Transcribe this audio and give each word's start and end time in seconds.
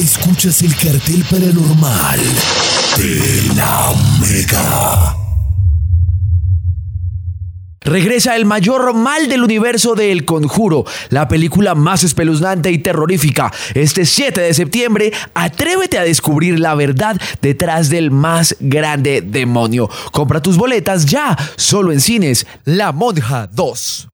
Escuchas 0.00 0.62
el 0.62 0.74
cartel 0.76 1.22
paranormal 1.30 2.20
de 2.96 3.54
la 3.54 3.92
Mega. 4.18 5.14
Regresa 7.82 8.34
el 8.34 8.46
mayor 8.46 8.94
mal 8.94 9.28
del 9.28 9.42
universo 9.42 9.94
de 9.94 10.10
El 10.10 10.24
Conjuro, 10.24 10.86
la 11.10 11.28
película 11.28 11.74
más 11.74 12.02
espeluznante 12.02 12.70
y 12.70 12.78
terrorífica. 12.78 13.52
Este 13.74 14.06
7 14.06 14.40
de 14.40 14.54
septiembre, 14.54 15.12
atrévete 15.34 15.98
a 15.98 16.04
descubrir 16.04 16.58
la 16.58 16.74
verdad 16.74 17.20
detrás 17.42 17.90
del 17.90 18.10
más 18.10 18.56
grande 18.58 19.20
demonio. 19.20 19.90
Compra 20.12 20.40
tus 20.40 20.56
boletas 20.56 21.04
ya, 21.04 21.36
solo 21.56 21.92
en 21.92 22.00
cines, 22.00 22.46
La 22.64 22.92
Monja 22.92 23.50
2. 23.52 24.09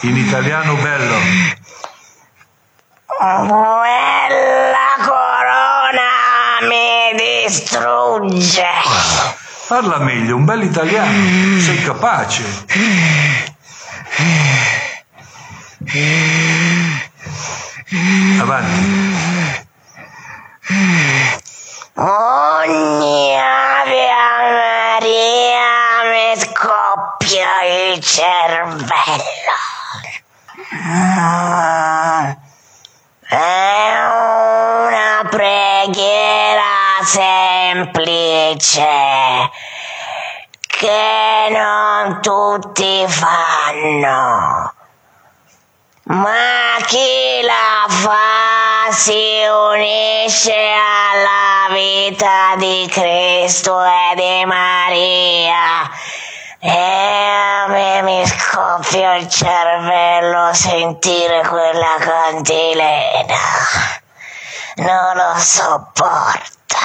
In 0.00 0.16
italiano 0.16 0.74
bello. 0.74 1.16
Quella 3.06 3.46
corona 4.98 6.58
mi 6.62 7.14
distrugge. 7.16 8.66
Parla 9.68 9.98
meglio, 9.98 10.34
un 10.34 10.44
bel 10.44 10.62
italiano. 10.64 11.60
Sei 11.60 11.80
capace. 11.82 12.42
Avanti. 18.40 19.68
Cervello. 28.00 28.88
È 33.28 33.92
una 34.86 35.28
preghiera 35.28 36.62
semplice 37.04 38.88
che 40.66 41.48
non 41.50 42.20
tutti 42.20 43.04
fanno. 43.06 44.72
Ma 46.04 46.76
chi 46.86 47.40
la 47.42 47.86
fa 47.88 48.90
si 48.90 49.44
unisce 49.48 50.52
alla 50.52 51.72
vita 51.72 52.56
di 52.56 52.88
Cristo 52.90 53.80
e 53.80 54.14
di 54.16 54.44
Maria. 54.44 55.90
E 56.62 56.68
a 56.68 57.66
me 57.68 58.02
mi 58.02 58.26
scoppia 58.26 59.14
il 59.14 59.26
cervello 59.30 60.52
sentire 60.52 61.40
quella 61.48 61.96
cantilena. 61.98 63.34
Non 64.76 65.16
lo 65.16 65.38
sopporto. 65.38 66.76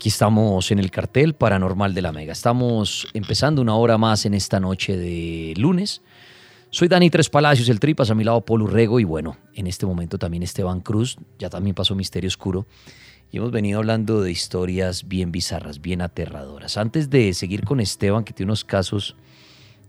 Aquí 0.00 0.08
estamos 0.08 0.70
en 0.70 0.78
el 0.78 0.90
cartel 0.90 1.34
paranormal 1.34 1.92
de 1.92 2.00
la 2.00 2.10
Mega. 2.10 2.32
Estamos 2.32 3.06
empezando 3.12 3.60
una 3.60 3.76
hora 3.76 3.98
más 3.98 4.24
en 4.24 4.32
esta 4.32 4.58
noche 4.58 4.96
de 4.96 5.52
lunes. 5.58 6.00
Soy 6.70 6.88
Dani 6.88 7.10
Tres 7.10 7.28
Palacios, 7.28 7.68
el 7.68 7.80
Tripas, 7.80 8.10
a 8.10 8.14
mi 8.14 8.24
lado 8.24 8.40
Polo 8.40 8.66
Rego 8.66 8.98
y 8.98 9.04
bueno, 9.04 9.36
en 9.52 9.66
este 9.66 9.84
momento 9.84 10.16
también 10.16 10.42
Esteban 10.42 10.80
Cruz, 10.80 11.18
ya 11.38 11.50
también 11.50 11.74
pasó 11.74 11.94
Misterio 11.94 12.28
Oscuro. 12.28 12.66
Y 13.30 13.36
hemos 13.36 13.50
venido 13.50 13.78
hablando 13.78 14.22
de 14.22 14.30
historias 14.30 15.06
bien 15.06 15.32
bizarras, 15.32 15.82
bien 15.82 16.00
aterradoras. 16.00 16.78
Antes 16.78 17.10
de 17.10 17.34
seguir 17.34 17.66
con 17.66 17.78
Esteban, 17.78 18.24
que 18.24 18.32
tiene 18.32 18.52
unos 18.52 18.64
casos 18.64 19.16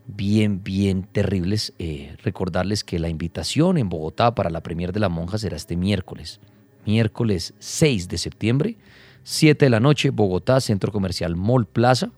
bien, 0.07 0.61
bien 0.61 1.03
terribles, 1.03 1.72
eh, 1.79 2.17
recordarles 2.22 2.83
que 2.83 2.99
la 2.99 3.07
invitación 3.07 3.78
en 3.78 3.88
Bogotá 3.88 4.35
para 4.35 4.49
la 4.49 4.61
premier 4.61 4.91
de 4.91 4.99
la 4.99 5.07
monja 5.07 5.38
será 5.38 5.55
este 5.55 5.78
miércoles, 5.78 6.41
miércoles 6.85 7.53
6 7.59 8.09
de 8.09 8.17
septiembre, 8.17 8.78
7 9.23 9.65
de 9.65 9.69
la 9.69 9.79
noche, 9.79 10.09
Bogotá, 10.09 10.59
Centro 10.61 10.91
Comercial 10.91 11.35
Mall 11.35 11.65
Plaza. 11.65 12.11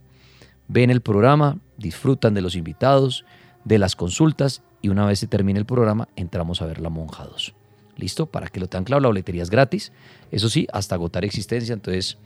Ven 0.68 0.90
el 0.90 1.02
programa, 1.02 1.58
disfrutan 1.78 2.34
de 2.34 2.42
los 2.42 2.56
invitados, 2.56 3.26
de 3.66 3.80
las 3.80 3.96
consultas 3.96 4.62
y 4.82 4.90
una 4.90 5.06
vez 5.06 5.20
se 5.20 5.28
termine 5.28 5.60
el 5.60 5.66
programa, 5.66 6.10
entramos 6.16 6.62
a 6.62 6.66
ver 6.66 6.80
La 6.80 6.90
Monja 6.90 7.26
2. 7.26 7.54
¿Listo? 7.98 8.26
Para 8.26 8.48
que 8.48 8.60
lo 8.60 8.68
tengan 8.68 8.86
claro, 8.86 9.02
la 9.02 9.08
boletería 9.08 9.44
es 9.44 9.50
gratis. 9.50 9.92
Eso 10.32 10.50
sí, 10.50 10.68
hasta 10.74 10.96
agotar 10.96 11.24
existencia, 11.26 11.74
entonces 11.74 12.18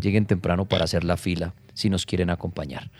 lleguen 0.00 0.26
temprano 0.26 0.66
para 0.66 0.84
hacer 0.84 1.04
la 1.04 1.16
fila 1.16 1.54
si 1.74 1.90
nos 1.90 2.06
quieren 2.06 2.30
acompañar. 2.30 2.90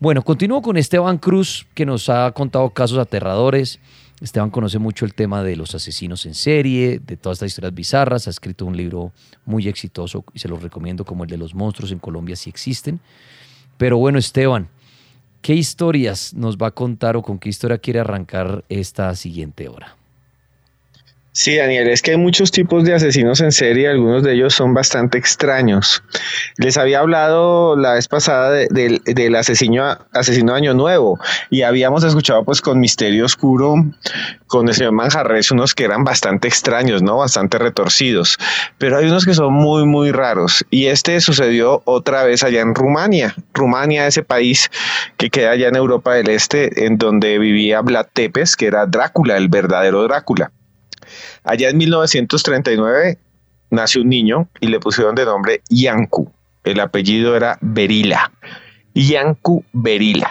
Bueno, 0.00 0.22
continúo 0.22 0.60
con 0.60 0.76
Esteban 0.76 1.18
Cruz, 1.18 1.66
que 1.74 1.86
nos 1.86 2.08
ha 2.08 2.30
contado 2.32 2.70
casos 2.70 2.98
aterradores. 2.98 3.80
Esteban 4.20 4.50
conoce 4.50 4.78
mucho 4.78 5.04
el 5.04 5.14
tema 5.14 5.42
de 5.42 5.54
los 5.54 5.74
asesinos 5.74 6.26
en 6.26 6.34
serie, 6.34 6.98
de 6.98 7.16
todas 7.16 7.36
estas 7.36 7.48
historias 7.48 7.74
bizarras. 7.74 8.26
Ha 8.26 8.30
escrito 8.30 8.66
un 8.66 8.76
libro 8.76 9.12
muy 9.44 9.68
exitoso 9.68 10.24
y 10.34 10.40
se 10.40 10.48
lo 10.48 10.56
recomiendo 10.56 11.04
como 11.04 11.24
el 11.24 11.30
de 11.30 11.36
los 11.36 11.54
monstruos 11.54 11.92
en 11.92 11.98
Colombia 11.98 12.34
si 12.34 12.50
existen. 12.50 13.00
Pero 13.76 13.98
bueno, 13.98 14.18
Esteban, 14.18 14.68
¿qué 15.40 15.54
historias 15.54 16.34
nos 16.34 16.56
va 16.56 16.68
a 16.68 16.72
contar 16.72 17.16
o 17.16 17.22
con 17.22 17.38
qué 17.38 17.48
historia 17.48 17.78
quiere 17.78 18.00
arrancar 18.00 18.64
esta 18.68 19.14
siguiente 19.14 19.68
hora? 19.68 19.97
Sí, 21.40 21.54
Daniel, 21.54 21.86
es 21.88 22.02
que 22.02 22.10
hay 22.10 22.16
muchos 22.16 22.50
tipos 22.50 22.82
de 22.82 22.94
asesinos 22.94 23.40
en 23.40 23.52
serie, 23.52 23.86
algunos 23.86 24.24
de 24.24 24.32
ellos 24.32 24.54
son 24.54 24.74
bastante 24.74 25.18
extraños. 25.18 26.02
Les 26.56 26.76
había 26.76 26.98
hablado 26.98 27.76
la 27.76 27.92
vez 27.92 28.08
pasada 28.08 28.50
de- 28.50 29.00
del- 29.04 29.36
asesino, 29.36 29.96
asesino 30.12 30.52
Año 30.52 30.74
Nuevo 30.74 31.16
y 31.48 31.62
habíamos 31.62 32.02
escuchado 32.02 32.44
pues 32.44 32.60
con 32.60 32.80
Misterio 32.80 33.24
Oscuro, 33.24 33.76
con 34.48 34.66
el 34.66 34.74
señor 34.74 34.90
Manjarres, 34.90 35.52
unos 35.52 35.76
que 35.76 35.84
eran 35.84 36.02
bastante 36.02 36.48
extraños, 36.48 37.02
¿no? 37.02 37.18
Bastante 37.18 37.56
retorcidos. 37.58 38.36
Pero 38.78 38.98
hay 38.98 39.06
unos 39.06 39.24
que 39.24 39.34
son 39.34 39.52
muy, 39.52 39.86
muy 39.86 40.10
raros. 40.10 40.64
Y 40.70 40.86
este 40.86 41.20
sucedió 41.20 41.82
otra 41.84 42.24
vez 42.24 42.42
allá 42.42 42.62
en 42.62 42.74
Rumania. 42.74 43.36
Rumania, 43.54 44.08
ese 44.08 44.24
país 44.24 44.72
que 45.16 45.30
queda 45.30 45.52
allá 45.52 45.68
en 45.68 45.76
Europa 45.76 46.14
del 46.14 46.30
Este, 46.30 46.84
en 46.84 46.98
donde 46.98 47.38
vivía 47.38 47.80
Vlad 47.80 48.06
Tepes, 48.12 48.56
que 48.56 48.66
era 48.66 48.86
Drácula, 48.86 49.36
el 49.36 49.46
verdadero 49.48 50.02
Drácula. 50.02 50.50
Allá 51.48 51.70
en 51.70 51.78
1939 51.78 53.18
nació 53.70 54.02
un 54.02 54.10
niño 54.10 54.48
y 54.60 54.66
le 54.66 54.80
pusieron 54.80 55.14
de 55.14 55.24
nombre 55.24 55.62
Yanku. 55.70 56.30
El 56.62 56.78
apellido 56.78 57.34
era 57.34 57.56
Berila. 57.62 58.30
Yanku 58.94 59.64
Berila. 59.72 60.30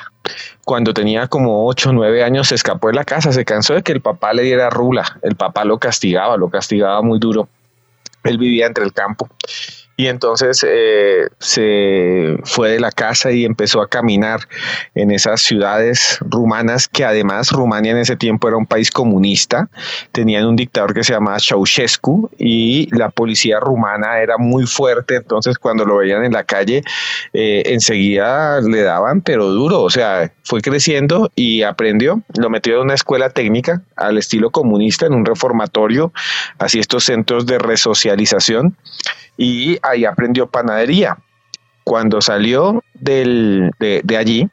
Cuando 0.64 0.94
tenía 0.94 1.28
como 1.28 1.66
8 1.66 1.90
o 1.90 1.94
9 1.94 2.24
años 2.24 2.50
se 2.50 2.56
escapó 2.56 2.90
de 2.90 2.94
la 2.94 3.04
casa, 3.04 3.32
se 3.32 3.46
cansó 3.46 3.74
de 3.74 3.82
que 3.82 3.94
el 3.94 4.02
papá 4.02 4.32
le 4.32 4.44
diera 4.44 4.70
rula. 4.70 5.18
El 5.24 5.36
papá 5.36 5.66
lo 5.66 5.80
castigaba, 5.80 6.38
lo 6.38 6.52
castigaba 6.52 7.02
muy 7.02 7.18
duro. 7.18 7.50
Él 8.24 8.38
vivía 8.38 8.68
entre 8.68 8.84
el 8.84 8.94
campo 8.94 9.28
y 10.00 10.08
entonces 10.08 10.64
eh, 10.66 11.28
se 11.40 12.38
fue 12.44 12.70
de 12.70 12.80
la 12.80 12.92
casa 12.92 13.32
y 13.32 13.46
empezó 13.46 13.82
a 13.82 13.90
caminar 13.90 14.42
en 14.94 15.10
esas 15.10 15.42
ciudades 15.42 16.20
rumanas 16.22 16.88
que 16.88 17.04
además 17.04 17.52
Rumania 17.52 17.94
en 17.94 17.98
ese 17.98 18.16
tiempo 18.16 18.48
era 18.48 18.58
un 18.58 18.68
país 18.68 18.92
comunista, 18.92 19.70
tenían 20.12 20.46
un 20.46 20.56
dictador 20.56 20.94
que 20.94 21.04
se 21.04 21.14
llamaba 21.14 21.40
Ceausescu 21.40 22.30
y 22.38 22.96
la 22.96 23.10
policía 23.10 23.60
rumana 23.60 24.20
era 24.20 24.38
muy 24.38 24.68
fuerte, 24.68 25.16
entonces 25.16 25.58
cuando 25.58 25.84
lo 25.84 25.98
veían 25.98 26.24
en 26.24 26.34
la 26.34 26.44
calle 26.44 26.84
eh, 27.34 27.64
enseguida 27.66 28.62
le 28.62 28.84
daban 28.84 29.22
pero 29.22 29.48
duro, 29.48 29.82
o 29.82 29.90
sea, 29.90 30.32
fue 30.44 30.62
creciendo 30.62 31.32
y 31.36 31.64
aprendió, 31.64 32.22
lo 32.38 32.52
metió 32.52 32.76
en 32.76 32.82
una 32.82 32.94
escuela 32.94 33.32
técnica 33.32 33.82
al 33.96 34.20
estilo 34.20 34.52
comunista 34.52 35.08
en 35.08 35.16
un 35.16 35.26
reformatorio, 35.26 36.14
así 36.60 36.78
estos 36.78 37.06
centros 37.06 37.48
de 37.48 37.58
resocialización 37.58 38.76
y 39.38 39.78
ahí 39.84 40.06
aprendió 40.06 40.48
panadería. 40.48 41.18
Cuando 41.84 42.20
salió 42.20 42.84
del, 42.96 43.72
de, 43.80 44.18
allí, 44.18 44.50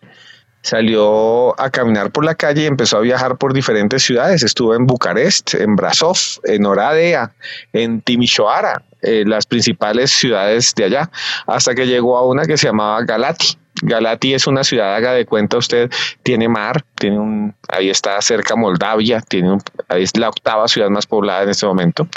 salió 0.63 1.59
a 1.61 1.69
caminar 1.71 2.13
por 2.13 2.25
la 2.25 2.37
calle 2.37 2.63
y 2.63 2.67
empezó 2.67 2.99
a 2.99 3.01
viajar 3.01 3.37
por 3.39 3.53
diferentes 3.53 4.05
ciudades. 4.05 4.45
Estuvo 4.45 4.75
en 4.75 4.87
Bucarest, 4.87 5.55
en 5.55 5.75
Brasov, 5.75 6.17
en 6.45 6.65
Oradea, 6.65 7.33
en 7.73 8.01
Timisoara, 8.03 8.85
eh, 9.03 9.25
las 9.27 9.47
principales 9.47 10.13
ciudades 10.13 10.75
de 10.77 10.85
allá, 10.85 11.11
hasta 11.47 11.75
que 11.75 11.87
llegó 11.87 12.17
a 12.17 12.27
una 12.27 12.45
que 12.45 12.57
se 12.57 12.69
llamaba 12.69 13.03
Galati. 13.03 13.59
Galati 13.85 14.35
es 14.35 14.47
una 14.47 14.65
ciudad, 14.65 14.95
haga 14.95 15.13
de 15.13 15.27
cuenta 15.27 15.59
usted, 15.59 15.91
tiene 16.23 16.49
mar, 16.49 16.85
tiene 16.95 17.19
un, 17.19 17.55
ahí 17.69 17.91
está 17.91 18.21
cerca 18.23 18.57
Moldavia, 18.57 19.21
tiene 19.21 19.53
un, 19.53 19.63
ahí 19.89 20.03
es 20.03 20.17
la 20.17 20.31
octava 20.31 20.67
ciudad 20.69 20.89
más 20.89 21.07
poblada 21.07 21.43
en 21.43 21.51
este 21.51 21.67
momento. 21.67 22.09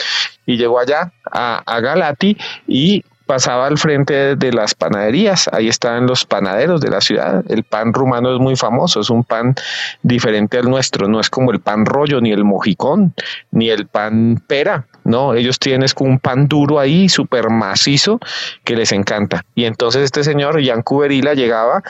Y 0.45 0.57
llegó 0.57 0.79
allá 0.79 1.11
a, 1.29 1.61
a 1.65 1.79
Galati 1.81 2.37
y 2.67 3.03
pasaba 3.27 3.68
al 3.68 3.77
frente 3.77 4.35
de 4.35 4.51
las 4.51 4.74
panaderías, 4.74 5.50
ahí 5.51 5.68
estaban 5.68 6.07
los 6.07 6.25
panaderos 6.25 6.81
de 6.81 6.89
la 6.89 7.01
ciudad. 7.01 7.44
El 7.50 7.63
pan 7.63 7.94
rumano 7.94 8.33
es 8.33 8.39
muy 8.39 8.56
famoso, 8.56 9.01
es 9.01 9.09
un 9.09 9.24
pan 9.24 9.53
diferente 10.01 10.57
al 10.57 10.69
nuestro, 10.69 11.07
no 11.07 11.19
es 11.19 11.29
como 11.29 11.51
el 11.51 11.59
pan 11.59 11.85
rollo, 11.85 12.19
ni 12.21 12.31
el 12.31 12.44
mojicón, 12.44 13.13
ni 13.51 13.69
el 13.69 13.85
pan 13.85 14.41
pera, 14.47 14.88
no, 15.03 15.35
ellos 15.35 15.59
tienen 15.59 15.88
un 16.00 16.19
pan 16.19 16.47
duro 16.47 16.79
ahí, 16.79 17.07
súper 17.07 17.50
macizo, 17.50 18.19
que 18.63 18.75
les 18.75 18.91
encanta. 18.91 19.45
Y 19.56 19.65
entonces 19.65 20.03
este 20.03 20.24
señor, 20.24 20.63
Jan 20.65 20.81
Cuberila, 20.81 21.33
llegaba 21.33 21.83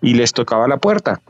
y 0.00 0.14
les 0.14 0.32
tocaba 0.32 0.66
la 0.68 0.78
puerta 0.78 1.20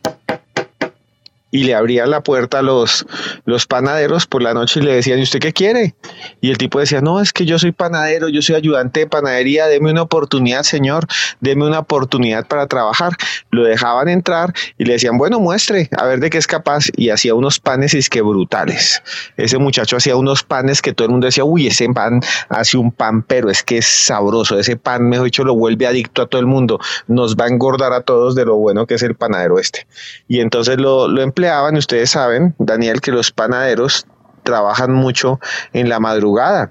y 1.54 1.62
le 1.62 1.72
abrían 1.76 2.10
la 2.10 2.20
puerta 2.20 2.58
a 2.58 2.62
los, 2.62 3.06
los 3.44 3.64
panaderos 3.66 4.26
por 4.26 4.42
la 4.42 4.54
noche 4.54 4.80
y 4.80 4.82
le 4.82 4.92
decían, 4.92 5.20
¿y 5.20 5.22
usted 5.22 5.38
qué 5.38 5.52
quiere? 5.52 5.94
Y 6.40 6.50
el 6.50 6.58
tipo 6.58 6.80
decía, 6.80 7.00
no, 7.00 7.20
es 7.20 7.32
que 7.32 7.46
yo 7.46 7.60
soy 7.60 7.70
panadero, 7.70 8.28
yo 8.28 8.42
soy 8.42 8.56
ayudante 8.56 8.98
de 8.98 9.06
panadería, 9.06 9.66
deme 9.66 9.92
una 9.92 10.02
oportunidad, 10.02 10.64
señor, 10.64 11.06
deme 11.38 11.64
una 11.64 11.78
oportunidad 11.78 12.48
para 12.48 12.66
trabajar. 12.66 13.12
Lo 13.52 13.62
dejaban 13.62 14.08
entrar 14.08 14.52
y 14.78 14.84
le 14.84 14.94
decían, 14.94 15.16
bueno, 15.16 15.38
muestre, 15.38 15.88
a 15.96 16.04
ver 16.06 16.18
de 16.18 16.28
qué 16.28 16.38
es 16.38 16.48
capaz. 16.48 16.86
Y 16.96 17.10
hacía 17.10 17.36
unos 17.36 17.60
panes 17.60 17.94
y 17.94 17.98
es 17.98 18.10
que 18.10 18.20
brutales. 18.20 19.00
Ese 19.36 19.56
muchacho 19.58 19.96
hacía 19.96 20.16
unos 20.16 20.42
panes 20.42 20.82
que 20.82 20.92
todo 20.92 21.06
el 21.06 21.12
mundo 21.12 21.26
decía, 21.26 21.44
uy, 21.44 21.68
ese 21.68 21.88
pan 21.90 22.20
hace 22.48 22.78
un 22.78 22.90
pan, 22.90 23.22
pero 23.22 23.48
es 23.48 23.62
que 23.62 23.78
es 23.78 23.86
sabroso. 23.86 24.58
Ese 24.58 24.76
pan, 24.76 25.08
mejor 25.08 25.26
dicho, 25.26 25.44
lo 25.44 25.54
vuelve 25.54 25.86
adicto 25.86 26.22
a 26.22 26.26
todo 26.26 26.40
el 26.40 26.48
mundo. 26.48 26.80
Nos 27.06 27.36
va 27.36 27.44
a 27.44 27.48
engordar 27.48 27.92
a 27.92 28.00
todos 28.00 28.34
de 28.34 28.44
lo 28.44 28.56
bueno 28.56 28.86
que 28.86 28.94
es 28.94 29.02
el 29.04 29.14
panadero 29.14 29.60
este. 29.60 29.86
Y 30.26 30.40
entonces 30.40 30.78
lo, 30.78 31.06
lo 31.06 31.22
ustedes 31.76 32.10
saben, 32.10 32.54
Daniel, 32.58 33.00
que 33.00 33.12
los 33.12 33.32
panaderos 33.32 34.06
trabajan 34.44 34.92
mucho 34.92 35.40
en 35.72 35.88
la 35.88 35.98
madrugada. 35.98 36.70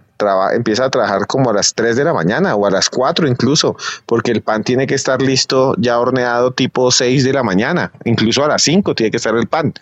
empieza 0.54 0.86
a 0.86 0.90
trabajar 0.90 1.28
como 1.28 1.50
a 1.50 1.54
las 1.54 1.74
3 1.74 1.98
de 1.98 2.06
la 2.06 2.14
mañana 2.14 2.56
o 2.56 2.66
a 2.66 2.72
las 2.72 2.90
4 2.90 3.28
incluso, 3.28 3.76
porque 4.06 4.32
el 4.32 4.42
pan 4.42 4.64
tiene 4.64 4.88
que 4.88 4.96
estar 4.96 5.22
listo 5.22 5.76
ya 5.78 6.00
horneado 6.00 6.52
tipo 6.52 6.92
6 6.92 7.26
de 7.26 7.34
la 7.34 7.44
mañana, 7.44 7.92
incluso 8.06 8.46
a 8.46 8.48
las 8.48 8.62
5 8.62 8.96
tiene 8.96 9.12
que 9.12 9.18
estar 9.18 9.36
el 9.36 9.48
pan. 9.48 9.74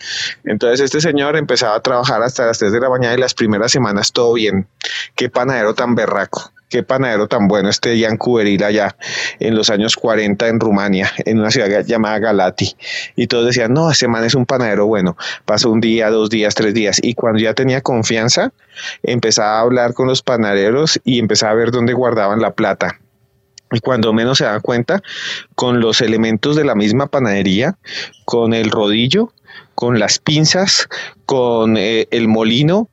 Entonces 0.44 0.80
este 0.80 1.00
señor 1.00 1.36
empezaba 1.36 1.76
a 1.76 1.80
trabajar 1.80 2.22
hasta 2.22 2.46
las 2.46 2.58
3 2.58 2.72
de 2.72 2.80
la 2.80 2.88
mañana 2.88 3.14
y 3.14 3.18
las 3.18 3.34
primeras 3.34 3.70
semanas 3.70 4.10
todo 4.12 4.32
bien. 4.32 4.66
Qué 5.14 5.30
panadero 5.30 5.74
tan 5.74 5.94
berraco 5.94 6.51
qué 6.72 6.82
panadero 6.82 7.28
tan 7.28 7.48
bueno 7.48 7.68
este 7.68 8.00
Jan 8.00 8.16
Cuberil 8.16 8.64
allá 8.64 8.96
en 9.40 9.54
los 9.54 9.68
años 9.68 9.94
40 9.94 10.48
en 10.48 10.58
Rumania, 10.58 11.12
en 11.26 11.38
una 11.38 11.50
ciudad 11.50 11.84
llamada 11.84 12.18
Galati. 12.18 12.74
Y 13.14 13.26
todos 13.26 13.44
decían, 13.44 13.74
no, 13.74 13.90
ese 13.90 14.08
man 14.08 14.24
es 14.24 14.34
un 14.34 14.46
panadero 14.46 14.86
bueno. 14.86 15.18
Pasó 15.44 15.70
un 15.70 15.80
día, 15.80 16.08
dos 16.08 16.30
días, 16.30 16.54
tres 16.54 16.72
días. 16.72 16.98
Y 17.02 17.12
cuando 17.12 17.40
ya 17.40 17.52
tenía 17.52 17.82
confianza, 17.82 18.52
empezaba 19.02 19.58
a 19.58 19.60
hablar 19.60 19.92
con 19.92 20.08
los 20.08 20.22
panaderos 20.22 20.98
y 21.04 21.18
empezaba 21.18 21.52
a 21.52 21.56
ver 21.56 21.72
dónde 21.72 21.92
guardaban 21.92 22.40
la 22.40 22.52
plata. 22.52 22.98
Y 23.70 23.80
cuando 23.80 24.14
menos 24.14 24.38
se 24.38 24.44
da 24.44 24.58
cuenta, 24.60 25.02
con 25.54 25.80
los 25.80 26.00
elementos 26.00 26.56
de 26.56 26.64
la 26.64 26.74
misma 26.74 27.06
panadería, 27.06 27.76
con 28.24 28.54
el 28.54 28.70
rodillo, 28.70 29.32
con 29.74 29.98
las 29.98 30.18
pinzas, 30.18 30.88
con 31.26 31.76
eh, 31.76 32.06
el 32.10 32.28
molino, 32.28 32.88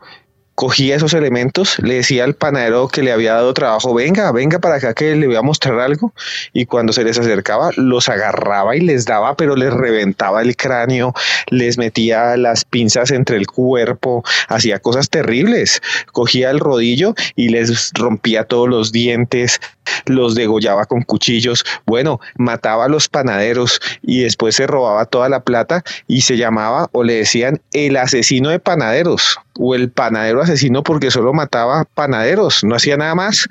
cogía 0.59 0.97
esos 0.97 1.13
elementos, 1.13 1.79
le 1.79 1.93
decía 1.93 2.25
al 2.25 2.33
panadero 2.33 2.89
que 2.89 3.01
le 3.01 3.13
había 3.13 3.31
dado 3.31 3.53
trabajo, 3.53 3.93
venga, 3.93 4.29
venga 4.33 4.59
para 4.59 4.75
acá 4.75 4.93
que 4.93 5.15
le 5.15 5.25
voy 5.25 5.37
a 5.37 5.41
mostrar 5.41 5.79
algo, 5.79 6.13
y 6.51 6.65
cuando 6.65 6.91
se 6.91 7.05
les 7.05 7.17
acercaba, 7.17 7.69
los 7.77 8.09
agarraba 8.09 8.75
y 8.75 8.81
les 8.81 9.05
daba, 9.05 9.37
pero 9.37 9.55
les 9.55 9.71
reventaba 9.71 10.41
el 10.41 10.57
cráneo, 10.57 11.13
les 11.47 11.77
metía 11.77 12.35
las 12.35 12.65
pinzas 12.65 13.11
entre 13.11 13.37
el 13.37 13.47
cuerpo, 13.47 14.25
hacía 14.49 14.79
cosas 14.79 15.09
terribles, 15.09 15.81
cogía 16.11 16.49
el 16.49 16.59
rodillo 16.59 17.15
y 17.37 17.47
les 17.47 17.91
rompía 17.93 18.43
todos 18.43 18.67
los 18.67 18.91
dientes, 18.91 19.61
los 20.07 20.35
degollaba 20.35 20.87
con 20.87 21.03
cuchillos, 21.03 21.63
bueno, 21.85 22.19
mataba 22.35 22.83
a 22.83 22.89
los 22.89 23.07
panaderos 23.07 23.79
y 24.01 24.23
después 24.23 24.55
se 24.55 24.67
robaba 24.67 25.05
toda 25.05 25.29
la 25.29 25.39
plata 25.39 25.85
y 26.05 26.19
se 26.19 26.35
llamaba 26.35 26.89
o 26.91 27.05
le 27.05 27.13
decían 27.13 27.61
el 27.71 27.95
asesino 27.95 28.49
de 28.49 28.59
panaderos 28.59 29.39
o 29.59 29.75
el 29.75 29.91
panadero 29.91 30.41
asesino 30.41 30.81
porque 30.83 31.11
solo 31.11 31.33
mataba 31.33 31.83
panaderos, 31.93 32.63
no 32.63 32.75
hacía 32.75 32.97
nada 32.97 33.13
más, 33.13 33.47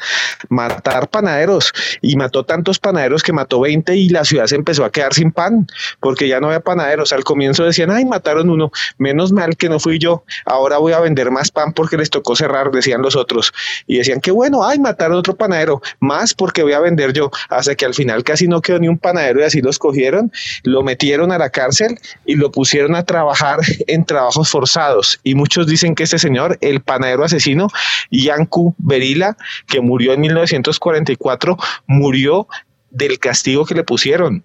matar 0.49 1.09
panaderos 1.09 1.73
y 2.01 2.17
mató 2.17 2.45
tantos 2.45 2.79
panaderos 2.79 3.23
que 3.23 3.33
mató 3.33 3.61
20 3.61 3.95
y 3.95 4.09
la 4.09 4.25
ciudad 4.25 4.47
se 4.47 4.57
empezó 4.57 4.85
a 4.85 4.91
quedar 4.91 5.13
sin 5.13 5.31
pan 5.31 5.67
porque 6.01 6.27
ya 6.27 6.41
no 6.41 6.47
había 6.49 6.61
panaderos. 6.61 7.13
Al 7.13 7.25
comienzo 7.25 7.65
decían, 7.65 7.91
ay, 7.91 8.07
mataron 8.07 8.49
uno, 8.49 8.73
menos 8.97 9.33
mal 9.33 9.57
que 9.57 9.69
no 9.69 9.79
fui 9.79 9.99
yo, 9.99 10.25
ahora 10.47 10.79
voy 10.79 10.95
a 10.95 11.01
vender 11.01 11.31
más 11.31 11.51
pan 11.51 11.73
porque 11.73 11.99
les 11.99 12.09
tocó 12.09 12.35
cerrar, 12.35 12.71
decían 12.71 13.03
los 13.03 13.15
otros. 13.15 13.53
Y 13.87 13.99
decían, 13.99 14.21
qué 14.21 14.31
bueno, 14.31 14.67
ay, 14.67 14.79
mataron 14.79 15.19
otro 15.19 15.37
panadero, 15.37 15.83
más 16.01 16.33
porque 16.33 16.63
voy 16.63 16.73
a 16.73 16.81
vender 16.81 17.13
yo, 17.13 17.31
hasta 17.51 17.75
que 17.75 17.85
al 17.85 17.95
final 17.95 18.25
casi 18.25 18.49
no 18.49 18.63
quedó 18.63 18.79
ni 18.79 18.89
un 18.89 18.99
panadero 18.99 19.41
y 19.41 19.45
así 19.45 19.61
los 19.61 19.79
cogieron, 19.79 20.33
lo 20.63 20.83
metieron 20.83 21.33
a 21.33 21.39
la 21.39 21.51
cárcel 21.51 21.99
y 22.25 22.35
lo 22.35 22.51
pusieron 22.51 22.95
a 22.95 23.03
trabajar 23.03 23.61
en 23.87 24.05
trabajos 24.05 24.49
forzados. 24.49 25.21
Y 25.23 25.35
muchos 25.35 25.67
dicen 25.67 25.95
que 25.99 26.05
este 26.05 26.21
señor, 26.21 26.57
el 26.61 26.81
panadero 26.81 27.25
asesino, 27.25 27.67
Yanku 28.13 28.77
Berila, 28.79 29.37
que 29.67 29.81
murió 29.81 30.13
en 30.13 30.21
1944, 30.21 31.57
murió 31.89 32.47
del 32.91 33.19
castigo 33.19 33.67
que 33.67 33.75
le 33.75 33.83
pusieron. 33.83 34.45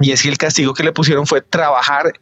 Y 0.00 0.10
es 0.10 0.22
que 0.22 0.30
el 0.30 0.36
castigo 0.36 0.74
que 0.74 0.82
le 0.82 0.92
pusieron 0.92 1.28
fue 1.28 1.42
trabajar 1.42 2.12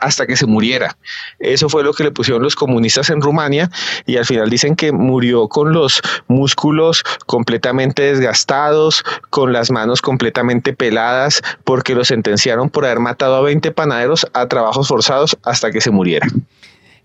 hasta 0.00 0.26
que 0.26 0.36
se 0.36 0.46
muriera. 0.46 0.96
Eso 1.38 1.68
fue 1.68 1.84
lo 1.84 1.92
que 1.92 2.02
le 2.02 2.10
pusieron 2.10 2.42
los 2.42 2.56
comunistas 2.56 3.10
en 3.10 3.20
Rumania 3.20 3.70
y 4.06 4.16
al 4.16 4.24
final 4.24 4.50
dicen 4.50 4.74
que 4.74 4.90
murió 4.90 5.46
con 5.46 5.72
los 5.72 6.02
músculos 6.26 7.04
completamente 7.26 8.02
desgastados, 8.02 9.04
con 9.30 9.52
las 9.52 9.70
manos 9.70 10.02
completamente 10.02 10.72
peladas, 10.72 11.42
porque 11.62 11.94
lo 11.94 12.04
sentenciaron 12.04 12.70
por 12.70 12.86
haber 12.86 12.98
matado 12.98 13.36
a 13.36 13.40
20 13.42 13.70
panaderos 13.70 14.26
a 14.32 14.48
trabajos 14.48 14.88
forzados 14.88 15.36
hasta 15.44 15.70
que 15.70 15.80
se 15.80 15.92
muriera. 15.92 16.26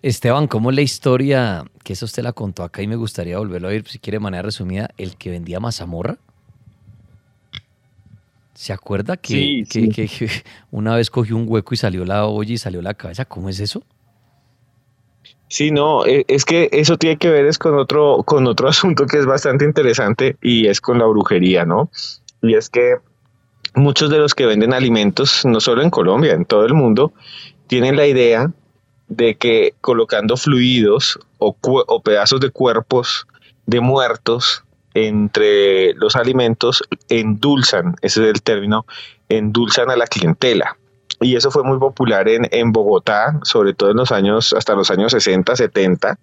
Esteban, 0.02 0.48
¿cómo 0.48 0.70
es 0.70 0.76
la 0.76 0.82
historia? 0.82 1.66
Que 1.84 1.94
eso 1.94 2.06
usted 2.06 2.24
la 2.24 2.32
contó 2.32 2.64
acá 2.64 2.82
y 2.82 2.88
me 2.88 2.96
gustaría 2.96 3.38
volverlo 3.38 3.68
a 3.68 3.72
oír, 3.72 3.86
si 3.88 4.00
quiere 4.00 4.16
de 4.16 4.22
manera 4.22 4.44
resumida, 4.44 4.90
el 4.98 5.18
que 5.18 5.30
vendía 5.30 5.60
mazamorra. 5.60 6.18
¿Se 8.54 8.74
acuerda 8.74 9.18
que, 9.18 9.64
una 10.72 10.96
vez 10.96 11.10
cogió 11.10 11.36
un 11.36 11.46
hueco 11.48 11.74
y 11.74 11.78
salió 11.78 12.06
la 12.06 12.26
olla 12.26 12.54
y 12.54 12.58
salió 12.58 12.82
la 12.82 12.94
cabeza? 12.94 13.26
¿Cómo 13.26 13.50
es 13.50 13.60
eso? 13.60 13.84
Sí, 15.48 15.72
no, 15.72 16.06
e, 16.06 16.26
es 16.28 16.46
que 16.46 16.70
eso 16.72 16.98
tiene 16.98 17.18
que 17.18 17.30
ver 17.30 17.46
es 17.46 17.58
con 17.58 17.78
otro, 17.78 18.24
con 18.24 18.48
otro 18.48 18.68
asunto 18.70 19.06
que 19.06 19.18
es 19.18 19.26
bastante 19.26 19.66
interesante 19.66 20.38
y 20.42 20.68
es 20.68 20.80
con 20.80 21.00
la 21.00 21.06
brujería, 21.06 21.66
¿no? 21.66 21.90
Y 22.42 22.56
es 22.56 22.70
que 22.70 22.98
muchos 23.76 24.10
de 24.10 24.18
los 24.18 24.34
que 24.34 24.46
venden 24.46 24.74
alimentos, 24.74 25.46
no 25.46 25.60
solo 25.60 25.82
en 25.82 25.90
Colombia, 25.90 26.34
en 26.34 26.46
todo 26.46 26.66
el 26.66 26.74
mundo, 26.74 27.12
tienen 27.68 27.98
la 27.98 28.08
idea 28.08 28.52
de 29.10 29.36
que 29.36 29.74
colocando 29.82 30.38
fluidos 30.38 31.20
o, 31.40 31.56
o 31.62 32.02
pedazos 32.02 32.40
de 32.40 32.52
cuerpos 32.52 33.28
de 33.66 33.82
muertos 33.82 34.64
entre 34.94 35.94
los 35.96 36.16
alimentos 36.16 36.84
endulzan, 37.10 37.96
ese 38.02 38.24
es 38.24 38.30
el 38.30 38.42
término, 38.42 38.86
endulzan 39.28 39.90
a 39.90 39.96
la 39.96 40.08
clientela. 40.08 40.78
Y 41.22 41.36
eso 41.36 41.52
fue 41.52 41.64
muy 41.64 41.78
popular 41.80 42.30
en, 42.30 42.48
en 42.52 42.72
Bogotá, 42.72 43.40
sobre 43.44 43.74
todo 43.74 43.92
en 43.92 43.98
los 43.98 44.12
años, 44.12 44.54
hasta 44.54 44.74
los 44.74 44.90
años 44.90 45.12
60, 45.12 45.56
70. 45.56 46.18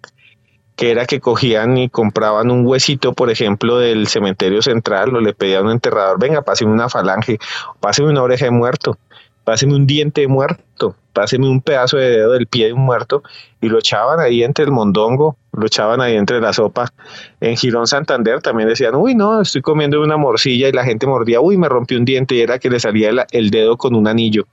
que 0.75 0.91
era 0.91 1.05
que 1.05 1.19
cogían 1.19 1.77
y 1.77 1.89
compraban 1.89 2.51
un 2.51 2.65
huesito, 2.65 3.13
por 3.13 3.29
ejemplo, 3.29 3.77
del 3.77 4.07
cementerio 4.07 4.61
central, 4.61 5.15
o 5.15 5.21
le 5.21 5.33
pedían 5.33 5.63
a 5.63 5.65
un 5.67 5.71
enterrador, 5.71 6.19
venga, 6.19 6.41
páseme 6.41 6.71
una 6.71 6.89
falange, 6.89 7.39
páseme 7.79 8.09
una 8.09 8.23
oreja 8.23 8.45
de 8.45 8.51
muerto, 8.51 8.97
páseme 9.43 9.75
un 9.75 9.87
diente 9.87 10.21
de 10.21 10.27
muerto, 10.27 10.95
páseme 11.17 11.49
un 11.49 11.61
pedazo 11.61 11.97
de 11.97 12.11
dedo 12.11 12.33
del 12.33 12.45
pie 12.45 12.67
de 12.67 12.73
un 12.73 12.81
muerto, 12.81 13.23
y 13.59 13.69
lo 13.69 13.79
echaban 13.79 14.19
ahí 14.19 14.43
entre 14.43 14.65
el 14.65 14.71
mondongo, 14.71 15.35
lo 15.51 15.65
echaban 15.65 15.99
ahí 15.99 16.15
entre 16.15 16.39
la 16.39 16.53
sopa. 16.53 16.93
En 17.41 17.57
Girón 17.57 17.87
Santander 17.87 18.39
también 18.39 18.69
decían, 18.69 18.93
uy, 18.93 19.15
no, 19.15 19.41
estoy 19.41 19.63
comiendo 19.63 19.99
una 19.99 20.15
morcilla 20.15 20.69
y 20.69 20.71
la 20.71 20.83
gente 20.83 21.07
mordía, 21.07 21.41
uy, 21.41 21.57
me 21.57 21.67
rompió 21.69 21.97
un 21.97 22.05
diente 22.05 22.35
y 22.35 22.41
era 22.41 22.59
que 22.59 22.69
le 22.69 22.79
salía 22.79 23.09
el, 23.31 23.49
dedo 23.49 23.77
con 23.77 23.95
un 23.95 24.07
anillo 24.07 24.45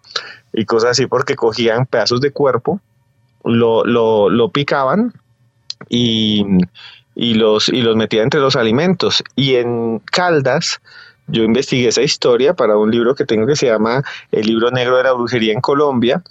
y 0.54 0.64
cosas 0.64 0.92
así 0.92 1.06
porque 1.06 1.36
cogían 1.36 1.84
pedazos 1.84 2.22
de 2.22 2.30
cuerpo, 2.30 2.80
lo, 3.44 3.84
lo, 3.84 4.30
lo 4.30 4.48
picaban 4.48 5.12
y, 5.90 6.46
y, 7.14 7.34
los, 7.34 7.68
y 7.68 7.82
los 7.82 7.94
metían 7.94 8.24
entre 8.24 8.40
los 8.40 8.56
alimentos. 8.56 9.22
Y 9.36 9.56
en 9.56 9.98
Caldas, 9.98 10.80
yo 11.26 11.42
investigué 11.42 11.88
esa 11.88 12.00
historia 12.00 12.54
para 12.54 12.78
un 12.78 12.90
libro 12.90 13.14
que 13.14 13.26
tengo 13.26 13.46
que 13.46 13.56
se 13.56 13.66
llama 13.66 14.02
El 14.32 14.46
libro 14.46 14.70
negro 14.70 14.96
de 14.96 15.04
la 15.04 15.12
brujería 15.12 15.52
en 15.52 15.60
Colombia 15.60 16.22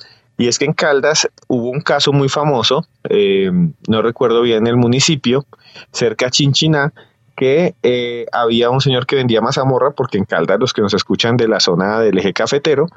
y 0.43 0.49
es 0.49 0.59
que 0.59 0.65
en 0.65 0.73
Caldas 0.73 1.29
hubo 1.47 1.69
un 1.69 1.79
caso 1.79 2.11
muy 2.11 2.27
famoso, 2.27 2.85
eh, 3.07 3.49
no 3.87 4.01
recuerdo 4.01 4.41
bien 4.41 4.67
el 4.67 4.75
municipio, 4.75 5.45
cerca 5.93 6.25
de 6.25 6.31
Chinchiná, 6.31 6.91
que 7.37 7.75
eh, 7.81 8.25
había 8.33 8.69
un 8.69 8.81
señor 8.81 9.05
que 9.05 9.15
vendía 9.15 9.39
mazamorra, 9.39 9.91
porque 9.91 10.17
en 10.17 10.25
Caldas, 10.25 10.59
los 10.59 10.73
que 10.73 10.81
nos 10.81 10.93
escuchan 10.93 11.37
de 11.37 11.47
la 11.47 11.61
zona 11.61 12.01
del 12.01 12.17
eje 12.17 12.33
cafetero, 12.33 12.87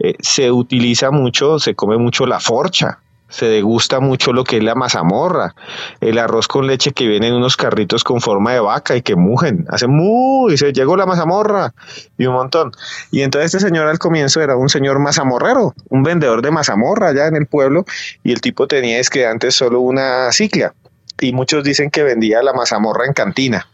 eh, 0.00 0.16
se 0.18 0.50
utiliza 0.50 1.12
mucho, 1.12 1.60
se 1.60 1.76
come 1.76 1.96
mucho 1.96 2.26
la 2.26 2.40
forcha 2.40 2.98
se 3.28 3.46
degusta 3.46 4.00
mucho 4.00 4.32
lo 4.32 4.44
que 4.44 4.58
es 4.58 4.62
la 4.62 4.74
mazamorra, 4.74 5.54
el 6.00 6.18
arroz 6.18 6.48
con 6.48 6.66
leche 6.66 6.92
que 6.92 7.06
viene 7.06 7.28
en 7.28 7.34
unos 7.34 7.56
carritos 7.56 8.04
con 8.04 8.20
forma 8.20 8.52
de 8.52 8.60
vaca 8.60 8.96
y 8.96 9.02
que 9.02 9.16
mugen, 9.16 9.66
hace 9.68 9.86
muy, 9.86 10.54
y 10.54 10.56
se 10.56 10.72
llegó 10.72 10.96
la 10.96 11.06
mazamorra 11.06 11.74
y 12.18 12.26
un 12.26 12.34
montón. 12.34 12.72
Y 13.10 13.22
entonces 13.22 13.54
este 13.54 13.66
señor 13.66 13.88
al 13.88 13.98
comienzo 13.98 14.40
era 14.40 14.56
un 14.56 14.68
señor 14.68 14.98
mazamorrero, 14.98 15.74
un 15.88 16.02
vendedor 16.02 16.42
de 16.42 16.50
mazamorra 16.50 17.08
allá 17.08 17.26
en 17.26 17.36
el 17.36 17.46
pueblo 17.46 17.84
y 18.22 18.32
el 18.32 18.40
tipo 18.40 18.66
tenía 18.66 18.98
es 18.98 19.10
que 19.10 19.26
antes 19.26 19.54
solo 19.54 19.80
una 19.80 20.30
cicla 20.32 20.74
y 21.20 21.32
muchos 21.32 21.64
dicen 21.64 21.90
que 21.90 22.02
vendía 22.02 22.42
la 22.42 22.52
mazamorra 22.52 23.06
en 23.06 23.12
cantina 23.12 23.66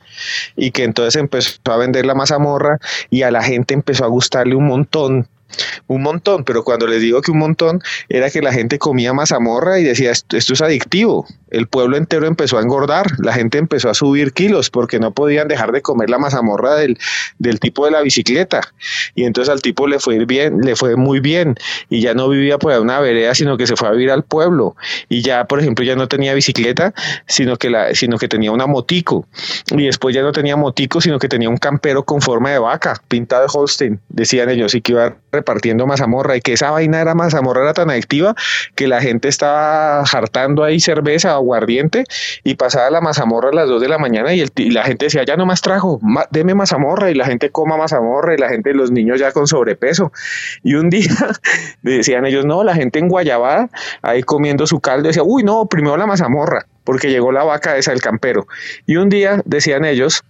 y 0.57 0.71
que 0.71 0.85
entonces 0.85 1.17
empezó 1.17 1.59
a 1.65 1.77
vender 1.77 2.07
la 2.07 2.15
mazamorra 2.15 2.79
y 3.11 3.23
a 3.23 3.31
la 3.31 3.43
gente 3.43 3.75
empezó 3.75 4.05
a 4.05 4.09
gustarle 4.09 4.55
un 4.55 4.67
montón 4.67 5.29
un 5.87 6.03
montón, 6.03 6.45
pero 6.45 6.65
cuando 6.65 6.87
les 6.87 7.01
digo 7.01 7.23
que 7.23 7.31
un 7.31 7.39
montón 7.39 7.81
era 8.09 8.31
que 8.31 8.43
la 8.43 8.53
gente 8.53 8.79
comía 8.79 9.13
mazamorra 9.13 9.79
y 9.79 9.85
decía 9.85 10.11
esto, 10.11 10.37
es 10.37 10.61
adictivo. 10.61 11.27
El 11.51 11.67
pueblo 11.67 11.97
entero 11.97 12.27
empezó 12.27 12.59
a 12.59 12.63
engordar, 12.63 13.07
la 13.19 13.33
gente 13.33 13.59
empezó 13.59 13.91
a 13.91 13.95
subir 13.95 14.33
kilos 14.33 14.71
porque 14.71 14.99
no 14.99 15.13
podían 15.13 15.49
dejar 15.49 15.73
de 15.73 15.83
comer 15.83 16.09
la 16.09 16.19
mazamorra 16.19 16.77
del, 16.77 16.99
del 17.39 17.61
tipo 17.61 17.85
de 17.85 17.91
la 17.91 18.01
bicicleta. 18.01 18.63
Y 19.15 19.25
entonces 19.25 19.53
al 19.53 19.61
tipo 19.61 19.87
le 19.87 19.99
fue 19.99 20.25
bien, 20.25 20.61
le 20.63 20.77
fue 20.77 20.97
muy 20.97 21.21
bien 21.21 21.57
y 21.91 22.01
ya 22.01 22.15
no 22.15 22.29
vivía 22.29 22.59
por 22.59 22.73
una 22.81 23.01
vereda, 23.01 23.35
sino 23.35 23.57
que 23.57 23.67
se 23.67 23.77
fue 23.77 23.89
a 23.89 23.93
vivir 23.93 24.11
al 24.11 24.25
pueblo. 24.25 24.77
Y 25.09 25.23
ya, 25.23 25.45
por 25.45 25.61
ejemplo, 25.61 25.85
ya 25.85 25.97
no 25.97 26.09
tenía 26.09 26.35
bicicleta, 26.35 26.95
sino 27.27 27.57
que 27.57 27.71
la, 27.71 27.95
sino 27.95 28.19
que 28.19 28.29
tenía 28.29 28.51
una 28.51 28.67
motico. 28.67 29.27
Y 29.71 29.85
después 29.85 30.15
ya 30.15 30.23
no 30.23 30.33
tenía 30.33 30.57
motico, 30.57 31.01
sino 31.01 31.19
que 31.19 31.29
tenía 31.29 31.49
un 31.49 31.59
campero 31.59 32.05
con 32.05 32.21
forma 32.21 32.51
de 32.51 32.59
vaca, 32.59 33.03
pintado 33.09 33.43
de 33.43 33.49
Holstein, 33.53 34.01
decían 34.09 34.49
ellos, 34.49 34.75
y 34.75 34.81
que 34.81 34.93
iba 34.93 35.07
a 35.07 35.42
repartiendo 35.43 35.87
mazamorra 35.87 36.37
y 36.37 36.41
que 36.41 36.53
esa 36.53 36.71
vaina 36.71 37.01
era 37.01 37.15
mazamorra 37.15 37.63
era 37.63 37.75
tan 37.75 37.91
adictiva 37.91 38.35
que 38.77 38.87
la 38.87 39.01
gente 39.01 39.29
estaba 39.29 40.03
hartando 40.03 40.63
ahí 40.63 40.79
cerveza 40.79 41.35
o 41.35 41.43
aguardiente 41.43 42.05
y 42.45 42.55
pasaba 42.55 42.91
la 42.91 43.01
mazamorra 43.01 43.51
a 43.51 43.53
las 43.53 43.69
2 43.69 43.83
de 43.83 43.89
la 43.89 43.99
mañana 43.99 44.33
y, 44.33 44.47
la 44.71 44.85
gente 44.85 45.07
decía, 45.07 45.25
ya 45.25 45.37
no 45.37 45.45
más 45.45 45.61
trajo, 45.61 46.01
deme 46.31 46.55
mazamorra 46.55 47.11
y 47.11 47.15
la 47.15 47.27
gente 47.27 47.51
coma 47.51 47.77
mazamorra 47.77 48.35
y 48.35 48.39
la 48.39 48.49
gente, 48.49 48.73
los 48.73 48.91
niños 48.91 49.19
ya 49.19 49.33
con 49.33 49.47
sobrepeso. 49.47 50.13
Y 50.63 50.75
un 50.75 50.89
día 50.97 51.11
decían 51.83 52.25
ellos, 52.25 52.45
no, 52.45 52.63
la 52.63 52.75
gente 52.75 53.01
en 53.01 53.09
Guayabada 53.09 53.69
ahí 54.03 54.23
comiendo 54.23 54.67
su 54.67 54.81
caldo 54.81 55.09
decía, 55.09 55.25
uy, 55.25 55.43
no, 55.43 55.67
primero 55.67 55.97
la 55.97 56.07
mazamorra 56.07 56.67
porque 56.85 57.11
llegó 57.11 57.33
la 57.33 57.45
vaca 57.45 57.77
esa 57.77 57.93
del 57.93 58.01
campero. 58.01 58.47
Y 58.87 58.97
un 58.97 59.09
día 59.09 59.41
decían 59.45 59.85
ellos, 59.85 60.25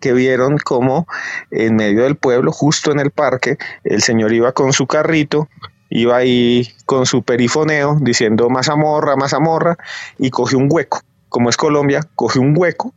que 0.00 0.12
vieron 0.12 0.58
cómo 0.58 1.06
en 1.50 1.76
medio 1.76 2.04
del 2.04 2.16
pueblo, 2.16 2.52
justo 2.52 2.92
en 2.92 3.00
el 3.00 3.10
parque, 3.10 3.58
el 3.84 4.02
señor 4.02 4.32
iba 4.32 4.52
con 4.52 4.72
su 4.72 4.86
carrito, 4.86 5.48
iba 5.90 6.16
ahí 6.16 6.68
con 6.86 7.06
su 7.06 7.22
perifoneo 7.22 7.98
diciendo 8.00 8.48
mazamorra, 8.50 9.16
mazamorra, 9.16 9.76
y 10.18 10.30
cogió 10.30 10.58
un 10.58 10.68
hueco. 10.70 11.00
Como 11.28 11.50
es 11.50 11.56
Colombia, 11.56 12.00
cogió 12.14 12.40
un 12.40 12.54
hueco 12.56 12.94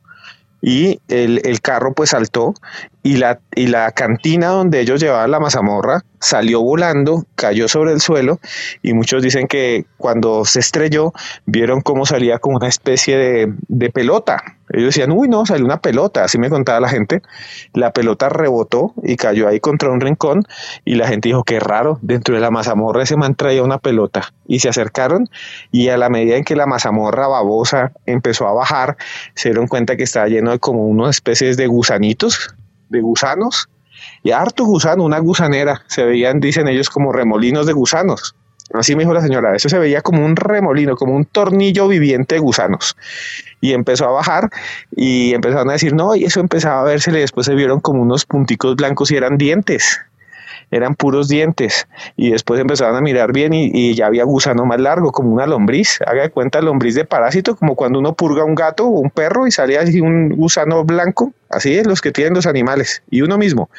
y 0.62 1.00
el, 1.08 1.42
el, 1.46 1.62
carro 1.62 1.94
pues 1.94 2.12
saltó 2.12 2.56
y 3.04 3.18
la, 3.18 3.40
y 3.56 3.68
la 3.68 3.92
cantina 3.92 4.48
donde 4.48 4.80
ellos 4.80 5.00
llevaban 5.00 5.30
la 5.32 5.40
mazamorra 5.40 6.04
salió 6.20 6.62
volando, 6.62 7.26
cayó 7.36 7.68
sobre 7.68 7.94
el 7.94 8.02
suelo 8.02 8.40
y 8.82 8.94
muchos 8.94 9.22
dicen 9.22 9.48
que 9.48 9.86
cuando 9.98 10.46
se 10.46 10.60
estrelló 10.60 11.14
vieron 11.46 11.82
cómo 11.82 12.06
salía 12.06 12.40
como 12.40 12.58
una 12.58 12.68
especie 12.68 13.18
de, 13.18 13.54
de 13.68 13.90
pelota. 13.92 14.57
Ellos 14.70 14.96
decían, 14.96 15.12
uy, 15.12 15.30
no, 15.30 15.46
salió 15.46 15.66
una 15.66 15.82
pelota, 15.82 16.24
así 16.24 16.38
me 16.38 16.50
contaba 16.50 16.80
la 16.80 16.90
gente. 16.90 17.22
La 17.74 17.94
pelota 17.94 18.30
rebotó 18.30 18.94
y 19.04 19.16
cayó 19.16 19.48
ahí 19.48 19.60
contra 19.60 19.90
un 19.90 20.02
rincón 20.02 20.44
y 20.84 20.96
la 20.96 21.08
gente 21.08 21.30
dijo, 21.30 21.44
qué 21.44 21.60
raro, 21.60 22.00
dentro 22.02 22.36
de 22.36 22.42
la 22.42 22.52
mazamorra 22.52 23.04
ese 23.04 23.16
man 23.16 23.36
traía 23.36 23.64
una 23.64 23.78
pelota. 23.78 24.34
Y 24.46 24.60
se 24.60 24.70
acercaron 24.70 25.30
y 25.72 25.90
a 25.90 25.98
la 25.98 26.10
medida 26.10 26.36
en 26.36 26.44
que 26.44 26.56
la 26.56 26.66
mazamorra 26.66 27.28
babosa 27.28 27.94
empezó 28.06 28.48
a 28.48 28.54
bajar, 28.54 28.98
se 29.36 29.50
dieron 29.50 29.68
cuenta 29.68 29.96
que 29.96 30.04
estaba 30.04 30.28
lleno 30.28 30.52
de 30.52 30.60
como 30.60 30.86
unas 30.86 31.12
especies 31.12 31.58
de 31.58 31.68
gusanitos 31.68 32.56
de 32.90 33.02
gusanos 33.02 33.70
y 34.24 34.32
harto 34.32 34.66
gusano, 34.66 35.04
una 35.04 35.20
gusanera. 35.20 35.84
Se 35.88 36.04
veían, 36.04 36.40
dicen 36.40 36.68
ellos, 36.68 36.90
como 36.90 37.12
remolinos 37.12 37.66
de 37.66 37.74
gusanos. 37.74 38.36
Así 38.74 38.96
me 38.96 39.04
dijo 39.04 39.14
la 39.14 39.22
señora, 39.22 39.56
eso 39.56 39.70
se 39.70 39.80
veía 39.80 40.02
como 40.02 40.26
un 40.26 40.36
remolino, 40.36 40.96
como 40.96 41.16
un 41.16 41.26
tornillo 41.26 41.88
viviente 41.88 42.36
de 42.36 42.40
gusanos. 42.40 42.96
Y 43.62 43.74
empezó 43.74 44.06
a 44.06 44.12
bajar 44.12 44.50
y 44.96 45.34
empezaron 45.34 45.70
a 45.70 45.74
decir, 45.74 45.94
no, 45.94 46.16
y 46.16 46.26
eso 46.26 46.40
empezaba 46.40 46.82
a 46.82 46.84
verse 46.84 47.12
después 47.12 47.46
se 47.46 47.56
vieron 47.56 47.80
como 47.80 48.02
unos 48.02 48.26
punticos 48.26 48.76
blancos 48.76 49.12
y 49.12 49.16
eran 49.16 49.38
dientes 49.38 50.02
eran 50.72 50.96
puros 50.96 51.28
dientes. 51.28 51.88
Y 52.16 52.32
después 52.32 52.60
empezaron 52.60 52.96
a 52.96 53.02
mirar 53.02 53.32
bien 53.34 53.54
y, 53.54 53.96
ya 53.96 54.08
había 54.08 54.24
gusano 54.24 54.66
más 54.66 54.80
largo, 54.80 55.12
como 55.12 55.34
una 55.34 55.48
lombriz, 55.48 56.00
haga 56.06 56.24
de 56.24 56.30
cuenta 56.30 56.62
lombriz 56.62 56.96
de 56.96 57.06
parásito, 57.06 57.56
como 57.56 57.76
cuando 57.76 58.00
uno 58.00 58.14
purga 58.14 58.44
un 58.44 58.56
gato 58.56 58.86
o 58.86 59.00
un 59.00 59.10
perro 59.10 59.48
y 59.48 59.52
salía 59.52 59.82
así 59.82 60.02
un 60.02 60.30
gusano 60.30 60.84
blanco, 60.84 61.34
así 61.50 61.78
es 61.78 61.88
los 61.88 62.02
que 62.02 62.12
tienen 62.12 62.34
los 62.34 62.46
animales 62.46 63.02
y 63.10 63.22
uno 63.22 63.38
mismo, 63.38 63.70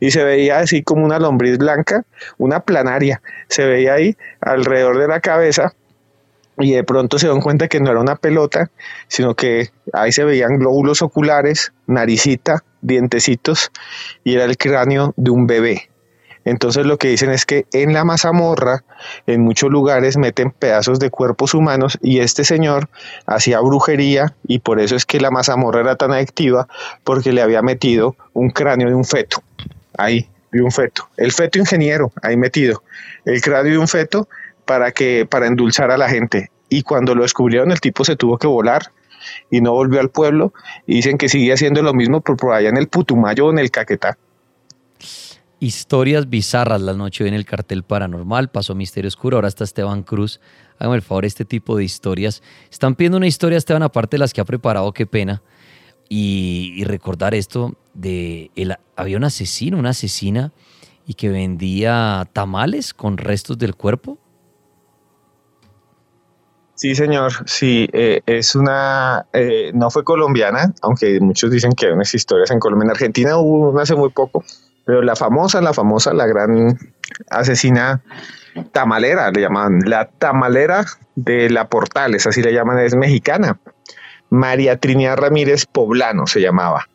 y 0.00 0.10
se 0.10 0.22
veía 0.22 0.58
así 0.58 0.82
como 0.82 1.04
una 1.04 1.18
lombriz 1.18 1.58
blanca, 1.58 2.04
una 2.38 2.60
planaria, 2.60 3.20
se 3.48 3.64
veía 3.64 3.94
ahí 3.94 4.16
alrededor 4.40 4.98
de 4.98 5.08
la 5.08 5.20
cabeza 5.20 5.72
y 6.58 6.72
de 6.72 6.84
pronto 6.84 7.18
se 7.18 7.28
dan 7.28 7.40
cuenta 7.40 7.68
que 7.68 7.80
no 7.80 7.90
era 7.90 8.00
una 8.00 8.16
pelota, 8.16 8.70
sino 9.08 9.34
que 9.34 9.70
ahí 9.92 10.12
se 10.12 10.24
veían 10.24 10.58
glóbulos 10.58 11.02
oculares, 11.02 11.72
naricita, 11.86 12.62
dientecitos 12.80 13.70
y 14.22 14.34
era 14.34 14.44
el 14.44 14.56
cráneo 14.56 15.14
de 15.16 15.30
un 15.30 15.46
bebé. 15.46 15.88
Entonces 16.44 16.86
lo 16.86 16.98
que 16.98 17.08
dicen 17.08 17.30
es 17.30 17.46
que 17.46 17.66
en 17.72 17.92
la 17.92 18.04
mazamorra, 18.04 18.84
en 19.26 19.42
muchos 19.42 19.70
lugares 19.70 20.16
meten 20.16 20.50
pedazos 20.50 20.98
de 20.98 21.10
cuerpos 21.10 21.54
humanos 21.54 21.98
y 22.02 22.20
este 22.20 22.44
señor 22.44 22.88
hacía 23.26 23.60
brujería 23.60 24.34
y 24.46 24.58
por 24.58 24.80
eso 24.80 24.96
es 24.96 25.06
que 25.06 25.20
la 25.20 25.30
mazamorra 25.30 25.80
era 25.80 25.96
tan 25.96 26.12
adictiva 26.12 26.68
porque 27.02 27.32
le 27.32 27.42
había 27.42 27.62
metido 27.62 28.16
un 28.32 28.50
cráneo 28.50 28.88
de 28.88 28.94
un 28.94 29.04
feto, 29.04 29.42
ahí, 29.96 30.28
de 30.52 30.62
un 30.62 30.70
feto. 30.70 31.08
El 31.16 31.32
feto 31.32 31.58
ingeniero, 31.58 32.12
ahí 32.22 32.36
metido. 32.36 32.82
El 33.24 33.40
cráneo 33.40 33.72
de 33.72 33.78
un 33.78 33.88
feto 33.88 34.28
para 34.64 34.92
que 34.92 35.26
para 35.28 35.46
endulzar 35.46 35.90
a 35.90 35.96
la 35.96 36.08
gente. 36.08 36.50
Y 36.68 36.82
cuando 36.82 37.14
lo 37.14 37.22
descubrieron 37.22 37.70
el 37.70 37.80
tipo 37.80 38.04
se 38.04 38.16
tuvo 38.16 38.38
que 38.38 38.46
volar 38.46 38.90
y 39.50 39.60
no 39.60 39.72
volvió 39.72 40.00
al 40.00 40.10
pueblo 40.10 40.52
y 40.86 40.96
dicen 40.96 41.18
que 41.18 41.28
sigue 41.28 41.52
haciendo 41.52 41.82
lo 41.82 41.94
mismo 41.94 42.20
por 42.20 42.52
allá 42.52 42.68
en 42.68 42.76
el 42.76 42.88
Putumayo 42.88 43.46
o 43.46 43.50
en 43.50 43.58
el 43.58 43.70
Caquetá. 43.70 44.18
Historias 45.64 46.28
bizarras 46.28 46.82
la 46.82 46.92
noche 46.92 47.26
en 47.26 47.32
el 47.32 47.46
cartel 47.46 47.84
paranormal, 47.84 48.50
pasó 48.50 48.74
Misterio 48.74 49.08
Oscuro, 49.08 49.38
ahora 49.38 49.48
está 49.48 49.64
Esteban 49.64 50.02
Cruz. 50.02 50.38
Hágame 50.78 50.96
el 50.96 51.00
favor, 51.00 51.24
este 51.24 51.46
tipo 51.46 51.74
de 51.74 51.84
historias. 51.84 52.42
Están 52.70 52.94
pidiendo 52.94 53.16
una 53.16 53.26
historia, 53.26 53.56
Esteban, 53.56 53.82
aparte 53.82 54.16
de 54.16 54.18
las 54.18 54.34
que 54.34 54.42
ha 54.42 54.44
preparado, 54.44 54.92
qué 54.92 55.06
pena. 55.06 55.40
Y, 56.06 56.84
recordar 56.84 57.34
esto 57.34 57.78
de, 57.94 58.50
había 58.94 59.16
un 59.16 59.24
asesino, 59.24 59.78
una 59.78 59.90
asesina, 59.90 60.52
y 61.06 61.14
que 61.14 61.30
vendía 61.30 62.28
tamales 62.34 62.92
con 62.92 63.16
restos 63.16 63.56
del 63.56 63.74
cuerpo. 63.74 64.18
Sí, 66.74 66.94
señor, 66.94 67.32
sí, 67.48 67.88
eh, 67.94 68.20
es 68.26 68.54
una, 68.54 69.24
eh, 69.32 69.72
no 69.72 69.90
fue 69.90 70.04
colombiana, 70.04 70.74
aunque 70.82 71.20
muchos 71.20 71.50
dicen 71.50 71.72
que 71.72 71.86
hay 71.86 71.92
unas 71.92 72.14
historias 72.14 72.50
en 72.50 72.58
Colombia. 72.58 72.84
En 72.84 72.90
Argentina 72.90 73.38
hubo 73.38 73.70
una 73.70 73.80
hace 73.80 73.94
muy 73.94 74.10
poco, 74.10 74.44
pero 74.84 75.02
la 75.02 75.16
famosa, 75.16 75.60
la 75.60 75.72
famosa, 75.72 76.12
la 76.12 76.26
gran 76.26 76.78
asesina 77.30 78.02
tamalera, 78.72 79.30
le 79.30 79.40
llaman, 79.40 79.80
la 79.86 80.06
tamalera 80.06 80.84
de 81.16 81.50
la 81.50 81.68
Portales, 81.68 82.26
así 82.26 82.42
le 82.42 82.52
llaman, 82.52 82.78
es 82.78 82.94
mexicana. 82.94 83.58
María 84.30 84.78
Trinidad 84.78 85.16
Ramírez 85.16 85.66
Poblano 85.66 86.26
se 86.26 86.40
llamaba. 86.40 86.88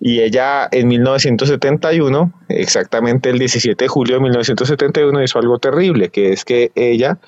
Y 0.00 0.20
ella 0.20 0.68
en 0.72 0.88
1971, 0.88 2.32
exactamente 2.48 3.30
el 3.30 3.38
17 3.38 3.84
de 3.84 3.88
julio 3.88 4.16
de 4.16 4.22
1971, 4.22 5.22
hizo 5.22 5.38
algo 5.38 5.58
terrible, 5.58 6.08
que 6.08 6.32
es 6.32 6.44
que 6.44 6.72
ella 6.74 7.18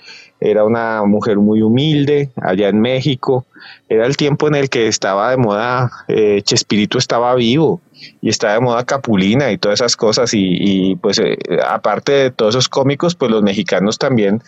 era 0.40 0.64
una 0.64 1.04
mujer 1.04 1.38
muy 1.38 1.62
humilde 1.62 2.30
allá 2.42 2.68
en 2.68 2.80
México. 2.80 3.46
Era 3.88 4.06
el 4.06 4.16
tiempo 4.16 4.48
en 4.48 4.56
el 4.56 4.70
que 4.70 4.88
estaba 4.88 5.30
de 5.30 5.36
moda, 5.36 5.90
eh, 6.08 6.42
Chespirito 6.42 6.98
estaba 6.98 7.34
vivo 7.36 7.80
y 8.20 8.28
estaba 8.28 8.54
de 8.54 8.60
moda 8.60 8.84
Capulina 8.84 9.50
y 9.50 9.58
todas 9.58 9.80
esas 9.80 9.96
cosas. 9.96 10.30
Y, 10.32 10.96
pues 10.96 11.18
eh, 11.18 11.36
aparte 11.66 12.12
de 12.12 12.30
todos 12.30 12.54
esos 12.54 12.68
cómicos, 12.68 13.14
pues 13.14 13.30
los 13.30 13.42
mexicanos 13.42 13.98
también 13.98 14.42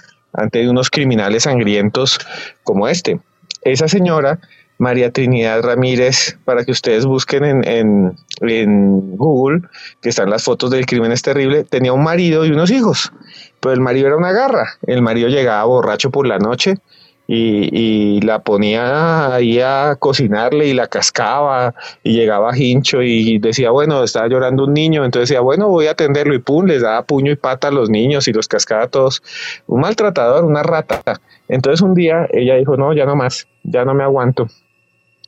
tenido 0.50 0.71
unos 0.71 0.91
criminales 0.91 1.45
sangrientos 1.45 2.19
como 2.62 2.88
este. 2.88 3.21
Esa 3.62 3.88
señora 3.88 4.38
María 4.79 5.11
Trinidad 5.11 5.62
Ramírez, 5.62 6.38
para 6.45 6.65
que 6.65 6.73
ustedes 6.73 7.07
busquen 7.07 7.45
en, 7.65 8.15
en, 8.43 9.17
Google, 9.17 9.62
que 10.03 10.11
están 10.11 10.29
las 10.29 10.45
fotos 10.45 10.71
del 10.71 10.85
crimen 10.85 11.12
es 11.12 11.23
terrible, 11.23 11.65
tenía 11.65 11.95
un 11.95 12.05
marido 12.05 12.45
y 12.45 12.50
unos 12.50 12.71
hijos, 12.71 13.12
pero 13.61 13.73
el 13.73 13.81
marido 13.81 14.09
era 14.09 14.17
una 14.17 14.33
garra, 14.33 14.75
el 14.87 15.00
marido 15.00 15.29
llegaba 15.29 15.65
borracho 15.65 16.11
por 16.11 16.26
la 16.26 16.38
noche 16.38 16.75
y, 17.26 18.21
la 18.21 18.40
ponía 18.40 19.35
ahí 19.35 19.61
a 19.61 19.97
cocinarle 19.99 20.66
y 20.66 20.75
la 20.75 20.87
cascaba 20.87 21.75
y 22.02 22.14
llegaba 22.14 22.56
hincho 22.56 23.02
y 23.02 23.38
decía, 23.38 23.71
bueno, 23.71 24.02
estaba 24.02 24.28
llorando 24.28 24.64
un 24.64 24.75
niño, 24.75 25.04
entonces 25.04 25.28
decía, 25.28 25.40
bueno, 25.40 25.68
voy 25.68 25.87
a 25.87 25.92
atenderlo 25.92 26.35
y 26.35 26.38
pum, 26.38 26.66
les 26.66 26.83
daba 26.83 27.02
puño 27.02 27.33
y 27.33 27.37
pata 27.37 27.68
a 27.68 27.71
los 27.71 27.90
niños 27.90 28.28
y 28.28 28.33
los 28.33 28.49
cascaba 28.49 28.85
a 28.85 28.88
todos. 28.88 29.23
Un 29.66 29.80
maltratador, 29.80 30.45
una 30.45 30.62
rata. 30.62 31.21
Entonces 31.49 31.83
un 31.83 31.95
día 31.95 32.26
ella 32.33 32.56
dijo, 32.56 32.76
no, 32.76 32.92
ya 32.92 33.04
no 33.04 33.16
más, 33.16 33.47
ya 33.62 33.85
no 33.85 33.95
me 33.95 34.04
aguanto 34.04 34.49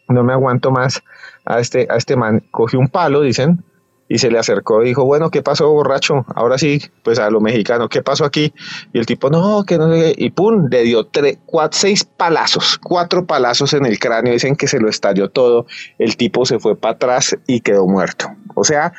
no 0.08 0.24
me 0.24 0.32
aguanto 0.32 0.70
más 0.70 1.02
a 1.44 1.60
este, 1.60 1.86
a 1.90 1.96
este 1.96 2.16
man. 2.16 2.42
Cogió 2.50 2.78
un 2.78 2.88
palo, 2.88 3.20
dicen, 3.20 3.64
y 4.08 4.18
se 4.18 4.30
le 4.30 4.38
acercó 4.38 4.82
y 4.82 4.88
dijo, 4.88 5.04
bueno, 5.04 5.30
¿qué 5.30 5.42
pasó, 5.42 5.70
borracho? 5.70 6.24
Ahora 6.34 6.56
sí, 6.56 6.80
pues 7.02 7.18
a 7.18 7.30
lo 7.30 7.40
mexicano, 7.40 7.88
¿qué 7.88 8.02
pasó 8.02 8.24
aquí? 8.24 8.54
Y 8.92 8.98
el 8.98 9.06
tipo, 9.06 9.28
no, 9.28 9.64
que 9.64 9.76
no 9.76 9.92
sé 9.92 10.14
Y 10.16 10.30
pum, 10.30 10.68
le 10.70 10.82
dio 10.82 11.04
tres, 11.06 11.38
cuatro, 11.44 11.78
seis 11.78 12.04
palazos, 12.04 12.78
cuatro 12.82 13.26
palazos 13.26 13.74
en 13.74 13.84
el 13.84 13.98
cráneo. 13.98 14.32
Dicen 14.32 14.56
que 14.56 14.66
se 14.66 14.80
lo 14.80 14.88
estalló 14.88 15.28
todo. 15.28 15.66
El 15.98 16.16
tipo 16.16 16.46
se 16.46 16.58
fue 16.58 16.74
para 16.74 16.94
atrás 16.94 17.36
y 17.46 17.60
quedó 17.60 17.86
muerto. 17.86 18.30
O 18.54 18.64
sea, 18.64 18.94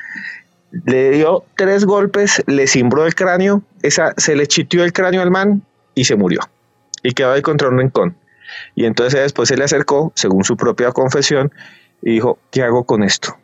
le 0.86 1.10
dio 1.12 1.44
tres 1.58 1.86
golpes, 1.86 2.44
le 2.46 2.68
cimbró 2.68 3.06
el 3.08 3.16
cráneo, 3.16 3.64
esa, 3.82 4.14
se 4.18 4.36
le 4.36 4.46
chitió 4.46 4.84
el 4.84 4.94
cráneo 4.94 5.24
al 5.24 5.32
man 5.32 5.64
y 5.96 6.04
se 6.04 6.16
murió. 6.16 6.42
Y 7.02 7.14
quedó 7.14 7.32
ahí 7.32 7.42
contra 7.42 7.70
un 7.70 7.80
rincón. 7.80 8.16
Y 8.76 8.86
entonces 8.86 9.20
después 9.22 9.50
se 9.50 9.58
le 9.58 9.64
acercó, 9.64 10.12
según 10.16 10.44
su 10.44 10.56
propia 10.56 10.92
confesión, 10.92 11.52
y 12.02 12.14
dijo, 12.14 12.38
¿qué 12.52 12.64
hago 12.64 12.84
con 12.84 13.04
esto? 13.04 13.36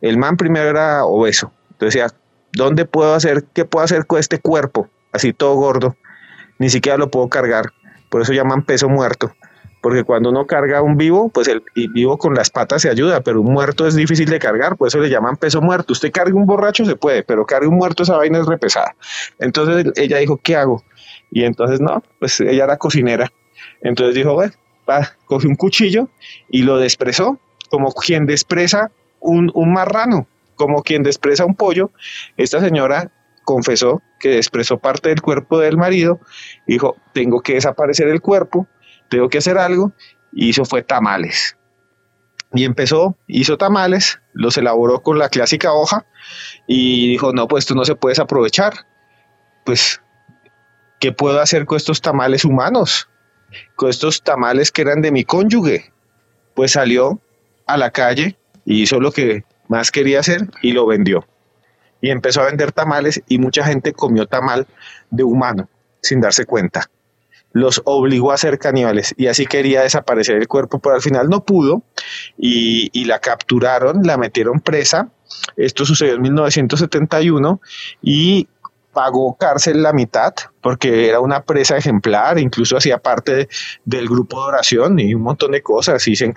El 0.00 0.18
man 0.18 0.36
primero 0.36 0.68
era 0.68 1.04
obeso. 1.04 1.52
Entonces 1.72 1.94
decía, 1.94 2.18
¿dónde 2.52 2.84
puedo 2.84 3.14
hacer, 3.14 3.44
qué 3.52 3.64
puedo 3.64 3.84
hacer 3.84 4.06
con 4.06 4.18
este 4.18 4.38
cuerpo? 4.38 4.88
Así 5.12 5.32
todo 5.32 5.54
gordo. 5.54 5.96
Ni 6.58 6.70
siquiera 6.70 6.98
lo 6.98 7.10
puedo 7.10 7.28
cargar. 7.28 7.72
Por 8.10 8.22
eso 8.22 8.32
llaman 8.32 8.64
peso 8.64 8.88
muerto. 8.88 9.32
Porque 9.80 10.04
cuando 10.04 10.28
uno 10.28 10.46
carga 10.46 10.82
un 10.82 10.98
vivo, 10.98 11.30
pues 11.30 11.48
el 11.48 11.62
vivo 11.74 12.18
con 12.18 12.34
las 12.34 12.50
patas 12.50 12.82
se 12.82 12.90
ayuda, 12.90 13.22
pero 13.22 13.40
un 13.40 13.50
muerto 13.50 13.86
es 13.86 13.94
difícil 13.94 14.28
de 14.28 14.38
cargar, 14.38 14.76
por 14.76 14.88
eso 14.88 14.98
le 14.98 15.08
llaman 15.08 15.36
peso 15.36 15.62
muerto. 15.62 15.94
Usted 15.94 16.12
carga 16.12 16.34
un 16.34 16.44
borracho 16.44 16.84
se 16.84 16.96
puede, 16.96 17.22
pero 17.22 17.46
carga 17.46 17.66
un 17.66 17.76
muerto 17.76 18.02
esa 18.02 18.18
vaina 18.18 18.40
es 18.40 18.46
repesada. 18.46 18.94
Entonces 19.38 19.90
ella 19.96 20.18
dijo, 20.18 20.36
¿qué 20.36 20.56
hago? 20.56 20.84
Y 21.30 21.44
entonces 21.44 21.80
no, 21.80 22.02
pues 22.18 22.40
ella 22.40 22.64
era 22.64 22.76
cocinera 22.76 23.32
entonces 23.80 24.14
dijo, 24.14 24.34
bueno, 24.34 24.52
va, 24.88 25.12
cogió 25.24 25.48
un 25.48 25.56
cuchillo 25.56 26.08
y 26.48 26.62
lo 26.62 26.78
despresó, 26.78 27.38
como 27.70 27.92
quien 27.92 28.26
despresa 28.26 28.90
un, 29.20 29.72
marrano, 29.72 30.26
como 30.56 30.82
quien 30.82 31.02
despresa 31.02 31.44
un 31.44 31.54
pollo. 31.54 31.90
Esta 32.36 32.60
señora 32.60 33.10
confesó 33.44 34.02
que 34.18 34.30
despresó 34.30 34.78
parte 34.78 35.08
del 35.08 35.22
cuerpo 35.22 35.58
del 35.58 35.76
marido, 35.76 36.20
dijo, 36.66 36.96
tengo 37.12 37.40
que 37.40 37.54
desaparecer 37.54 38.08
el 38.08 38.20
cuerpo, 38.20 38.66
tengo 39.08 39.28
que 39.28 39.38
hacer 39.38 39.58
algo, 39.58 39.92
y 40.32 40.48
hizo 40.48 40.64
fue 40.64 40.82
tamales. 40.82 41.56
Y 42.52 42.64
empezó, 42.64 43.16
hizo 43.26 43.56
tamales, 43.56 44.20
los 44.32 44.56
elaboró 44.58 45.02
con 45.02 45.18
la 45.18 45.28
clásica 45.28 45.72
hoja 45.72 46.04
y 46.66 47.08
dijo, 47.08 47.32
no, 47.32 47.46
pues 47.48 47.62
esto 47.62 47.74
no 47.74 47.84
se 47.84 47.94
puede 47.94 48.20
aprovechar. 48.20 48.86
Pues, 49.64 50.02
¿qué 50.98 51.12
puedo 51.12 51.40
hacer 51.40 51.64
con 51.64 51.76
estos 51.76 52.00
tamales 52.00 52.44
humanos? 52.44 53.08
con 53.76 53.90
estos 53.90 54.22
tamales 54.22 54.70
que 54.70 54.82
eran 54.82 55.00
de 55.02 55.12
mi 55.12 55.24
cónyuge. 55.24 55.92
Pues 56.54 56.72
salió 56.72 57.20
a 57.66 57.76
la 57.76 57.90
calle 57.90 58.36
y 58.70 58.82
hizo 58.82 59.00
lo 59.00 59.10
que 59.10 59.42
más 59.66 59.90
quería 59.90 60.20
hacer 60.20 60.48
y 60.62 60.70
lo 60.70 60.86
vendió. 60.86 61.26
Y 62.00 62.10
empezó 62.10 62.40
a 62.40 62.44
vender 62.44 62.70
tamales 62.70 63.20
y 63.26 63.38
mucha 63.38 63.64
gente 63.64 63.92
comió 63.92 64.26
tamal 64.26 64.68
de 65.10 65.24
humano 65.24 65.68
sin 66.00 66.20
darse 66.20 66.46
cuenta. 66.46 66.88
Los 67.52 67.82
obligó 67.84 68.30
a 68.30 68.36
ser 68.36 68.60
caníbales 68.60 69.12
y 69.16 69.26
así 69.26 69.44
quería 69.44 69.82
desaparecer 69.82 70.36
el 70.36 70.46
cuerpo, 70.46 70.78
pero 70.78 70.94
al 70.94 71.02
final 71.02 71.28
no 71.28 71.44
pudo 71.44 71.82
y, 72.38 73.04
la 73.06 73.18
capturaron, 73.18 74.04
la 74.04 74.16
metieron 74.16 74.60
presa. 74.60 75.08
Esto 75.56 75.84
sucedió 75.84 76.14
en 76.14 76.22
1971 76.22 77.60
y 78.02 78.46
pagó 78.92 79.36
cárcel 79.36 79.82
la 79.82 79.92
mitad 79.92 80.32
porque 80.60 81.08
era 81.08 81.20
una 81.20 81.42
presa 81.42 81.76
ejemplar, 81.76 82.38
incluso 82.38 82.76
hacía 82.76 82.98
parte 82.98 83.48
del 83.84 84.08
grupo 84.08 84.40
de 84.40 84.48
oración 84.48 84.98
y 84.98 85.14
un 85.14 85.22
montón 85.22 85.52
de 85.52 85.62
cosas 85.62 86.06
y 86.08 86.16
se, 86.16 86.32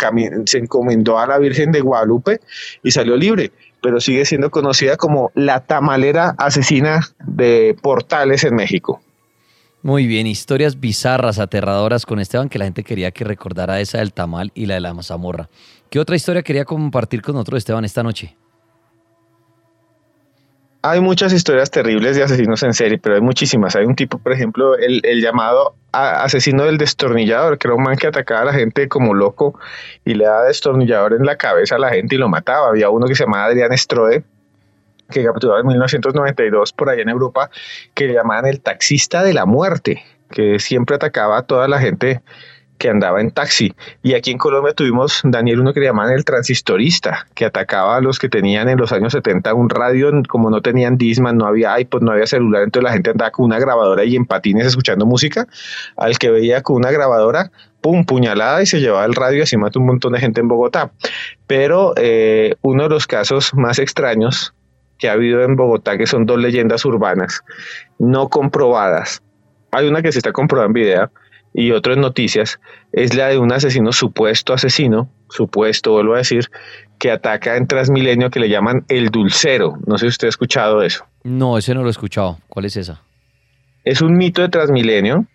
se 0.46 0.58
encomendó 0.58 1.20
a 1.20 1.28
la 1.28 1.38
Virgen 1.40 1.72
de 1.72 1.82
Guadalupe 1.82 2.40
y 2.84 2.92
salió 2.92 3.16
libre, 3.16 3.52
pero 3.82 4.00
sigue 4.00 4.26
siendo 4.26 4.50
conocida 4.50 4.98
como 4.98 5.32
la 5.36 5.62
tamalera 5.62 6.36
asesina 6.38 7.02
de 7.26 7.76
Portales 7.82 8.44
en 8.44 8.56
México. 8.56 9.02
Muy 9.82 10.08
bien, 10.08 10.28
historias 10.28 10.80
bizarras, 10.80 11.40
aterradoras 11.40 12.06
con 12.06 12.20
Esteban, 12.20 12.48
que 12.48 12.58
la 12.58 12.64
gente 12.64 12.86
quería 12.86 13.12
que 13.12 13.26
recordara 13.26 13.82
esa 13.82 13.98
del 13.98 14.14
tamal 14.14 14.52
y 14.56 14.66
la 14.66 14.76
de 14.76 14.80
la 14.80 14.94
mazamorra. 14.94 15.50
¿Qué 15.90 16.00
otra 16.00 16.16
historia 16.16 16.42
quería 16.42 16.64
compartir 16.64 17.22
con 17.22 17.36
nosotros, 17.36 17.58
Esteban, 17.58 17.84
esta 17.84 18.02
noche? 18.02 18.38
Hay 20.86 21.00
muchas 21.00 21.32
historias 21.32 21.72
terribles 21.72 22.18
de 22.18 22.24
asesinos 22.24 22.62
en 22.62 22.74
serie, 22.74 22.98
pero 22.98 23.16
hay 23.16 23.22
muchísimas. 23.22 23.74
Hay 23.78 23.86
un 23.86 23.96
tipo, 23.96 24.18
por 24.18 24.34
ejemplo, 24.34 24.78
el, 24.78 25.22
llamado 25.22 25.76
asesino 25.94 26.66
del 26.66 26.78
destornillador, 26.78 27.58
que 27.58 27.70
era 27.70 27.76
un 27.76 27.84
man 27.84 27.96
que 27.96 28.08
atacaba 28.08 28.42
a 28.42 28.46
la 28.46 28.54
gente 28.54 28.90
como 28.90 29.14
loco 29.14 29.58
y 30.04 30.14
le 30.14 30.26
daba 30.26 30.44
destornillador 30.44 31.14
en 31.14 31.26
la 31.26 31.38
cabeza 31.38 31.76
a 31.76 31.80
la 31.80 31.90
gente 31.90 32.16
y 32.16 32.18
lo 32.18 32.28
mataba. 32.28 32.68
Había 32.68 32.90
uno 32.90 33.08
que 33.08 33.16
se 33.16 33.24
llamaba 33.24 33.46
Adrián 33.46 33.76
Strode, 33.78 34.26
que 35.10 35.24
capturó 35.24 35.58
en 35.58 35.68
1992 35.68 36.74
por 36.74 36.90
allá 36.90 37.02
en 37.02 37.10
Europa, 37.10 37.50
que 37.94 38.08
le 38.08 38.16
llamaban 38.16 38.46
el 38.48 38.60
taxista 38.60 39.24
de 39.24 39.34
la 39.34 39.46
muerte, 39.46 40.04
que 40.32 40.60
siempre 40.60 40.98
atacaba 40.98 41.38
a 41.38 41.44
toda 41.44 41.70
la 41.70 41.80
gente 41.80 42.22
que 42.84 42.90
andaba 42.90 43.22
en 43.22 43.32
taxi. 43.32 43.74
Y 44.02 44.14
aquí 44.14 44.32
en 44.32 44.38
Colombia 44.38 44.74
tuvimos, 44.74 45.22
Daniel, 45.24 45.62
uno 45.62 45.72
que 45.72 45.80
le 45.80 45.86
llamaban 45.86 46.12
el 46.12 46.26
transistorista, 46.26 47.28
que 47.34 47.46
atacaba 47.46 47.96
a 47.96 48.02
los 48.02 48.20
que 48.20 48.28
tenían 48.28 48.68
en 48.68 48.78
los 48.78 48.92
años 48.92 49.14
70 49.14 49.54
un 49.54 49.70
radio, 49.70 50.12
como 50.28 50.50
no 50.50 50.62
tenían 50.62 50.98
Disman, 50.98 51.38
no 51.38 51.46
había 51.46 51.80
iPod, 51.80 52.02
no 52.02 52.12
había 52.12 52.28
celular, 52.28 52.64
entonces 52.64 52.84
la 52.84 52.92
gente 52.92 53.12
andaba 53.12 53.32
con 53.32 53.46
una 53.46 53.58
grabadora 53.58 54.04
y 54.04 54.18
en 54.18 54.26
patines 54.26 54.68
escuchando 54.68 55.06
música. 55.06 55.48
Al 55.96 56.20
que 56.20 56.30
veía 56.30 56.62
con 56.62 56.76
una 56.76 56.92
grabadora, 56.92 57.52
pum, 57.80 58.04
puñalada 58.04 58.62
y 58.62 58.66
se 58.66 58.82
llevaba 58.82 59.06
el 59.06 59.16
radio, 59.16 59.44
así 59.44 59.56
mató 59.56 59.80
un 59.80 59.86
montón 59.86 60.12
de 60.12 60.20
gente 60.20 60.42
en 60.42 60.50
Bogotá. 60.50 60.92
Pero 61.48 61.94
eh, 61.96 62.56
uno 62.64 62.84
de 62.84 62.90
los 62.90 63.08
casos 63.08 63.54
más 63.54 63.80
extraños 63.80 64.54
que 64.98 65.08
ha 65.08 65.14
habido 65.14 65.42
en 65.42 65.56
Bogotá, 65.56 65.98
que 65.98 66.06
son 66.06 66.26
dos 66.26 66.38
leyendas 66.38 66.84
urbanas 66.84 67.46
no 67.98 68.28
comprobadas. 68.28 69.24
Hay 69.72 69.88
una 69.88 70.02
que 70.02 70.12
se 70.12 70.20
está 70.20 70.34
comprobando 70.34 70.78
en 70.78 70.84
video, 70.84 71.12
y 71.54 71.72
otras 71.72 71.98
noticias 71.98 72.60
es 72.92 73.16
la 73.16 73.28
de 73.28 73.38
un 73.38 73.52
asesino, 73.52 73.92
supuesto 73.92 74.54
asesino, 74.54 75.10
supuesto, 75.30 75.92
vuelvo 75.92 76.16
a 76.16 76.18
decir, 76.18 76.50
que 77.00 77.12
ataca 77.12 77.58
en 77.58 77.68
Transmilenio 77.68 78.30
que 78.30 78.40
le 78.40 78.50
llaman 78.50 78.86
el 78.88 79.10
dulcero. 79.10 79.74
No 79.86 79.98
sé 79.98 80.06
si 80.06 80.10
usted 80.10 80.28
ha 80.28 80.30
escuchado 80.30 80.82
eso. 80.82 81.06
No, 81.24 81.58
ese 81.58 81.74
no 81.74 81.82
lo 81.82 81.88
he 81.88 81.92
escuchado. 81.92 82.38
¿Cuál 82.48 82.66
es 82.66 82.78
esa? 82.78 83.02
Es 83.84 84.02
un 84.02 84.14
mito 84.14 84.42
de 84.42 84.50
Transmilenio 84.50 85.28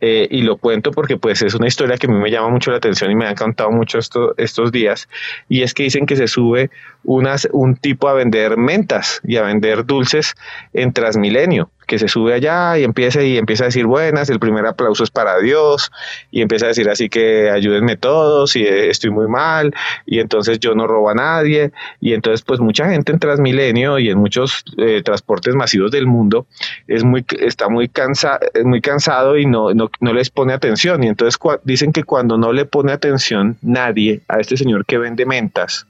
eh, 0.00 0.26
y 0.30 0.42
lo 0.42 0.56
cuento 0.56 0.90
porque 0.90 1.16
pues 1.16 1.40
es 1.42 1.54
una 1.54 1.68
historia 1.68 1.96
que 1.96 2.06
a 2.06 2.10
mí 2.10 2.18
me 2.18 2.30
llama 2.30 2.50
mucho 2.50 2.70
la 2.70 2.78
atención 2.78 3.10
y 3.10 3.14
me 3.14 3.26
han 3.26 3.36
contado 3.36 3.70
mucho 3.70 3.98
estos 4.36 4.72
días 4.72 5.08
y 5.48 5.62
es 5.62 5.72
que 5.72 5.84
dicen 5.84 6.04
que 6.04 6.16
se 6.16 6.26
sube 6.26 6.70
unas, 7.04 7.48
un 7.52 7.76
tipo 7.76 8.08
a 8.08 8.14
vender 8.14 8.56
mentas 8.56 9.20
y 9.24 9.36
a 9.36 9.42
vender 9.42 9.86
dulces 9.86 10.34
en 10.72 10.92
Transmilenio 10.92 11.70
que 11.86 11.98
se 11.98 12.08
sube 12.08 12.34
allá 12.34 12.78
y 12.78 12.84
empieza 12.84 13.22
y 13.22 13.36
empieza 13.36 13.64
a 13.64 13.66
decir 13.66 13.86
buenas, 13.86 14.30
el 14.30 14.38
primer 14.38 14.66
aplauso 14.66 15.04
es 15.04 15.10
para 15.10 15.38
Dios 15.38 15.90
y 16.30 16.42
empieza 16.42 16.66
a 16.66 16.68
decir 16.68 16.88
así 16.88 17.08
que 17.08 17.50
ayúdenme 17.50 17.96
todos 17.96 18.56
y 18.56 18.62
eh, 18.62 18.90
estoy 18.90 19.10
muy 19.10 19.28
mal 19.28 19.74
y 20.06 20.18
entonces 20.20 20.58
yo 20.60 20.74
no 20.74 20.86
robo 20.86 21.10
a 21.10 21.14
nadie 21.14 21.72
y 22.00 22.12
entonces 22.12 22.42
pues 22.42 22.60
mucha 22.60 22.88
gente 22.90 23.12
en 23.12 23.18
Transmilenio 23.18 23.98
y 23.98 24.10
en 24.10 24.18
muchos 24.18 24.64
eh, 24.78 25.02
transportes 25.02 25.54
masivos 25.54 25.90
del 25.90 26.06
mundo 26.06 26.46
es 26.86 27.04
muy 27.04 27.24
está 27.40 27.68
muy 27.68 27.88
cansa, 27.88 28.38
muy 28.64 28.80
cansado 28.80 29.38
y 29.38 29.46
no, 29.46 29.72
no, 29.74 29.90
no 30.00 30.12
les 30.12 30.30
pone 30.30 30.52
atención 30.52 31.04
y 31.04 31.08
entonces 31.08 31.38
dicen 31.64 31.92
que 31.92 32.04
cuando 32.04 32.38
no 32.38 32.52
le 32.52 32.64
pone 32.64 32.92
atención 32.92 33.56
nadie 33.62 34.20
a 34.28 34.40
este 34.40 34.56
señor 34.56 34.84
que 34.86 34.98
vende 34.98 35.26
mentas 35.26 35.86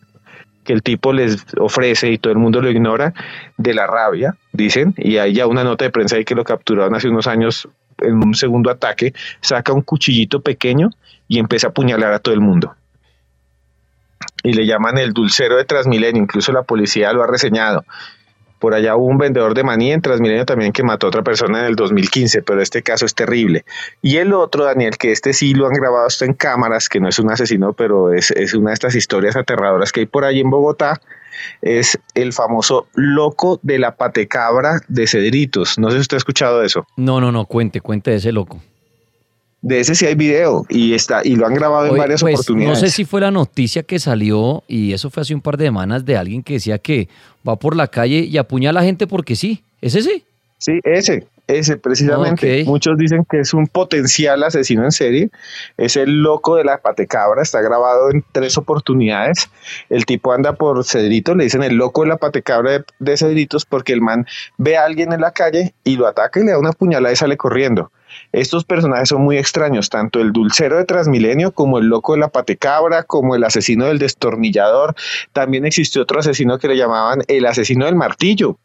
que 0.64 0.72
el 0.72 0.82
tipo 0.82 1.12
les 1.12 1.44
ofrece 1.58 2.10
y 2.10 2.18
todo 2.18 2.32
el 2.32 2.38
mundo 2.38 2.60
lo 2.60 2.70
ignora 2.70 3.14
de 3.56 3.74
la 3.74 3.86
rabia, 3.86 4.36
dicen, 4.52 4.94
y 4.96 5.18
hay 5.18 5.34
ya 5.34 5.46
una 5.46 5.62
nota 5.64 5.84
de 5.84 5.90
prensa 5.90 6.16
ahí 6.16 6.24
que 6.24 6.34
lo 6.34 6.44
capturaron 6.44 6.94
hace 6.94 7.08
unos 7.08 7.26
años 7.26 7.68
en 7.98 8.14
un 8.16 8.34
segundo 8.34 8.70
ataque, 8.70 9.12
saca 9.40 9.72
un 9.72 9.82
cuchillito 9.82 10.40
pequeño 10.40 10.90
y 11.28 11.38
empieza 11.38 11.68
a 11.68 11.70
apuñalar 11.70 12.12
a 12.12 12.18
todo 12.18 12.34
el 12.34 12.40
mundo. 12.40 12.74
Y 14.42 14.52
le 14.52 14.66
llaman 14.66 14.98
el 14.98 15.12
dulcero 15.12 15.56
de 15.56 15.64
Transmilenio, 15.64 16.22
incluso 16.22 16.52
la 16.52 16.62
policía 16.62 17.12
lo 17.12 17.22
ha 17.22 17.26
reseñado. 17.26 17.84
Por 18.58 18.74
allá 18.74 18.96
hubo 18.96 19.06
un 19.06 19.18
vendedor 19.18 19.54
de 19.54 19.62
maní 19.62 19.92
en 19.92 20.00
Transmilenio 20.00 20.46
también 20.46 20.72
que 20.72 20.82
mató 20.82 21.06
a 21.06 21.08
otra 21.08 21.22
persona 21.22 21.60
en 21.60 21.66
el 21.66 21.76
2015, 21.76 22.42
pero 22.42 22.62
este 22.62 22.82
caso 22.82 23.04
es 23.06 23.14
terrible. 23.14 23.64
Y 24.00 24.16
el 24.16 24.32
otro, 24.32 24.64
Daniel, 24.64 24.96
que 24.96 25.12
este 25.12 25.32
sí 25.32 25.54
lo 25.54 25.66
han 25.66 25.72
grabado 25.72 26.06
esto 26.06 26.24
en 26.24 26.34
cámaras, 26.34 26.88
que 26.88 27.00
no 27.00 27.08
es 27.08 27.18
un 27.18 27.30
asesino, 27.30 27.72
pero 27.72 28.12
es, 28.12 28.30
es 28.30 28.54
una 28.54 28.70
de 28.70 28.74
estas 28.74 28.94
historias 28.94 29.36
aterradoras 29.36 29.92
que 29.92 30.00
hay 30.00 30.06
por 30.06 30.24
ahí 30.24 30.40
en 30.40 30.50
Bogotá, 30.50 31.00
es 31.62 31.98
el 32.14 32.32
famoso 32.32 32.86
loco 32.94 33.58
de 33.62 33.78
la 33.78 33.96
patecabra 33.96 34.80
de 34.88 35.06
Cedritos. 35.06 35.78
No 35.78 35.90
sé 35.90 35.96
si 35.96 36.00
usted 36.02 36.16
ha 36.16 36.18
escuchado 36.18 36.62
eso. 36.62 36.86
No, 36.96 37.20
no, 37.20 37.32
no, 37.32 37.46
cuente, 37.46 37.80
cuente 37.80 38.10
de 38.10 38.16
ese 38.18 38.32
loco. 38.32 38.60
De 39.66 39.80
ese 39.80 39.94
sí 39.94 40.04
hay 40.04 40.14
video 40.14 40.66
y 40.68 40.92
está 40.92 41.22
y 41.24 41.36
lo 41.36 41.46
han 41.46 41.54
grabado 41.54 41.86
en 41.86 41.96
varias 41.96 42.20
pues, 42.20 42.34
oportunidades. 42.34 42.82
No 42.82 42.86
sé 42.86 42.92
si 42.92 43.06
fue 43.06 43.22
la 43.22 43.30
noticia 43.30 43.82
que 43.82 43.98
salió 43.98 44.62
y 44.68 44.92
eso 44.92 45.08
fue 45.08 45.22
hace 45.22 45.34
un 45.34 45.40
par 45.40 45.56
de 45.56 45.64
semanas 45.64 46.04
de 46.04 46.18
alguien 46.18 46.42
que 46.42 46.52
decía 46.52 46.76
que 46.76 47.08
va 47.48 47.56
por 47.56 47.74
la 47.74 47.86
calle 47.86 48.18
y 48.18 48.36
apuñala 48.36 48.80
a 48.80 48.82
la 48.82 48.86
gente 48.86 49.06
porque 49.06 49.36
sí. 49.36 49.64
¿Es 49.80 49.94
ese? 49.94 50.24
Sí, 50.58 50.80
ese, 50.84 51.26
ese 51.46 51.76
precisamente. 51.76 52.64
Muchos 52.64 52.96
dicen 52.96 53.26
que 53.30 53.40
es 53.40 53.52
un 53.52 53.66
potencial 53.66 54.42
asesino 54.42 54.84
en 54.84 54.92
serie. 54.92 55.30
Es 55.76 55.96
el 55.96 56.22
loco 56.22 56.56
de 56.56 56.64
la 56.64 56.78
patecabra. 56.78 57.42
Está 57.42 57.60
grabado 57.60 58.10
en 58.10 58.24
tres 58.32 58.56
oportunidades. 58.56 59.50
El 59.90 60.06
tipo 60.06 60.32
anda 60.32 60.54
por 60.54 60.82
Cedritos. 60.84 61.36
Le 61.36 61.44
dicen 61.44 61.62
el 61.62 61.74
loco 61.74 62.02
de 62.02 62.08
la 62.08 62.16
patecabra 62.16 62.72
de, 62.72 62.84
de 62.98 63.16
Cedritos 63.16 63.66
porque 63.66 63.92
el 63.92 64.00
man 64.00 64.26
ve 64.56 64.76
a 64.76 64.84
alguien 64.84 65.12
en 65.12 65.20
la 65.20 65.32
calle 65.32 65.74
y 65.84 65.96
lo 65.96 66.06
ataca 66.06 66.40
y 66.40 66.44
le 66.44 66.52
da 66.52 66.58
una 66.58 66.72
puñalada 66.72 67.12
y 67.12 67.16
sale 67.16 67.36
corriendo. 67.36 67.90
Estos 68.32 68.64
personajes 68.64 69.08
son 69.08 69.22
muy 69.22 69.38
extraños, 69.38 69.90
tanto 69.90 70.20
el 70.20 70.32
dulcero 70.32 70.76
de 70.76 70.84
Transmilenio 70.84 71.52
como 71.52 71.78
el 71.78 71.86
loco 71.86 72.12
de 72.14 72.20
la 72.20 72.28
patecabra, 72.28 73.02
como 73.02 73.34
el 73.34 73.44
asesino 73.44 73.86
del 73.86 73.98
destornillador. 73.98 74.94
También 75.32 75.66
existió 75.66 76.02
otro 76.02 76.20
asesino 76.20 76.58
que 76.58 76.68
le 76.68 76.76
llamaban 76.76 77.22
el 77.26 77.44
asesino 77.44 77.86
del 77.86 77.96
martillo 77.96 78.58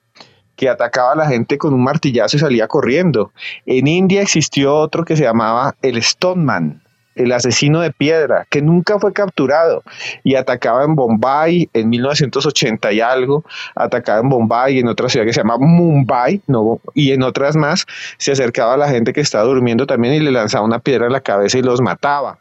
que 0.60 0.68
atacaba 0.68 1.14
a 1.14 1.16
la 1.16 1.26
gente 1.26 1.58
con 1.58 1.74
un 1.74 1.82
martillazo 1.82 2.36
y 2.36 2.40
salía 2.42 2.68
corriendo. 2.68 3.32
En 3.66 3.88
India 3.88 4.22
existió 4.22 4.76
otro 4.76 5.06
que 5.06 5.16
se 5.16 5.24
llamaba 5.24 5.74
el 5.82 6.04
Stoneman, 6.04 6.84
el 7.16 7.32
asesino 7.32 7.80
de 7.80 7.94
piedra, 7.94 8.46
que 8.50 8.62
nunca 8.62 9.00
fue 9.00 9.14
capturado 9.14 9.84
y 10.22 10.36
atacaba 10.36 10.84
en 10.84 10.96
Bombay 10.96 11.70
en 11.72 11.90
1980 11.90 12.92
y 12.92 13.00
algo, 13.00 13.46
atacaba 13.74 14.20
en 14.20 14.28
Bombay 14.28 14.80
en 14.80 14.90
otra 14.90 15.08
ciudad 15.08 15.26
que 15.26 15.32
se 15.32 15.40
llama 15.40 15.58
Mumbai, 15.58 16.42
no, 16.48 16.82
y 16.94 17.14
en 17.14 17.24
otras 17.24 17.56
más, 17.56 17.86
se 18.18 18.34
acercaba 18.34 18.74
a 18.74 18.78
la 18.78 18.90
gente 18.90 19.14
que 19.14 19.22
estaba 19.22 19.46
durmiendo 19.46 19.88
también 19.88 20.16
y 20.16 20.20
le 20.20 20.32
lanzaba 20.32 20.66
una 20.66 20.80
piedra 20.80 21.06
en 21.06 21.14
la 21.14 21.22
cabeza 21.22 21.58
y 21.58 21.62
los 21.62 21.80
mataba. 21.80 22.38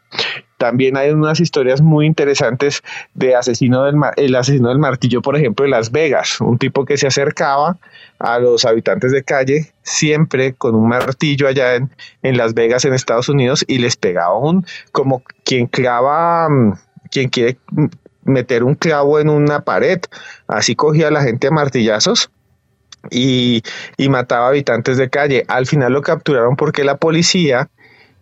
También 0.59 0.97
hay 0.97 1.11
unas 1.11 1.39
historias 1.39 1.79
muy 1.79 2.05
interesantes 2.05 2.83
de 3.13 3.33
asesino 3.33 3.85
del, 3.85 3.95
el 4.17 4.35
asesino 4.35 4.67
del 4.67 4.77
martillo, 4.77 5.21
por 5.21 5.37
ejemplo, 5.37 5.63
de 5.63 5.71
Las 5.71 5.89
Vegas, 5.89 6.41
un 6.41 6.57
tipo 6.57 6.83
que 6.83 6.97
se 6.97 7.07
acercaba 7.07 7.77
a 8.19 8.39
los 8.39 8.65
habitantes 8.65 9.13
de 9.13 9.23
calle 9.23 9.71
siempre 9.83 10.53
con 10.53 10.75
un 10.75 10.89
martillo 10.89 11.47
allá 11.47 11.75
en, 11.75 11.89
en 12.23 12.35
Las 12.35 12.53
Vegas, 12.55 12.83
en 12.83 12.93
Estados 12.93 13.29
Unidos, 13.29 13.63
y 13.69 13.77
les 13.77 13.95
pegaba 13.95 14.37
un, 14.37 14.65
como 14.91 15.23
quien 15.45 15.67
clava, 15.67 16.49
mm, 16.49 16.73
quien 17.09 17.29
quiere 17.29 17.57
meter 18.25 18.65
un 18.65 18.75
clavo 18.75 19.17
en 19.17 19.29
una 19.29 19.61
pared, 19.61 20.01
así 20.45 20.75
cogía 20.75 21.07
a 21.07 21.11
la 21.11 21.23
gente 21.23 21.47
a 21.47 21.51
martillazos. 21.51 22.29
Y, 23.11 23.63
y 23.95 24.09
mataba 24.09 24.49
habitantes 24.49 24.97
de 24.97 25.09
calle. 25.09 25.45
Al 25.47 25.67
final 25.67 25.93
lo 25.93 26.01
capturaron 26.01 26.57
porque 26.57 26.83
la 26.83 26.97
policía 26.97 27.69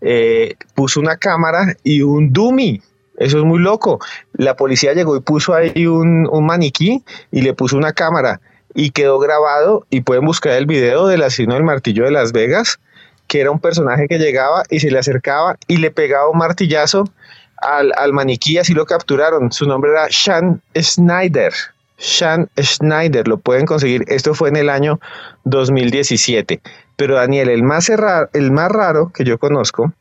eh, 0.02 0.56
puso 0.76 1.00
una 1.00 1.18
cámara 1.18 1.76
y 1.84 2.02
un 2.02 2.32
dummy. 2.32 2.82
Eso 3.18 3.40
es 3.40 3.44
muy 3.44 3.60
loco. 3.60 4.00
La 4.34 4.56
policía 4.56 4.94
llegó 4.94 5.16
y 5.16 5.22
puso 5.22 5.54
ahí 5.54 5.88
un, 5.88 6.30
maniquí 6.46 7.04
y 7.32 7.42
le 7.42 7.54
puso 7.54 7.78
una 7.78 7.94
cámara 7.94 8.40
y 8.76 8.92
quedó 8.92 9.18
grabado 9.18 9.88
y 9.90 10.02
pueden 10.02 10.26
buscar 10.26 10.54
el 10.54 10.68
video 10.68 11.08
del 11.08 11.24
asesino 11.24 11.56
del 11.56 11.64
martillo 11.64 12.06
de 12.06 12.12
Las 12.12 12.32
Vegas, 12.32 12.80
que 13.26 13.42
era 13.42 13.50
un 13.50 13.60
personaje 13.60 14.08
que 14.08 14.20
llegaba 14.20 14.64
y 14.70 14.80
se 14.80 14.92
le 14.92 15.00
acercaba 15.00 15.58
y 15.68 15.78
le 15.78 15.90
pegaba 15.90 16.30
un 16.30 16.38
martillazo 16.38 17.06
al, 17.58 17.92
al 17.98 18.14
maniquí, 18.14 18.60
así 18.60 18.74
lo 18.74 18.86
capturaron. 18.86 19.52
Su 19.52 19.66
nombre 19.66 19.92
era 19.92 20.08
Sean 20.12 20.62
Snyder. 20.80 21.54
Sean 21.98 22.50
Schneider, 22.60 23.28
lo 23.28 23.38
pueden 23.38 23.66
conseguir. 23.66 24.06
Esto 24.08 24.34
fue 24.34 24.50
en 24.50 24.56
el 24.56 24.70
año 24.70 25.00
2017. 25.46 26.62
Pero 26.96 27.16
Daniel, 27.16 27.50
el 27.50 27.64
más, 27.64 27.92
el 28.34 28.52
más 28.52 28.72
raro 28.72 29.12
que 29.14 29.24
yo 29.24 29.38
conozco, 29.38 29.94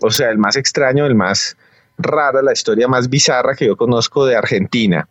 o 0.00 0.10
sea, 0.10 0.30
el 0.30 0.38
más 0.38 0.56
extraño, 0.56 1.06
el 1.06 1.14
más 1.14 1.56
raro, 1.98 2.42
la 2.42 2.52
historia 2.52 2.88
más 2.88 3.08
bizarra 3.08 3.54
que 3.54 3.66
yo 3.66 3.76
conozco 3.76 4.26
de 4.26 4.36
Argentina, 4.36 5.08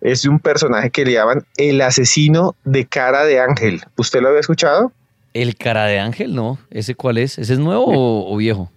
es 0.00 0.22
de 0.22 0.28
un 0.28 0.40
personaje 0.40 0.90
que 0.90 1.04
le 1.04 1.12
llaman 1.12 1.44
el 1.56 1.80
asesino 1.80 2.54
de 2.64 2.86
cara 2.86 3.24
de 3.24 3.40
ángel. 3.40 3.82
¿Usted 3.96 4.20
lo 4.20 4.28
había 4.28 4.40
escuchado? 4.40 4.92
El 5.34 5.56
cara 5.56 5.86
de 5.86 5.98
ángel, 5.98 6.34
no. 6.34 6.58
¿Ese 6.70 6.94
cuál 6.94 7.18
es? 7.18 7.38
¿Ese 7.38 7.54
es 7.54 7.58
nuevo 7.58 7.84
o, 7.86 8.34
o 8.34 8.36
viejo? 8.36 8.70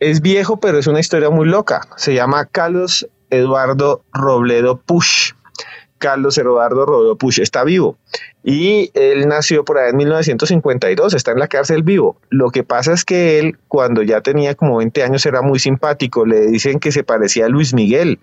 Es 0.00 0.20
viejo, 0.20 0.58
pero 0.58 0.78
es 0.78 0.86
una 0.86 1.00
historia 1.00 1.30
muy 1.30 1.46
loca. 1.46 1.86
Se 1.96 2.14
llama 2.14 2.46
Carlos 2.46 3.06
Eduardo 3.30 4.02
Robledo 4.12 4.78
Push. 4.78 5.32
Carlos 6.02 6.36
Eduardo 6.36 6.84
Rodó 6.84 7.16
Puch 7.16 7.38
está 7.38 7.62
vivo. 7.62 7.96
Y 8.42 8.90
él 8.94 9.28
nació 9.28 9.64
por 9.64 9.78
ahí 9.78 9.90
en 9.90 9.96
1952, 9.98 11.14
está 11.14 11.30
en 11.30 11.38
la 11.38 11.46
cárcel 11.46 11.84
vivo. 11.84 12.16
Lo 12.28 12.50
que 12.50 12.64
pasa 12.64 12.92
es 12.92 13.04
que 13.04 13.38
él, 13.38 13.56
cuando 13.68 14.02
ya 14.02 14.20
tenía 14.20 14.56
como 14.56 14.78
20 14.78 15.00
años, 15.04 15.24
era 15.24 15.42
muy 15.42 15.60
simpático. 15.60 16.26
Le 16.26 16.48
dicen 16.48 16.80
que 16.80 16.90
se 16.90 17.04
parecía 17.04 17.46
a 17.46 17.48
Luis 17.48 17.72
Miguel. 17.72 18.18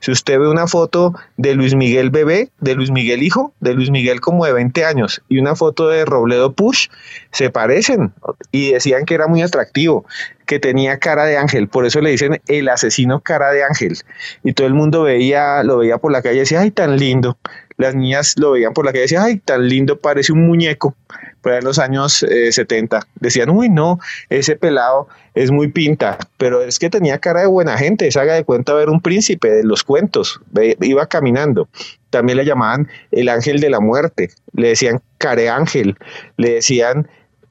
Si 0.00 0.10
usted 0.10 0.38
ve 0.38 0.48
una 0.48 0.66
foto 0.66 1.14
de 1.36 1.54
Luis 1.54 1.74
Miguel 1.74 2.10
bebé, 2.10 2.50
de 2.60 2.74
Luis 2.74 2.90
Miguel 2.90 3.22
hijo, 3.22 3.52
de 3.60 3.74
Luis 3.74 3.90
Miguel 3.90 4.20
como 4.20 4.44
de 4.44 4.52
20 4.52 4.84
años 4.84 5.22
y 5.28 5.38
una 5.38 5.56
foto 5.56 5.88
de 5.88 6.04
Robledo 6.04 6.52
Push, 6.52 6.88
se 7.30 7.50
parecen 7.50 8.12
y 8.52 8.72
decían 8.72 9.04
que 9.04 9.14
era 9.14 9.26
muy 9.26 9.42
atractivo, 9.42 10.04
que 10.46 10.58
tenía 10.58 10.98
cara 10.98 11.26
de 11.26 11.36
ángel, 11.36 11.68
por 11.68 11.84
eso 11.84 12.00
le 12.00 12.10
dicen 12.10 12.40
el 12.46 12.68
asesino 12.68 13.20
cara 13.20 13.52
de 13.52 13.64
ángel. 13.64 13.98
Y 14.42 14.54
todo 14.54 14.66
el 14.66 14.74
mundo 14.74 15.02
veía, 15.02 15.62
lo 15.62 15.78
veía 15.78 15.98
por 15.98 16.10
la 16.10 16.22
calle 16.22 16.36
y 16.36 16.40
decía, 16.40 16.60
ay, 16.60 16.70
tan 16.70 16.96
lindo. 16.96 17.36
Las 17.76 17.94
niñas 17.94 18.34
lo 18.38 18.52
veían 18.52 18.72
por 18.72 18.84
la 18.84 18.92
calle 18.92 19.00
y 19.00 19.02
decían, 19.02 19.24
ay, 19.24 19.38
tan 19.38 19.68
lindo, 19.68 19.98
parece 19.98 20.32
un 20.32 20.46
muñeco. 20.46 20.96
Por 21.40 21.52
en 21.52 21.64
los 21.64 21.78
años 21.78 22.24
70 22.50 22.96
eh, 22.96 23.00
decían, 23.20 23.50
uy, 23.50 23.68
no, 23.68 23.98
ese 24.28 24.56
pelado 24.56 25.08
es 25.34 25.50
muy 25.50 25.68
pinta, 25.68 26.18
pero 26.36 26.62
es 26.62 26.78
que 26.78 26.90
tenía 26.90 27.18
cara 27.18 27.42
de 27.42 27.46
buena 27.46 27.78
gente, 27.78 28.10
se 28.10 28.18
haga 28.18 28.34
de 28.34 28.44
cuenta 28.44 28.74
ver 28.74 28.88
un 28.88 29.00
príncipe 29.00 29.48
de 29.50 29.64
los 29.64 29.84
cuentos, 29.84 30.40
iba 30.80 31.06
caminando. 31.06 31.68
También 32.10 32.38
le 32.38 32.44
llamaban 32.44 32.88
el 33.12 33.28
ángel 33.28 33.60
de 33.60 33.70
la 33.70 33.80
muerte, 33.80 34.30
le 34.52 34.68
decían 34.68 35.00
care 35.18 35.48
ángel, 35.48 35.96
le 36.36 36.54
decían 36.54 37.08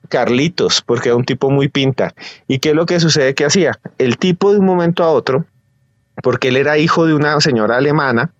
Carlitos, 0.10 0.82
porque 0.82 1.10
era 1.10 1.15
un 1.15 1.26
tipo 1.26 1.50
muy 1.50 1.67
pinta. 1.67 2.13
¿Y 2.47 2.60
qué 2.60 2.69
es 2.69 2.76
lo 2.76 2.86
que 2.86 3.00
sucede 3.00 3.36
que 3.36 3.45
hacía? 3.45 3.80
El 3.97 4.17
tipo 4.17 4.52
de 4.52 4.60
un 4.60 4.65
momento 4.65 5.04
a 5.04 5.12
otro, 5.12 5.45
porque 6.23 6.47
él 6.50 6.58
era 6.58 6.78
hijo 6.78 7.06
de 7.06 7.13
una 7.13 7.39
señora 7.41 7.78
alemana, 7.78 8.32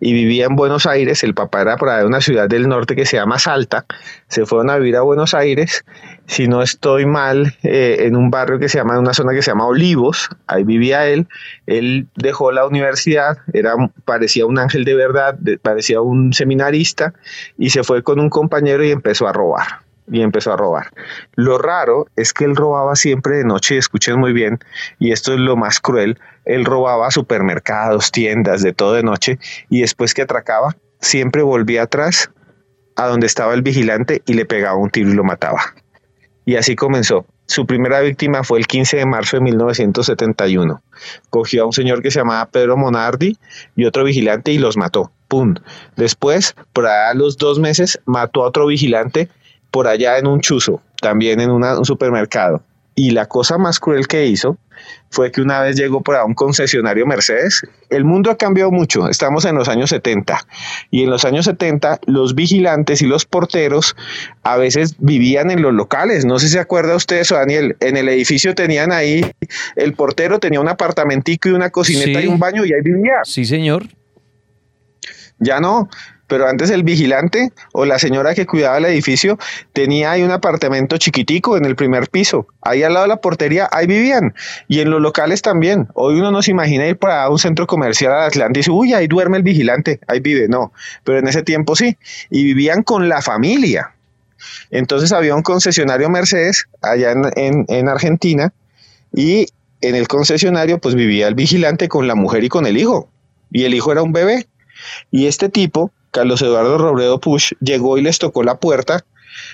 y 0.00 0.12
vivía 0.12 0.46
en 0.46 0.56
Buenos 0.56 0.86
Aires. 0.86 1.22
El 1.24 1.34
papá 1.34 1.62
era 1.62 1.76
de 1.76 2.06
una 2.06 2.20
ciudad 2.20 2.48
del 2.48 2.68
norte 2.68 2.96
que 2.96 3.06
se 3.06 3.16
llama 3.16 3.38
Salta. 3.38 3.86
Se 4.28 4.46
fueron 4.46 4.70
a 4.70 4.76
vivir 4.76 4.96
a 4.96 5.02
Buenos 5.02 5.34
Aires. 5.34 5.84
Si 6.26 6.48
no 6.48 6.62
estoy 6.62 7.06
mal, 7.06 7.54
eh, 7.62 7.98
en 8.00 8.16
un 8.16 8.30
barrio 8.30 8.58
que 8.58 8.68
se 8.68 8.78
llama, 8.78 8.94
en 8.94 9.00
una 9.00 9.14
zona 9.14 9.32
que 9.32 9.42
se 9.42 9.50
llama 9.50 9.66
Olivos. 9.66 10.28
Ahí 10.46 10.64
vivía 10.64 11.06
él. 11.06 11.28
Él 11.66 12.08
dejó 12.16 12.52
la 12.52 12.66
universidad, 12.66 13.38
era, 13.52 13.74
parecía 14.04 14.46
un 14.46 14.58
ángel 14.58 14.84
de 14.84 14.94
verdad, 14.94 15.38
parecía 15.62 16.00
un 16.00 16.32
seminarista 16.32 17.14
y 17.58 17.70
se 17.70 17.84
fue 17.84 18.02
con 18.02 18.20
un 18.20 18.30
compañero 18.30 18.84
y 18.84 18.90
empezó 18.90 19.28
a 19.28 19.32
robar 19.32 19.85
y 20.08 20.22
empezó 20.22 20.52
a 20.52 20.56
robar. 20.56 20.90
Lo 21.34 21.58
raro 21.58 22.06
es 22.16 22.32
que 22.32 22.44
él 22.44 22.56
robaba 22.56 22.96
siempre 22.96 23.38
de 23.38 23.44
noche, 23.44 23.78
escuchen 23.78 24.18
muy 24.18 24.32
bien, 24.32 24.58
y 24.98 25.12
esto 25.12 25.32
es 25.32 25.40
lo 25.40 25.56
más 25.56 25.80
cruel, 25.80 26.18
él 26.44 26.64
robaba 26.64 27.10
supermercados, 27.10 28.12
tiendas, 28.12 28.62
de 28.62 28.72
todo 28.72 28.94
de 28.94 29.02
noche, 29.02 29.38
y 29.68 29.80
después 29.80 30.14
que 30.14 30.22
atracaba, 30.22 30.76
siempre 31.00 31.42
volvía 31.42 31.82
atrás 31.82 32.30
a 32.96 33.06
donde 33.06 33.26
estaba 33.26 33.54
el 33.54 33.62
vigilante 33.62 34.22
y 34.26 34.34
le 34.34 34.46
pegaba 34.46 34.76
un 34.76 34.90
tiro 34.90 35.10
y 35.10 35.14
lo 35.14 35.24
mataba. 35.24 35.74
Y 36.44 36.56
así 36.56 36.76
comenzó. 36.76 37.26
Su 37.48 37.64
primera 37.64 38.00
víctima 38.00 38.42
fue 38.42 38.58
el 38.58 38.66
15 38.66 38.98
de 38.98 39.06
marzo 39.06 39.36
de 39.36 39.42
1971. 39.42 40.82
Cogió 41.30 41.62
a 41.62 41.66
un 41.66 41.72
señor 41.72 42.02
que 42.02 42.10
se 42.10 42.18
llamaba 42.18 42.46
Pedro 42.46 42.76
Monardi 42.76 43.38
y 43.76 43.84
otro 43.84 44.02
vigilante 44.02 44.50
y 44.50 44.58
los 44.58 44.76
mató. 44.76 45.12
¡Pum! 45.28 45.54
Después, 45.96 46.56
por 46.72 46.86
a 46.86 47.14
los 47.14 47.36
dos 47.36 47.58
meses, 47.58 48.00
mató 48.04 48.42
a 48.42 48.48
otro 48.48 48.66
vigilante 48.66 49.28
por 49.76 49.88
allá 49.88 50.16
en 50.16 50.26
un 50.26 50.40
chuzo, 50.40 50.80
también 51.02 51.38
en 51.38 51.50
un 51.50 51.84
supermercado. 51.84 52.62
Y 52.94 53.10
la 53.10 53.26
cosa 53.26 53.58
más 53.58 53.78
cruel 53.78 54.06
que 54.06 54.24
hizo 54.24 54.56
fue 55.10 55.30
que 55.30 55.42
una 55.42 55.60
vez 55.60 55.76
llegó 55.76 56.00
para 56.00 56.24
un 56.24 56.32
concesionario 56.32 57.04
Mercedes. 57.04 57.60
El 57.90 58.06
mundo 58.06 58.30
ha 58.30 58.38
cambiado 58.38 58.70
mucho, 58.70 59.06
estamos 59.06 59.44
en 59.44 59.54
los 59.54 59.68
años 59.68 59.90
70 59.90 60.40
y 60.90 61.02
en 61.02 61.10
los 61.10 61.26
años 61.26 61.44
70 61.44 62.00
los 62.06 62.34
vigilantes 62.34 63.02
y 63.02 63.06
los 63.06 63.26
porteros 63.26 63.94
a 64.44 64.56
veces 64.56 64.96
vivían 64.98 65.50
en 65.50 65.60
los 65.60 65.74
locales. 65.74 66.24
No 66.24 66.38
sé 66.38 66.46
si 66.46 66.54
se 66.54 66.60
acuerda 66.60 66.96
usted 66.96 67.18
eso, 67.18 67.34
Daniel. 67.34 67.76
En 67.80 67.98
el 67.98 68.08
edificio 68.08 68.54
tenían 68.54 68.92
ahí, 68.92 69.30
el 69.74 69.92
portero 69.92 70.38
tenía 70.38 70.58
un 70.58 70.68
apartamentico 70.68 71.50
y 71.50 71.52
una 71.52 71.68
cocineta 71.68 72.22
y 72.22 72.28
un 72.28 72.38
baño 72.38 72.64
y 72.64 72.72
ahí 72.72 72.80
vivía. 72.82 73.16
Sí, 73.24 73.44
señor. 73.44 73.86
Ya 75.38 75.60
no, 75.60 75.90
pero 76.26 76.48
antes 76.48 76.70
el 76.70 76.82
vigilante 76.82 77.52
o 77.72 77.84
la 77.84 77.98
señora 77.98 78.34
que 78.34 78.46
cuidaba 78.46 78.78
el 78.78 78.84
edificio 78.86 79.38
tenía 79.72 80.12
ahí 80.12 80.22
un 80.22 80.30
apartamento 80.30 80.96
chiquitico 80.98 81.56
en 81.56 81.64
el 81.64 81.76
primer 81.76 82.08
piso. 82.08 82.46
Ahí 82.62 82.82
al 82.82 82.94
lado 82.94 83.04
de 83.04 83.08
la 83.08 83.20
portería, 83.20 83.68
ahí 83.72 83.86
vivían. 83.86 84.34
Y 84.68 84.80
en 84.80 84.90
los 84.90 85.00
locales 85.00 85.42
también. 85.42 85.88
Hoy 85.94 86.18
uno 86.18 86.30
no 86.30 86.42
se 86.42 86.50
imagina 86.50 86.86
ir 86.86 86.96
para 86.96 87.28
un 87.30 87.38
centro 87.38 87.66
comercial 87.66 88.12
a 88.12 88.26
Atlanta 88.26 88.60
y 88.60 88.70
uy, 88.70 88.94
ahí 88.94 89.06
duerme 89.06 89.36
el 89.36 89.42
vigilante, 89.42 90.00
ahí 90.08 90.20
vive. 90.20 90.48
No, 90.48 90.72
pero 91.04 91.18
en 91.18 91.28
ese 91.28 91.42
tiempo 91.42 91.76
sí. 91.76 91.96
Y 92.30 92.44
vivían 92.44 92.82
con 92.82 93.08
la 93.08 93.22
familia. 93.22 93.92
Entonces 94.70 95.12
había 95.12 95.34
un 95.34 95.42
concesionario 95.42 96.10
Mercedes 96.10 96.66
allá 96.82 97.12
en, 97.12 97.64
en 97.68 97.88
Argentina 97.88 98.52
y 99.12 99.46
en 99.80 99.94
el 99.94 100.08
concesionario 100.08 100.78
pues 100.78 100.94
vivía 100.94 101.28
el 101.28 101.34
vigilante 101.34 101.88
con 101.88 102.06
la 102.06 102.14
mujer 102.14 102.44
y 102.44 102.48
con 102.48 102.66
el 102.66 102.76
hijo. 102.76 103.08
Y 103.50 103.64
el 103.64 103.74
hijo 103.74 103.92
era 103.92 104.02
un 104.02 104.12
bebé. 104.12 104.46
Y 105.10 105.26
este 105.26 105.48
tipo 105.48 105.90
Carlos 106.16 106.40
Eduardo 106.40 106.78
Robredo 106.78 107.20
Push 107.20 107.52
llegó 107.60 107.98
y 107.98 108.02
les 108.02 108.18
tocó 108.18 108.42
la 108.42 108.58
puerta, 108.58 109.04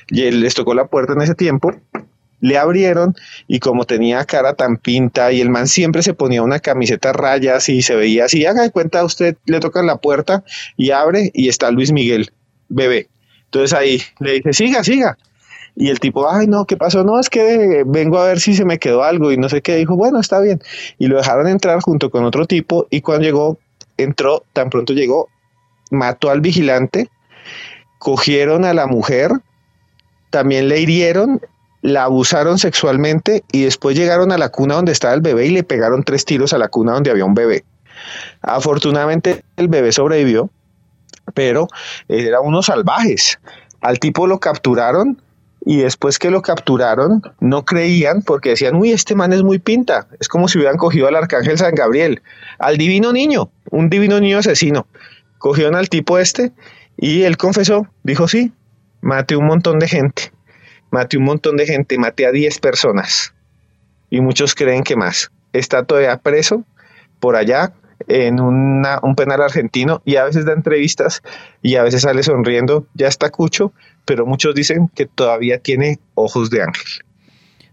y 0.06 0.30
les 0.30 0.54
tocó 0.54 0.74
la 0.74 0.86
puerta 0.86 1.12
en 1.12 1.22
ese 1.22 1.34
tiempo, 1.34 1.74
le 2.38 2.56
abrieron 2.56 3.16
y 3.48 3.58
como 3.58 3.84
tenía 3.84 4.24
cara 4.26 4.54
tan 4.54 4.76
pinta 4.76 5.32
y 5.32 5.40
el 5.40 5.50
man 5.50 5.66
siempre 5.66 6.04
se 6.04 6.14
ponía 6.14 6.40
una 6.40 6.60
camiseta 6.60 7.12
rayas 7.12 7.68
y 7.68 7.82
se 7.82 7.96
veía 7.96 8.26
así, 8.26 8.46
haga 8.46 8.62
de 8.62 8.70
cuenta 8.70 9.04
usted 9.04 9.36
le 9.46 9.58
toca 9.58 9.82
la 9.82 9.96
puerta 9.96 10.44
y 10.76 10.92
abre 10.92 11.32
y 11.34 11.48
está 11.48 11.68
Luis 11.72 11.90
Miguel, 11.90 12.30
bebé. 12.68 13.08
Entonces 13.46 13.76
ahí 13.76 14.00
le 14.20 14.34
dice, 14.34 14.52
siga, 14.52 14.84
siga. 14.84 15.18
Y 15.74 15.88
el 15.88 15.98
tipo, 15.98 16.30
ay, 16.30 16.46
no, 16.46 16.64
¿qué 16.64 16.76
pasó? 16.76 17.02
No, 17.02 17.18
es 17.18 17.28
que 17.28 17.82
vengo 17.84 18.18
a 18.18 18.26
ver 18.28 18.38
si 18.38 18.54
se 18.54 18.64
me 18.64 18.78
quedó 18.78 19.02
algo 19.02 19.32
y 19.32 19.36
no 19.36 19.48
sé 19.48 19.62
qué. 19.62 19.74
Dijo, 19.74 19.96
bueno, 19.96 20.20
está 20.20 20.38
bien. 20.38 20.62
Y 21.00 21.08
lo 21.08 21.16
dejaron 21.16 21.48
entrar 21.48 21.80
junto 21.80 22.08
con 22.10 22.24
otro 22.24 22.46
tipo 22.46 22.86
y 22.88 23.00
cuando 23.00 23.24
llegó, 23.24 23.58
entró, 23.96 24.44
tan 24.52 24.70
pronto 24.70 24.92
llegó, 24.92 25.28
mató 25.92 26.30
al 26.30 26.40
vigilante, 26.40 27.08
cogieron 27.98 28.64
a 28.64 28.74
la 28.74 28.86
mujer, 28.86 29.30
también 30.30 30.68
le 30.68 30.80
hirieron, 30.80 31.40
la 31.82 32.04
abusaron 32.04 32.58
sexualmente 32.58 33.44
y 33.52 33.64
después 33.64 33.96
llegaron 33.96 34.32
a 34.32 34.38
la 34.38 34.48
cuna 34.48 34.76
donde 34.76 34.92
estaba 34.92 35.14
el 35.14 35.20
bebé 35.20 35.46
y 35.46 35.50
le 35.50 35.62
pegaron 35.62 36.02
tres 36.02 36.24
tiros 36.24 36.52
a 36.52 36.58
la 36.58 36.68
cuna 36.68 36.92
donde 36.92 37.10
había 37.10 37.24
un 37.24 37.34
bebé. 37.34 37.64
Afortunadamente 38.40 39.44
el 39.56 39.68
bebé 39.68 39.92
sobrevivió, 39.92 40.50
pero 41.34 41.68
eran 42.08 42.40
unos 42.44 42.66
salvajes. 42.66 43.38
Al 43.80 43.98
tipo 43.98 44.26
lo 44.26 44.38
capturaron 44.38 45.20
y 45.64 45.78
después 45.78 46.18
que 46.18 46.30
lo 46.30 46.42
capturaron 46.42 47.22
no 47.40 47.64
creían 47.64 48.22
porque 48.22 48.50
decían, 48.50 48.74
uy, 48.76 48.92
este 48.92 49.14
man 49.14 49.32
es 49.32 49.42
muy 49.42 49.58
pinta. 49.58 50.08
Es 50.18 50.28
como 50.28 50.48
si 50.48 50.58
hubieran 50.58 50.76
cogido 50.76 51.06
al 51.08 51.16
arcángel 51.16 51.58
San 51.58 51.74
Gabriel, 51.74 52.22
al 52.58 52.76
divino 52.78 53.12
niño, 53.12 53.50
un 53.70 53.90
divino 53.90 54.18
niño 54.18 54.38
asesino. 54.38 54.86
Cogieron 55.42 55.74
al 55.74 55.88
tipo 55.88 56.20
este 56.20 56.52
y 56.96 57.22
él 57.24 57.36
confesó, 57.36 57.88
dijo 58.04 58.28
sí, 58.28 58.52
maté 59.00 59.34
un 59.34 59.46
montón 59.46 59.80
de 59.80 59.88
gente, 59.88 60.30
maté 60.92 61.16
un 61.16 61.24
montón 61.24 61.56
de 61.56 61.66
gente, 61.66 61.98
maté 61.98 62.26
a 62.26 62.30
10 62.30 62.60
personas 62.60 63.34
y 64.08 64.20
muchos 64.20 64.54
creen 64.54 64.84
que 64.84 64.94
más. 64.94 65.32
Está 65.52 65.82
todavía 65.82 66.16
preso 66.18 66.64
por 67.18 67.34
allá 67.34 67.72
en 68.06 68.38
un 68.38 69.14
penal 69.16 69.42
argentino 69.42 70.00
y 70.04 70.14
a 70.14 70.22
veces 70.26 70.44
da 70.44 70.52
entrevistas 70.52 71.24
y 71.60 71.74
a 71.74 71.82
veces 71.82 72.02
sale 72.02 72.22
sonriendo, 72.22 72.86
ya 72.94 73.08
está 73.08 73.30
cucho, 73.30 73.72
pero 74.04 74.26
muchos 74.26 74.54
dicen 74.54 74.92
que 74.94 75.06
todavía 75.06 75.58
tiene 75.58 75.98
ojos 76.14 76.50
de 76.50 76.62
ángel. 76.62 76.86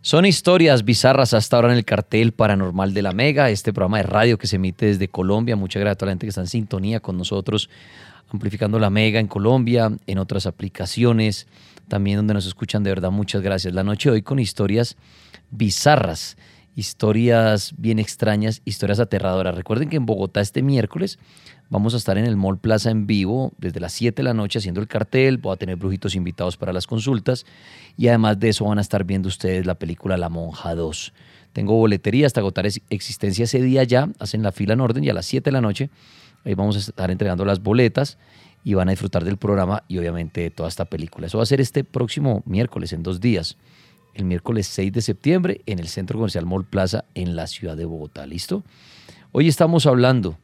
Son 0.02 0.26
historias 0.26 0.86
bizarras 0.86 1.34
hasta 1.34 1.58
ahora 1.58 1.74
en 1.74 1.78
el 1.78 1.84
cartel 1.84 2.32
paranormal 2.32 2.94
de 2.94 3.02
la 3.02 3.12
Mega, 3.12 3.50
este 3.50 3.74
programa 3.74 3.98
de 3.98 4.04
radio 4.04 4.38
que 4.38 4.48
se 4.48 4.56
emite 4.56 4.86
desde 4.86 5.10
Colombia. 5.10 5.58
Muchas 5.58 5.82
gracias 5.82 5.96
a 5.96 5.98
toda 5.98 6.08
la 6.08 6.12
gente 6.14 6.26
que 6.26 6.30
está 6.30 6.40
en 6.40 6.48
sintonía 6.48 7.02
con 7.02 7.18
nosotros, 7.18 7.70
amplificando 8.30 8.80
la 8.80 8.90
Mega 8.90 9.20
en 9.20 9.28
Colombia, 9.28 9.92
en 10.08 10.18
otras 10.18 10.46
aplicaciones, 10.46 11.48
también 11.90 12.16
donde 12.16 12.34
nos 12.34 12.46
escuchan. 12.46 12.82
De 12.82 12.92
verdad, 12.92 13.12
muchas 13.12 13.42
gracias. 13.42 13.74
La 13.74 13.84
noche 13.84 14.08
de 14.08 14.14
hoy 14.14 14.22
con 14.22 14.40
historias 14.40 14.96
bizarras, 15.52 16.38
historias 16.76 17.74
bien 17.78 18.00
extrañas, 18.00 18.62
historias 18.66 19.00
aterradoras. 19.00 19.56
Recuerden 19.56 19.90
que 19.90 19.98
en 19.98 20.06
Bogotá 20.06 20.42
este 20.42 20.62
miércoles 20.62 21.20
Vamos 21.72 21.94
a 21.94 21.98
estar 21.98 22.18
en 22.18 22.26
el 22.26 22.36
Mall 22.36 22.58
Plaza 22.58 22.90
en 22.90 23.06
vivo 23.06 23.54
desde 23.60 23.80
las 23.80 23.94
7 23.94 24.16
de 24.16 24.24
la 24.24 24.34
noche 24.34 24.58
haciendo 24.58 24.82
el 24.82 24.88
cartel. 24.88 25.38
Voy 25.38 25.54
a 25.54 25.56
tener 25.56 25.76
brujitos 25.76 26.16
invitados 26.16 26.58
para 26.58 26.74
las 26.74 26.88
consultas. 26.88 27.46
Y 27.96 28.08
además 28.08 28.40
de 28.40 28.50
eso 28.50 28.66
van 28.66 28.80
a 28.80 28.82
estar 28.82 29.04
viendo 29.04 29.28
ustedes 29.28 29.68
la 29.68 29.76
película 29.76 30.18
La 30.18 30.30
Monja 30.30 30.74
2. 30.74 31.14
Tengo 31.54 31.76
boletería 31.76 32.26
hasta 32.26 32.40
agotar 32.40 32.66
existencia 32.66 33.44
ese 33.44 33.62
día 33.62 33.84
ya. 33.84 34.10
Hacen 34.18 34.42
la 34.42 34.52
fila 34.52 34.74
en 34.74 34.82
orden 34.82 35.04
y 35.04 35.10
a 35.10 35.14
las 35.14 35.28
7 35.28 35.48
de 35.48 35.52
la 35.52 35.62
noche 35.62 35.92
ahí 36.44 36.56
vamos 36.56 36.76
a 36.76 36.80
estar 36.80 37.12
entregando 37.12 37.46
las 37.46 37.62
boletas 37.62 38.18
y 38.64 38.74
van 38.74 38.88
a 38.88 38.92
disfrutar 38.92 39.24
del 39.24 39.38
programa 39.38 39.84
y 39.88 40.00
obviamente 40.00 40.42
de 40.42 40.50
toda 40.50 40.70
esta 40.70 40.86
película. 40.86 41.28
Eso 41.28 41.38
va 41.38 41.44
a 41.44 41.46
ser 41.48 41.62
este 41.62 41.84
próximo 41.84 42.42
miércoles, 42.48 42.94
en 42.94 43.04
dos 43.04 43.20
días. 43.20 43.58
El 44.20 44.26
miércoles 44.26 44.68
6 44.68 44.92
de 44.92 45.02
septiembre 45.02 45.62
en 45.66 45.80
el 45.80 45.88
Centro 45.88 46.18
Comercial 46.18 46.46
Mall 46.46 46.66
Plaza 46.66 47.06
en 47.16 47.38
la 47.38 47.48
ciudad 47.48 47.78
de 47.78 47.86
Bogotá. 47.86 48.26
¿Listo? 48.26 48.66
Hoy 49.32 49.48
estamos 49.48 49.86
hablando 49.86 50.38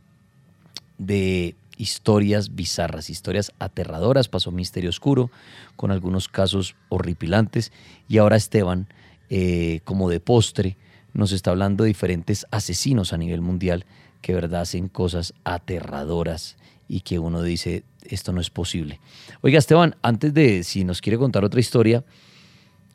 de 0.98 1.56
historias 1.76 2.56
bizarras, 2.56 3.10
historias 3.10 3.52
aterradoras. 3.60 4.30
Pasó 4.30 4.50
Misterio 4.52 4.90
Oscuro 4.90 5.30
con 5.76 5.92
algunos 5.92 6.30
casos 6.30 6.78
horripilantes. 6.88 7.74
Y 8.08 8.20
ahora 8.20 8.38
Esteban, 8.38 8.88
eh, 9.30 9.82
como 9.84 10.10
de 10.10 10.22
postre, 10.22 10.78
nos 11.12 11.34
está 11.34 11.52
hablando 11.52 11.84
de 11.84 11.90
diferentes 11.90 12.46
asesinos 12.52 13.12
a 13.12 13.18
nivel 13.18 13.42
mundial 13.42 13.86
que 14.22 14.34
verdad 14.34 14.62
hacen 14.62 14.88
cosas 14.88 15.34
aterradoras 15.44 16.56
y 16.88 17.02
que 17.02 17.20
uno 17.20 17.42
dice, 17.42 17.84
esto 18.04 18.32
no 18.32 18.40
es 18.40 18.50
posible. 18.50 19.02
Oiga, 19.42 19.60
Esteban, 19.60 19.98
antes 20.02 20.34
de, 20.34 20.64
si 20.64 20.86
nos 20.86 21.02
quiere 21.02 21.18
contar 21.18 21.44
otra 21.44 21.60
historia, 21.60 22.06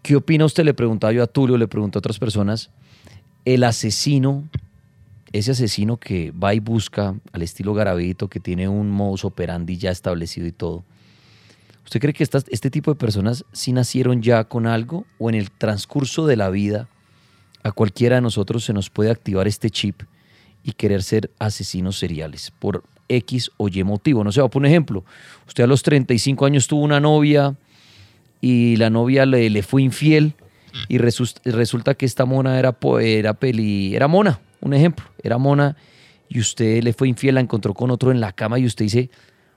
¿qué 0.03 0.17
opina 0.17 0.45
usted? 0.45 0.65
Le 0.65 0.75
preguntaba 0.75 1.13
yo 1.13 1.23
a 1.23 1.27
Tulio, 1.27 1.57
le 1.57 1.69
pregunto 1.69 1.99
a 1.99 2.01
otras 2.01 2.19
personas, 2.19 2.71
el 3.45 3.65
asesino 3.65 4.45
ese 5.33 5.53
asesino 5.53 5.97
que 5.97 6.33
va 6.33 6.55
y 6.55 6.61
busca 6.61 7.15
al 7.33 7.43
estilo 7.43 7.75
Garavito, 7.75 8.29
que 8.29 8.41
tiene 8.41 8.69
un 8.69 8.91
modus 8.91 9.25
operandi 9.25 9.77
ya 9.77 9.91
establecido 9.91 10.47
y 10.47 10.53
todo, 10.53 10.85
¿usted 11.85 12.01
cree 12.01 12.13
que 12.13 12.25
este 12.25 12.71
tipo 12.71 12.91
de 12.91 12.97
personas 12.97 13.45
sí 13.53 13.73
nacieron 13.73 14.23
ya 14.23 14.45
con 14.45 14.67
algo 14.67 15.07
o 15.19 15.29
en 15.29 15.37
el 15.37 15.51
transcurso 15.51 16.27
de 16.27 16.37
la 16.37 16.51
vida 16.51 16.89
a 17.63 17.73
cualquiera 17.73 18.17
de 18.17 18.23
nosotros 18.23 18.65
se 18.65 18.73
nos 18.73 18.91
puede 18.91 19.11
activar 19.11 19.47
este 19.47 19.71
chip 19.71 20.03
y 20.65 20.73
querer 20.73 21.03
ser 21.03 21.31
asesinos 21.39 21.99
seriales 21.99 22.51
por 22.59 22.83
X 23.09 23.51
o 23.57 23.69
Y 23.69 23.85
motivo? 23.85 24.25
No 24.25 24.33
sé, 24.33 24.41
por 24.41 24.57
un 24.57 24.67
ejemplo, 24.67 25.05
usted 25.47 25.65
a 25.65 25.69
los 25.69 25.83
35 25.83 26.45
años 26.45 26.67
tuvo 26.67 26.83
una 26.83 27.01
novia 27.01 27.57
y 28.41 28.77
la 28.77 28.91
novia 28.91 29.27
le, 29.27 29.51
le 29.51 29.63
fue 29.63 29.83
infiel 29.83 30.35
y 30.89 30.99
resulta 30.99 31.95
que 31.95 32.07
esta 32.07 32.25
mona 32.25 32.59
era, 32.59 32.77
era, 33.01 33.35
peli, 33.35 33.95
era 33.95 34.07
mona 34.09 34.41
un 34.61 34.75
ejemplo, 34.75 35.07
era 35.23 35.39
mona 35.39 35.77
y 36.29 36.39
usted 36.39 36.83
le 36.83 36.93
fue 36.93 37.09
infiel, 37.09 37.37
la 37.37 37.41
encontró 37.41 37.75
con 37.75 37.91
otro 37.91 38.11
en 38.11 38.21
la 38.21 38.33
cama 38.33 38.59
y 38.59 38.67
usted 38.67 38.85
dice, 38.85 39.11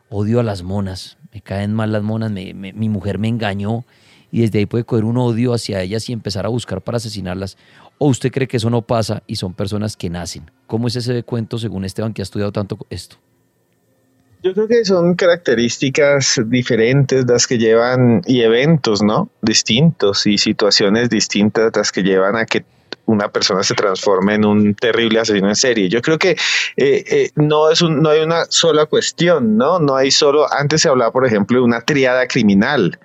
odio 0.09 0.39
a 0.39 0.43
las 0.43 0.63
monas, 0.63 1.17
me 1.33 1.41
caen 1.41 1.73
mal 1.73 1.91
las 1.91 2.03
monas, 2.03 2.31
mi 2.31 2.89
mujer 2.89 3.19
me 3.19 3.27
engañó 3.27 3.85
y 4.31 4.41
desde 4.41 4.59
ahí 4.59 4.65
puede 4.65 4.83
coger 4.83 5.05
un 5.05 5.17
odio 5.17 5.53
hacia 5.53 5.81
ellas 5.81 6.09
y 6.09 6.13
empezar 6.13 6.45
a 6.47 6.49
buscar 6.49 6.81
para 6.81 6.97
asesinarlas. 6.97 7.55
¿O 7.99 8.07
usted 8.07 8.31
cree 8.31 8.47
que 8.47 8.57
eso 8.57 8.71
no 8.71 8.81
pasa 8.81 9.21
y 9.27 9.35
son 9.35 9.53
personas 9.53 9.95
que 9.95 10.09
nacen? 10.09 10.49
¿Cómo 10.65 10.87
es 10.87 10.95
ese 10.95 11.21
cuento 11.21 11.59
según 11.59 11.85
Esteban 11.85 12.13
que 12.13 12.21
ha 12.21 12.23
estudiado 12.23 12.51
tanto 12.51 12.79
esto? 12.89 13.17
Yo 14.43 14.53
creo 14.53 14.67
que 14.67 14.83
son 14.83 15.15
características 15.15 16.41
diferentes 16.47 17.23
las 17.25 17.47
que 17.47 17.57
llevan 17.57 18.21
y 18.25 18.41
eventos, 18.41 19.01
¿no? 19.01 19.29
Distintos 19.41 20.27
y 20.27 20.37
situaciones 20.37 21.09
distintas 21.09 21.71
las 21.73 21.93
que 21.93 22.03
llevan 22.03 22.35
a 22.35 22.45
que 22.45 22.65
una 23.05 23.29
persona 23.29 23.63
se 23.63 23.73
transforme 23.73 24.35
en 24.35 24.45
un 24.45 24.75
terrible 24.75 25.19
asesino 25.19 25.49
en 25.49 25.55
serie. 25.55 25.89
Yo 25.89 26.01
creo 26.01 26.17
que 26.17 26.31
eh, 26.31 27.03
eh, 27.07 27.29
no 27.35 27.69
es 27.69 27.81
un, 27.81 28.01
no 28.01 28.09
hay 28.09 28.21
una 28.21 28.45
sola 28.45 28.85
cuestión, 28.85 29.57
¿no? 29.57 29.79
No 29.79 29.95
hay 29.95 30.11
solo, 30.11 30.51
antes 30.51 30.81
se 30.81 30.89
hablaba, 30.89 31.11
por 31.11 31.25
ejemplo, 31.25 31.57
de 31.57 31.63
una 31.63 31.81
triada 31.81 32.27
criminal. 32.27 32.97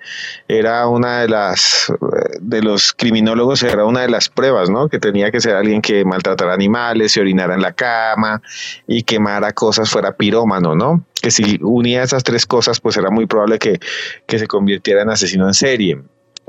Era 0.47 0.87
una 0.87 1.21
de 1.21 1.27
las, 1.27 1.91
de 2.39 2.61
los 2.61 2.93
criminólogos, 2.93 3.63
era 3.63 3.85
una 3.85 4.01
de 4.01 4.09
las 4.09 4.29
pruebas, 4.29 4.69
¿no? 4.69 4.87
Que 4.87 4.99
tenía 4.99 5.31
que 5.31 5.41
ser 5.41 5.55
alguien 5.55 5.81
que 5.81 6.05
maltratara 6.05 6.53
animales, 6.53 7.11
se 7.11 7.21
orinara 7.21 7.55
en 7.55 7.61
la 7.61 7.73
cama 7.73 8.41
y 8.87 9.03
quemara 9.03 9.51
cosas, 9.51 9.89
fuera 9.89 10.15
pirómano, 10.15 10.75
¿no? 10.75 11.03
Que 11.21 11.31
si 11.31 11.59
unía 11.61 12.03
esas 12.03 12.23
tres 12.23 12.45
cosas, 12.45 12.79
pues 12.79 12.95
era 12.95 13.09
muy 13.09 13.25
probable 13.25 13.59
que, 13.59 13.79
que 14.25 14.39
se 14.39 14.47
convirtiera 14.47 15.01
en 15.01 15.09
asesino 15.09 15.47
en 15.47 15.53
serie 15.53 15.99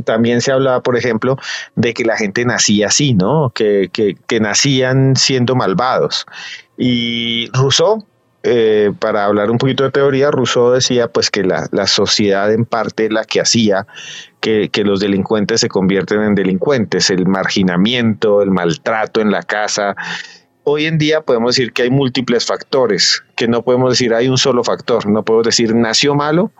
también 0.02 0.40
se 0.40 0.52
hablaba, 0.52 0.82
por 0.82 0.96
ejemplo, 0.96 1.36
de 1.76 1.94
que 1.94 2.04
la 2.04 2.16
gente 2.16 2.44
nacía 2.44 2.88
así, 2.88 3.14
¿no? 3.14 3.50
Que, 3.54 3.90
nacían 4.40 5.16
siendo 5.16 5.54
malvados. 5.54 6.26
Y 6.76 7.50
Rousseau, 7.52 8.06
eh, 8.42 8.92
para 8.98 9.26
hablar 9.26 9.50
un 9.50 9.58
poquito 9.58 9.84
de 9.84 9.90
teoría, 9.90 10.30
Rousseau 10.30 10.70
decía 10.70 11.08
pues 11.08 11.30
que 11.30 11.44
la, 11.44 11.68
sociedad 11.86 12.52
en 12.52 12.64
parte 12.64 13.10
la 13.10 13.24
que 13.24 13.40
hacía 13.40 13.86
que, 14.40 14.70
que, 14.70 14.84
los 14.84 15.00
delincuentes 15.00 15.60
se 15.60 15.68
convierten 15.68 16.22
en 16.22 16.34
delincuentes, 16.34 17.10
el 17.10 17.26
marginamiento, 17.26 18.42
el 18.42 18.50
maltrato 18.50 19.20
en 19.20 19.30
la 19.30 19.42
casa. 19.42 19.94
Hoy 20.64 20.86
en 20.86 20.98
día 20.98 21.20
podemos 21.20 21.54
decir 21.54 21.72
que 21.72 21.82
hay 21.82 21.90
múltiples 21.90 22.46
factores 22.46 23.22
que 23.40 23.48
no 23.48 23.62
podemos 23.62 23.88
decir 23.88 24.12
hay 24.12 24.28
un 24.28 24.36
solo 24.36 24.62
factor, 24.62 25.06
no 25.06 25.22
podemos 25.22 25.46
decir 25.46 25.74
nació 25.74 26.14
malo 26.14 26.50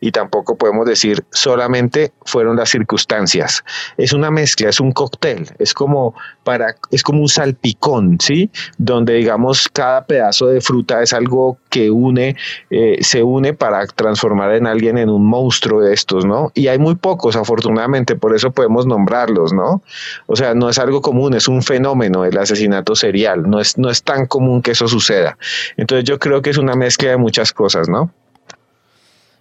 y 0.00 0.10
tampoco 0.10 0.56
podemos 0.56 0.86
decir 0.86 1.22
solamente 1.32 2.12
fueron 2.24 2.56
las 2.56 2.70
circunstancias. 2.70 3.62
Es 3.98 4.14
una 4.14 4.30
mezcla, 4.30 4.70
es 4.70 4.80
un 4.80 4.92
cóctel, 4.92 5.50
es 5.58 5.74
como 5.74 6.14
para 6.42 6.76
es 6.90 7.02
como 7.02 7.20
un 7.20 7.28
salpicón, 7.28 8.16
¿sí? 8.22 8.50
Donde 8.78 9.16
digamos 9.16 9.68
cada 9.68 10.06
pedazo 10.06 10.46
de 10.46 10.62
fruta 10.62 11.02
es 11.02 11.12
algo 11.12 11.58
que 11.68 11.90
une 11.90 12.36
eh, 12.70 12.96
se 13.02 13.22
une 13.22 13.52
para 13.52 13.86
transformar 13.86 14.54
en 14.54 14.66
alguien 14.66 14.96
en 14.96 15.10
un 15.10 15.26
monstruo 15.26 15.82
de 15.82 15.92
estos, 15.92 16.24
¿no? 16.24 16.52
Y 16.54 16.68
hay 16.68 16.78
muy 16.78 16.94
pocos 16.94 17.36
afortunadamente, 17.36 18.16
por 18.16 18.34
eso 18.34 18.50
podemos 18.50 18.86
nombrarlos, 18.86 19.52
¿no? 19.52 19.82
O 20.26 20.36
sea, 20.36 20.54
no 20.54 20.70
es 20.70 20.78
algo 20.78 21.02
común, 21.02 21.34
es 21.34 21.48
un 21.48 21.60
fenómeno 21.60 22.24
el 22.24 22.38
asesinato 22.38 22.94
serial, 22.94 23.42
no 23.42 23.60
es 23.60 23.76
no 23.76 23.90
es 23.90 24.02
tan 24.02 24.24
común 24.24 24.62
que 24.62 24.70
eso 24.70 24.88
suceda. 24.88 25.36
Entonces 25.76 26.04
yo 26.04 26.18
creo 26.18 26.29
creo 26.30 26.42
que 26.42 26.50
es 26.50 26.58
una 26.58 26.74
mezcla 26.74 27.10
de 27.10 27.16
muchas 27.16 27.52
cosas, 27.52 27.88
¿no? 27.88 28.14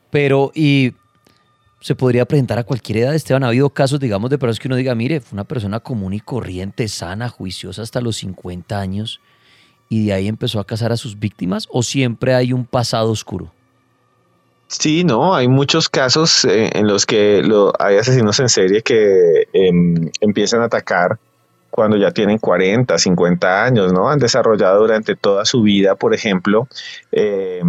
Pero, 0.10 0.52
y 0.56 0.94
se 1.82 1.94
podría 1.94 2.26
presentar 2.26 2.58
a 2.58 2.64
cualquier 2.64 2.98
edad, 2.98 3.14
Esteban. 3.14 3.44
Ha 3.44 3.50
habido 3.50 3.70
casos, 3.70 4.00
digamos, 4.00 4.32
de 4.32 4.40
personas 4.40 4.60
que 4.60 4.68
uno 4.68 4.76
diga, 4.76 4.96
mire, 4.96 5.20
fue 5.20 5.36
una 5.36 5.44
persona 5.44 5.82
común 5.82 6.14
y 6.14 6.20
corriente, 6.20 6.88
sana, 6.88 7.30
juiciosa 7.30 7.84
hasta 7.84 8.02
los 8.02 8.18
50 8.18 8.80
años 8.80 9.22
y 9.88 10.08
de 10.08 10.14
ahí 10.14 10.28
empezó 10.28 10.60
a 10.60 10.66
cazar 10.66 10.92
a 10.92 10.98
sus 10.98 11.20
víctimas 11.20 11.68
o 11.70 11.84
siempre 11.84 12.34
hay 12.34 12.54
un 12.54 12.66
pasado 12.66 13.12
oscuro? 13.12 13.52
Sí, 14.66 15.04
no, 15.04 15.36
hay 15.36 15.48
muchos 15.48 15.90
casos 15.90 16.44
eh, 16.46 16.72
en 16.74 16.88
los 16.88 17.06
que 17.06 17.44
hay 17.78 17.98
asesinos 17.98 18.40
en 18.40 18.50
serie 18.50 18.82
que 18.82 19.48
em, 19.54 20.10
empiezan 20.22 20.62
a 20.62 20.66
atacar 20.66 21.20
cuando 21.70 21.98
ya 21.98 22.12
tienen 22.12 22.38
40, 22.38 22.98
50 22.98 23.64
años, 23.64 23.94
¿no? 23.94 24.10
Han 24.10 24.20
desarrollado 24.20 24.82
durante 24.82 25.16
toda 25.16 25.46
su 25.46 25.62
vida, 25.62 25.96
por 25.96 26.14
ejemplo, 26.14 26.68
eh, 27.12 27.62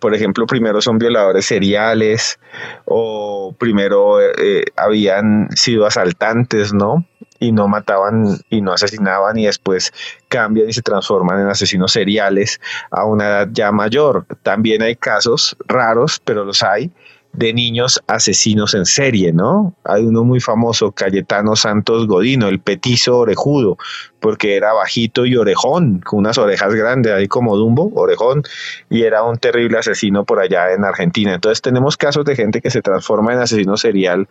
por 0.00 0.14
ejemplo, 0.14 0.46
primero 0.46 0.80
son 0.80 0.98
violadores 0.98 1.46
seriales 1.46 2.38
o 2.84 3.54
primero 3.58 4.20
eh, 4.20 4.64
habían 4.76 5.48
sido 5.54 5.86
asaltantes, 5.86 6.72
¿no? 6.72 7.06
Y 7.38 7.52
no 7.52 7.68
mataban 7.68 8.38
y 8.48 8.62
no 8.62 8.72
asesinaban 8.72 9.38
y 9.38 9.46
después 9.46 9.92
cambian 10.28 10.70
y 10.70 10.72
se 10.72 10.82
transforman 10.82 11.40
en 11.40 11.48
asesinos 11.48 11.92
seriales 11.92 12.60
a 12.90 13.04
una 13.04 13.26
edad 13.26 13.48
ya 13.52 13.72
mayor. 13.72 14.26
También 14.42 14.82
hay 14.82 14.96
casos 14.96 15.56
raros, 15.66 16.20
pero 16.24 16.44
los 16.44 16.62
hay, 16.62 16.90
de 17.36 17.52
niños 17.52 18.02
asesinos 18.06 18.74
en 18.74 18.86
serie, 18.86 19.32
¿no? 19.32 19.74
Hay 19.84 20.04
uno 20.04 20.24
muy 20.24 20.40
famoso, 20.40 20.92
Cayetano 20.92 21.54
Santos 21.54 22.06
Godino, 22.06 22.48
el 22.48 22.60
petizo 22.60 23.18
orejudo, 23.18 23.76
porque 24.20 24.56
era 24.56 24.72
bajito 24.72 25.26
y 25.26 25.36
orejón, 25.36 26.00
con 26.00 26.20
unas 26.20 26.38
orejas 26.38 26.74
grandes, 26.74 27.12
ahí 27.12 27.28
como 27.28 27.56
Dumbo, 27.56 27.92
orejón, 27.94 28.42
y 28.88 29.02
era 29.02 29.22
un 29.22 29.36
terrible 29.36 29.78
asesino 29.78 30.24
por 30.24 30.40
allá 30.40 30.72
en 30.72 30.84
Argentina. 30.84 31.34
Entonces 31.34 31.60
tenemos 31.60 31.96
casos 31.96 32.24
de 32.24 32.36
gente 32.36 32.60
que 32.60 32.70
se 32.70 32.82
transforma 32.82 33.34
en 33.34 33.40
asesino 33.40 33.76
serial 33.76 34.28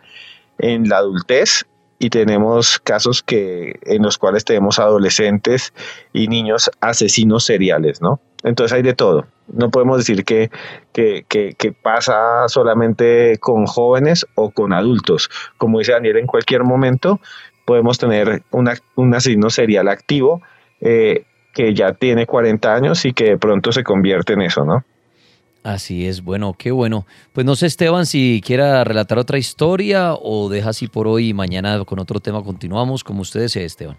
en 0.58 0.88
la 0.88 0.98
adultez 0.98 1.64
y 1.98 2.10
tenemos 2.10 2.78
casos 2.80 3.22
que 3.22 3.78
en 3.82 4.02
los 4.02 4.18
cuales 4.18 4.44
tenemos 4.44 4.78
adolescentes 4.78 5.72
y 6.12 6.28
niños 6.28 6.70
asesinos 6.80 7.44
seriales, 7.44 8.02
¿no? 8.02 8.20
Entonces 8.42 8.74
hay 8.74 8.82
de 8.82 8.94
todo. 8.94 9.26
No 9.48 9.70
podemos 9.70 9.98
decir 9.98 10.24
que, 10.24 10.50
que, 10.92 11.24
que, 11.28 11.72
pasa 11.72 12.48
solamente 12.48 13.38
con 13.38 13.66
jóvenes 13.66 14.26
o 14.34 14.50
con 14.50 14.72
adultos. 14.72 15.30
Como 15.56 15.78
dice 15.78 15.92
Daniel, 15.92 16.16
en 16.16 16.26
cualquier 16.26 16.64
momento 16.64 17.20
podemos 17.64 17.98
tener 17.98 18.42
un 18.50 19.14
asesino 19.14 19.50
serial 19.50 19.88
activo 19.88 20.42
eh, 20.80 21.24
que 21.54 21.74
ya 21.74 21.92
tiene 21.94 22.26
40 22.26 22.74
años 22.74 23.04
y 23.04 23.12
que 23.12 23.24
de 23.24 23.38
pronto 23.38 23.72
se 23.72 23.82
convierte 23.82 24.34
en 24.34 24.42
eso, 24.42 24.64
¿no? 24.64 24.84
Así 25.62 26.06
es, 26.06 26.22
bueno, 26.22 26.54
qué 26.56 26.70
bueno. 26.70 27.06
Pues 27.32 27.44
no 27.44 27.56
sé, 27.56 27.66
Esteban, 27.66 28.06
si 28.06 28.40
quiera 28.44 28.84
relatar 28.84 29.18
otra 29.18 29.36
historia 29.36 30.14
o 30.14 30.48
deja 30.48 30.70
así 30.70 30.86
por 30.86 31.08
hoy 31.08 31.30
y 31.30 31.34
mañana 31.34 31.84
con 31.84 31.98
otro 31.98 32.20
tema 32.20 32.44
continuamos, 32.44 33.02
como 33.02 33.22
ustedes 33.22 33.56
Esteban. 33.56 33.96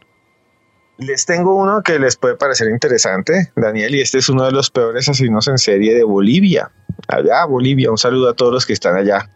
Les 0.98 1.26
tengo 1.26 1.56
uno 1.56 1.84
que 1.84 2.00
les 2.00 2.16
puede 2.16 2.36
parecer 2.36 2.70
interesante, 2.70 3.52
Daniel, 3.56 3.96
y 3.96 4.02
este 4.02 4.18
es 4.18 4.30
uno 4.30 4.46
de 4.46 4.52
los 4.52 4.72
peores 4.72 5.08
asesinos 5.08 5.48
en 5.48 5.58
serie 5.58 5.94
de 5.94 6.04
Bolivia. 6.04 6.72
Allá, 7.08 7.46
Bolivia, 7.46 7.92
un 7.92 7.98
saludo 7.98 8.30
a 8.30 8.34
todos 8.34 8.52
los 8.52 8.66
que 8.66 8.74
están 8.74 8.96
allá. 8.96 9.30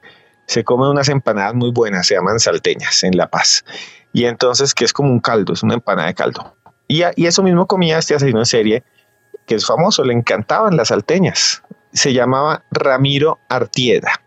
Se 0.48 0.64
comen 0.64 0.90
unas 0.90 1.10
empanadas 1.10 1.54
muy 1.54 1.72
buenas, 1.72 2.08
se 2.08 2.16
llaman 2.16 2.40
salteñas 2.40 3.04
en 3.04 3.16
La 3.16 3.30
Paz. 3.30 3.64
Y 4.12 4.26
entonces, 4.26 4.74
que 4.74 4.86
es 4.86 4.94
como 4.94 5.10
un 5.10 5.20
caldo, 5.20 5.54
es 5.54 5.64
una 5.64 5.76
empanada 5.76 6.08
de 6.08 6.16
caldo. 6.16 6.56
Y, 6.88 7.04
y 7.16 7.28
eso 7.28 7.44
mismo 7.44 7.68
comía 7.68 8.00
este 8.00 8.16
asesino 8.16 8.40
en 8.40 8.46
serie, 8.46 8.84
que 9.46 9.56
es 9.56 9.66
famoso, 9.66 10.04
le 10.04 10.14
encantaban 10.14 10.76
las 10.76 10.88
salteñas 10.90 11.62
se 11.94 12.14
llamaba 12.14 12.64
Ramiro 12.72 13.40
Artieda. 13.50 14.22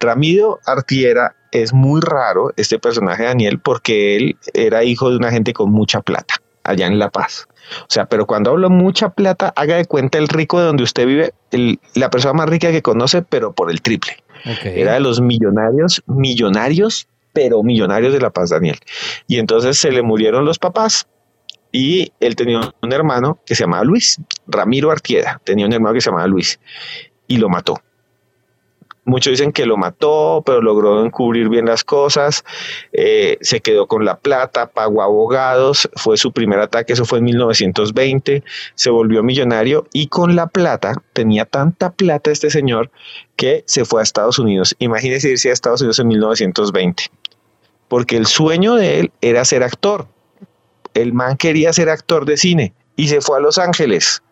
Ramiro 0.00 0.60
Artieda 0.66 1.36
es 1.50 1.72
muy 1.72 2.00
raro, 2.00 2.52
este 2.56 2.78
personaje 2.78 3.24
Daniel, 3.24 3.60
porque 3.60 4.16
él 4.16 4.38
era 4.54 4.84
hijo 4.84 5.10
de 5.10 5.16
una 5.16 5.30
gente 5.30 5.52
con 5.52 5.70
mucha 5.70 6.00
plata, 6.00 6.34
allá 6.64 6.86
en 6.86 6.98
La 6.98 7.10
Paz. 7.10 7.48
O 7.82 7.86
sea, 7.88 8.06
pero 8.06 8.26
cuando 8.26 8.50
hablo 8.50 8.70
mucha 8.70 9.10
plata, 9.10 9.52
haga 9.56 9.76
de 9.76 9.84
cuenta 9.86 10.18
el 10.18 10.28
rico 10.28 10.58
de 10.58 10.66
donde 10.66 10.82
usted 10.82 11.06
vive, 11.06 11.32
la 11.94 12.10
persona 12.10 12.34
más 12.34 12.48
rica 12.48 12.70
que 12.70 12.82
conoce, 12.82 13.22
pero 13.22 13.52
por 13.52 13.70
el 13.70 13.82
triple. 13.82 14.16
Era 14.64 14.94
de 14.94 15.00
los 15.00 15.20
millonarios, 15.20 16.02
millonarios, 16.06 17.06
pero 17.32 17.62
millonarios 17.62 18.12
de 18.12 18.20
La 18.20 18.30
Paz, 18.30 18.50
Daniel. 18.50 18.78
Y 19.26 19.38
entonces 19.38 19.78
se 19.78 19.92
le 19.92 20.02
murieron 20.02 20.44
los 20.44 20.58
papás 20.58 21.06
y 21.72 22.12
él 22.20 22.36
tenía 22.36 22.60
un 22.82 22.92
hermano 22.92 23.40
que 23.46 23.54
se 23.54 23.64
llamaba 23.64 23.84
Luis, 23.84 24.20
Ramiro 24.46 24.90
Artieda, 24.90 25.40
tenía 25.42 25.66
un 25.66 25.72
hermano 25.72 25.94
que 25.94 26.02
se 26.02 26.10
llamaba 26.10 26.26
Luis, 26.26 26.60
y 27.26 27.38
lo 27.38 27.48
mató. 27.48 27.80
Muchos 29.04 29.32
dicen 29.32 29.52
que 29.52 29.66
lo 29.66 29.76
mató, 29.76 30.42
pero 30.46 30.62
logró 30.62 31.04
encubrir 31.04 31.48
bien 31.48 31.66
las 31.66 31.82
cosas, 31.82 32.44
eh, 32.92 33.36
se 33.40 33.60
quedó 33.60 33.88
con 33.88 34.04
la 34.04 34.18
plata, 34.18 34.70
pagó 34.70 35.02
abogados, 35.02 35.90
fue 35.96 36.16
su 36.16 36.32
primer 36.32 36.60
ataque, 36.60 36.92
eso 36.92 37.04
fue 37.04 37.18
en 37.18 37.24
1920, 37.24 38.44
se 38.74 38.90
volvió 38.90 39.22
millonario 39.24 39.88
y 39.92 40.06
con 40.06 40.36
la 40.36 40.46
plata, 40.46 40.94
tenía 41.12 41.44
tanta 41.46 41.90
plata 41.90 42.30
este 42.30 42.50
señor 42.50 42.90
que 43.34 43.64
se 43.66 43.84
fue 43.84 44.00
a 44.00 44.04
Estados 44.04 44.38
Unidos. 44.38 44.76
Imagínese 44.78 45.30
irse 45.30 45.50
a 45.50 45.52
Estados 45.52 45.80
Unidos 45.80 45.98
en 45.98 46.08
1920, 46.08 47.04
porque 47.88 48.16
el 48.16 48.26
sueño 48.26 48.76
de 48.76 49.00
él 49.00 49.12
era 49.20 49.44
ser 49.44 49.64
actor 49.64 50.06
el 50.94 51.12
man 51.12 51.36
quería 51.36 51.72
ser 51.72 51.88
actor 51.88 52.24
de 52.24 52.36
cine 52.36 52.74
y 52.96 53.08
se 53.08 53.20
fue 53.20 53.38
a 53.38 53.40
Los 53.40 53.58
Ángeles. 53.58 54.22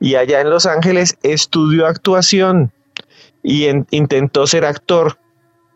Y 0.00 0.14
allá 0.14 0.40
en 0.40 0.50
Los 0.50 0.66
Ángeles 0.66 1.16
estudió 1.22 1.86
actuación 1.86 2.72
y 3.42 3.66
intentó 3.90 4.46
ser 4.46 4.64
actor 4.64 5.18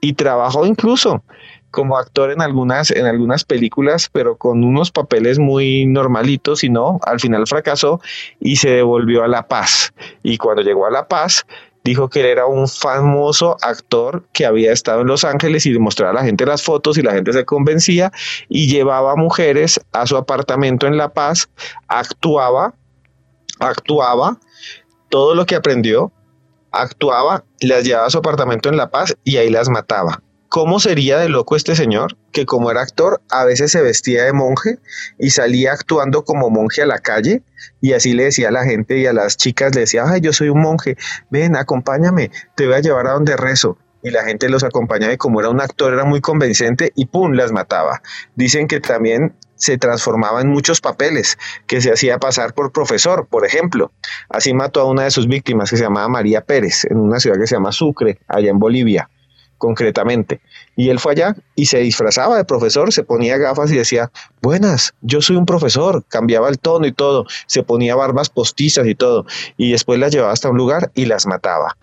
y 0.01 0.13
trabajó 0.13 0.67
incluso 0.67 1.23
como 1.71 1.99
actor 1.99 2.31
en 2.31 2.41
algunas, 2.41 2.91
en 2.91 3.05
algunas 3.07 3.45
películas, 3.45 4.09
pero 4.11 4.37
con 4.37 4.65
unos 4.65 4.91
papeles 4.91 5.39
muy 5.39 5.85
normalitos 5.85 6.65
y 6.65 6.71
no, 6.71 6.99
al 7.03 7.21
final 7.21 7.47
fracasó 7.47 8.01
y 8.41 8.57
se 8.57 8.71
devolvió 8.71 9.25
a 9.25 9.29
La 9.29 9.47
Paz. 9.47 9.93
Y 10.23 10.39
cuando 10.39 10.63
llegó 10.63 10.87
a 10.87 10.91
La 10.91 11.07
Paz, 11.07 11.45
dijo 11.85 12.09
que 12.09 12.31
era 12.31 12.47
un 12.47 12.67
famoso 12.67 13.57
actor 13.61 14.25
que 14.33 14.47
había 14.47 14.73
estado 14.73 15.03
en 15.03 15.07
Los 15.07 15.25
Ángeles 15.25 15.67
y 15.67 15.73
demostraba 15.73 16.13
a 16.13 16.15
la 16.15 16.25
gente 16.25 16.47
las 16.47 16.63
fotos 16.63 16.99
y 16.99 17.03
la 17.03 17.13
gente 17.13 17.33
se 17.33 17.45
convencía 17.45 18.11
y 18.49 18.69
llevaba 18.69 19.15
mujeres 19.15 19.79
a 19.93 20.07
su 20.07 20.17
apartamento 20.17 20.87
en 20.87 20.97
La 20.97 21.11
Paz, 21.11 21.49
actuaba, 21.89 22.75
actuaba, 23.61 24.39
todo 25.11 25.35
lo 25.35 25.47
que 25.47 25.55
aprendió, 25.55 26.11
actuaba, 26.81 27.45
las 27.61 27.85
llevaba 27.85 28.07
a 28.07 28.11
su 28.11 28.19
apartamento 28.19 28.69
en 28.69 28.77
La 28.77 28.91
Paz 28.91 29.17
y 29.25 29.37
ahí 29.37 29.51
las 29.51 29.69
mataba. 29.69 30.23
¿Cómo 30.49 30.79
sería 30.79 31.19
de 31.19 31.29
loco 31.29 31.57
este 31.57 31.75
señor? 31.75 32.17
Que 32.33 32.47
como 32.47 32.71
era 32.71 32.81
actor, 32.81 33.21
a 33.31 33.45
veces 33.45 33.73
se 33.73 33.83
vestía 33.83 34.25
de 34.25 34.33
monje 34.33 34.79
y 35.19 35.31
salía 35.31 35.73
actuando 35.73 36.25
como 36.25 36.51
monje 36.51 36.83
a 36.83 36.87
la 36.87 36.99
calle 36.99 37.43
y 37.81 37.93
así 37.93 38.15
le 38.15 38.25
decía 38.25 38.49
a 38.49 38.53
la 38.53 38.65
gente 38.65 38.99
y 38.99 39.07
a 39.07 39.13
las 39.13 39.37
chicas, 39.37 39.75
le 39.75 39.83
decía, 39.83 40.05
ay, 40.07 40.21
yo 40.21 40.33
soy 40.33 40.49
un 40.49 40.61
monje, 40.61 40.97
ven, 41.31 41.57
acompáñame, 41.57 42.31
te 42.55 42.67
voy 42.67 42.77
a 42.77 42.81
llevar 42.81 43.09
a 43.09 43.13
donde 43.13 43.37
rezo. 43.37 43.77
Y 44.03 44.11
la 44.11 44.25
gente 44.25 44.49
los 44.49 44.63
acompañaba 44.63 45.13
y 45.13 45.17
como 45.17 45.41
era 45.41 45.49
un 45.49 45.61
actor 45.61 45.93
era 45.93 46.05
muy 46.05 46.21
convincente 46.21 46.93
y 46.95 47.07
¡pum! 47.07 47.33
las 47.33 47.51
mataba. 47.51 48.01
Dicen 48.37 48.69
que 48.69 48.79
también 48.79 49.35
se 49.57 49.79
transformaba 49.79 50.41
en 50.41 50.49
muchos 50.49 50.81
papeles, 50.81 51.39
que 51.67 51.81
se 51.81 51.93
hacía 51.93 52.19
pasar 52.19 52.55
por 52.55 52.73
profesor, 52.73 53.27
por 53.27 53.45
ejemplo. 53.45 53.91
Así 54.29 54.55
mató 54.55 54.81
a 54.81 54.85
una 54.85 55.05
de 55.05 55.11
sus 55.11 55.27
víctimas 55.27 55.71
que 55.71 55.77
se 55.77 55.85
llamaba 55.85 56.09
María 56.09 56.43
Pérez, 56.43 56.85
en 56.85 56.99
una 56.99 57.21
ciudad 57.21 57.39
que 57.39 57.47
se 57.47 57.57
llama 57.57 57.73
Sucre, 57.73 58.19
allá 58.29 58.51
en 58.51 58.59
Bolivia 58.59 59.09
concretamente. 59.59 60.41
Y 60.77 60.91
él 60.91 60.99
fue 60.99 61.13
allá 61.13 61.35
y 61.55 61.67
se 61.67 61.79
disfrazaba 61.79 62.37
de 62.37 62.45
profesor, 62.45 62.93
se 62.93 63.03
ponía 63.03 63.39
gafas 63.39 63.71
y 63.73 63.77
decía, 63.77 64.11
buenas, 64.43 64.95
yo 65.01 65.23
soy 65.23 65.37
un 65.37 65.47
profesor, 65.47 66.05
cambiaba 66.09 66.49
el 66.49 66.59
tono 66.59 66.87
y 66.87 66.93
todo, 66.93 67.27
se 67.47 67.63
ponía 67.63 67.97
barbas 67.97 68.29
postizas 68.29 68.87
y 68.87 68.95
todo, 68.95 69.27
y 69.57 69.73
después 69.73 69.99
las 69.99 70.13
llevaba 70.13 70.33
hasta 70.33 70.51
un 70.51 70.57
lugar 70.57 70.91
y 70.95 71.07
las 71.07 71.27
mataba. 71.27 71.77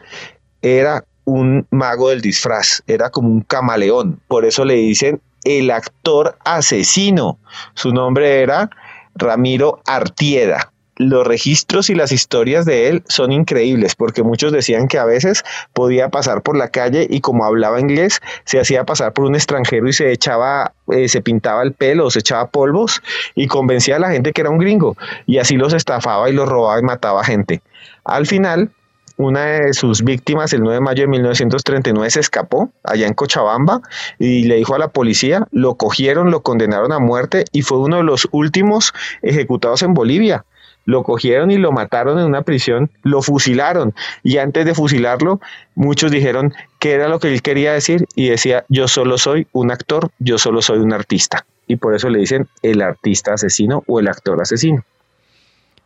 Era 0.61 1.05
un 1.25 1.65
mago 1.71 2.09
del 2.09 2.21
disfraz, 2.21 2.83
era 2.85 3.09
como 3.09 3.29
un 3.29 3.41
camaleón, 3.41 4.21
por 4.27 4.45
eso 4.45 4.65
le 4.65 4.75
dicen 4.75 5.21
el 5.43 5.71
actor 5.71 6.37
asesino. 6.45 7.37
Su 7.73 7.91
nombre 7.91 8.41
era 8.41 8.69
Ramiro 9.15 9.81
Artieda 9.85 10.73
los 10.97 11.25
registros 11.25 11.89
y 11.89 11.95
las 11.95 12.11
historias 12.11 12.65
de 12.65 12.89
él 12.89 13.03
son 13.07 13.31
increíbles 13.31 13.95
porque 13.95 14.23
muchos 14.23 14.51
decían 14.51 14.87
que 14.87 14.99
a 14.99 15.05
veces 15.05 15.43
podía 15.73 16.09
pasar 16.09 16.43
por 16.43 16.55
la 16.55 16.69
calle 16.69 17.07
y 17.09 17.21
como 17.21 17.45
hablaba 17.45 17.79
inglés 17.79 18.21
se 18.45 18.59
hacía 18.59 18.83
pasar 18.83 19.13
por 19.13 19.25
un 19.25 19.35
extranjero 19.35 19.87
y 19.87 19.93
se 19.93 20.11
echaba 20.11 20.73
eh, 20.91 21.07
se 21.07 21.21
pintaba 21.21 21.63
el 21.63 21.73
pelo 21.73 22.09
se 22.11 22.19
echaba 22.19 22.47
polvos 22.47 23.01
y 23.35 23.47
convencía 23.47 23.95
a 23.95 23.99
la 23.99 24.11
gente 24.11 24.33
que 24.33 24.41
era 24.41 24.49
un 24.49 24.59
gringo 24.59 24.95
y 25.25 25.39
así 25.39 25.55
los 25.55 25.73
estafaba 25.73 26.29
y 26.29 26.33
los 26.33 26.47
robaba 26.47 26.79
y 26.79 26.83
mataba 26.83 27.23
gente 27.23 27.61
al 28.03 28.27
final 28.27 28.69
una 29.17 29.45
de 29.45 29.73
sus 29.73 30.03
víctimas 30.03 30.53
el 30.53 30.61
9 30.61 30.75
de 30.75 30.81
mayo 30.81 31.01
de 31.03 31.07
1939 31.07 32.09
se 32.09 32.19
escapó 32.19 32.71
allá 32.83 33.07
en 33.07 33.13
Cochabamba 33.13 33.81
y 34.19 34.43
le 34.45 34.55
dijo 34.55 34.75
a 34.75 34.79
la 34.79 34.89
policía, 34.89 35.47
lo 35.51 35.75
cogieron, 35.75 36.31
lo 36.31 36.41
condenaron 36.41 36.91
a 36.91 36.99
muerte 36.99 37.45
y 37.51 37.61
fue 37.61 37.79
uno 37.79 37.97
de 37.97 38.03
los 38.03 38.27
últimos 38.31 38.93
ejecutados 39.21 39.83
en 39.83 39.93
Bolivia. 39.93 40.45
Lo 40.85 41.03
cogieron 41.03 41.49
y 41.49 41.57
lo 41.57 41.71
mataron 41.71 42.19
en 42.19 42.25
una 42.25 42.41
prisión, 42.41 42.91
lo 43.03 43.21
fusilaron. 43.21 43.93
Y 44.21 44.37
antes 44.37 44.65
de 44.65 44.75
fusilarlo 44.75 45.39
muchos 45.75 46.11
dijeron 46.11 46.53
que 46.79 46.91
era 46.91 47.07
lo 47.07 47.19
que 47.19 47.29
él 47.29 47.41
quería 47.41 47.71
decir 47.71 48.05
y 48.15 48.27
decía 48.27 48.65
yo 48.67 48.87
solo 48.87 49.17
soy 49.17 49.47
un 49.53 49.71
actor, 49.71 50.09
yo 50.19 50.37
solo 50.37 50.61
soy 50.61 50.79
un 50.79 50.91
artista 50.91 51.45
y 51.67 51.77
por 51.77 51.95
eso 51.95 52.09
le 52.09 52.19
dicen 52.19 52.47
el 52.61 52.81
artista 52.81 53.33
asesino 53.33 53.83
o 53.87 53.99
el 53.99 54.07
actor 54.07 54.41
asesino. 54.41 54.83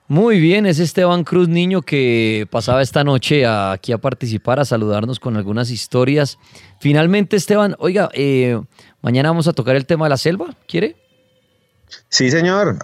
Muy 0.10 0.40
bien, 0.40 0.66
es 0.66 0.80
Esteban 0.80 1.26
Cruz 1.26 1.50
Niño 1.50 1.82
que 1.82 2.48
pasaba 2.50 2.82
esta 2.82 3.04
noche 3.04 3.46
aquí 3.46 3.92
a 3.92 3.98
participar, 3.98 4.58
a 4.58 4.64
saludarnos 4.64 5.20
con 5.20 5.36
algunas 5.36 5.70
historias. 5.70 6.40
Finalmente, 6.80 7.36
Esteban, 7.36 7.76
oiga, 7.78 8.10
eh, 8.14 8.58
mañana 9.02 9.32
vamos 9.32 9.50
a 9.50 9.54
tocar 9.54 9.76
el 9.76 9.86
tema 9.86 10.06
de 10.06 10.12
la 10.12 10.18
selva, 10.18 10.56
¿quiere? 10.66 10.96
Sí, 12.10 12.32
señor. 12.32 12.78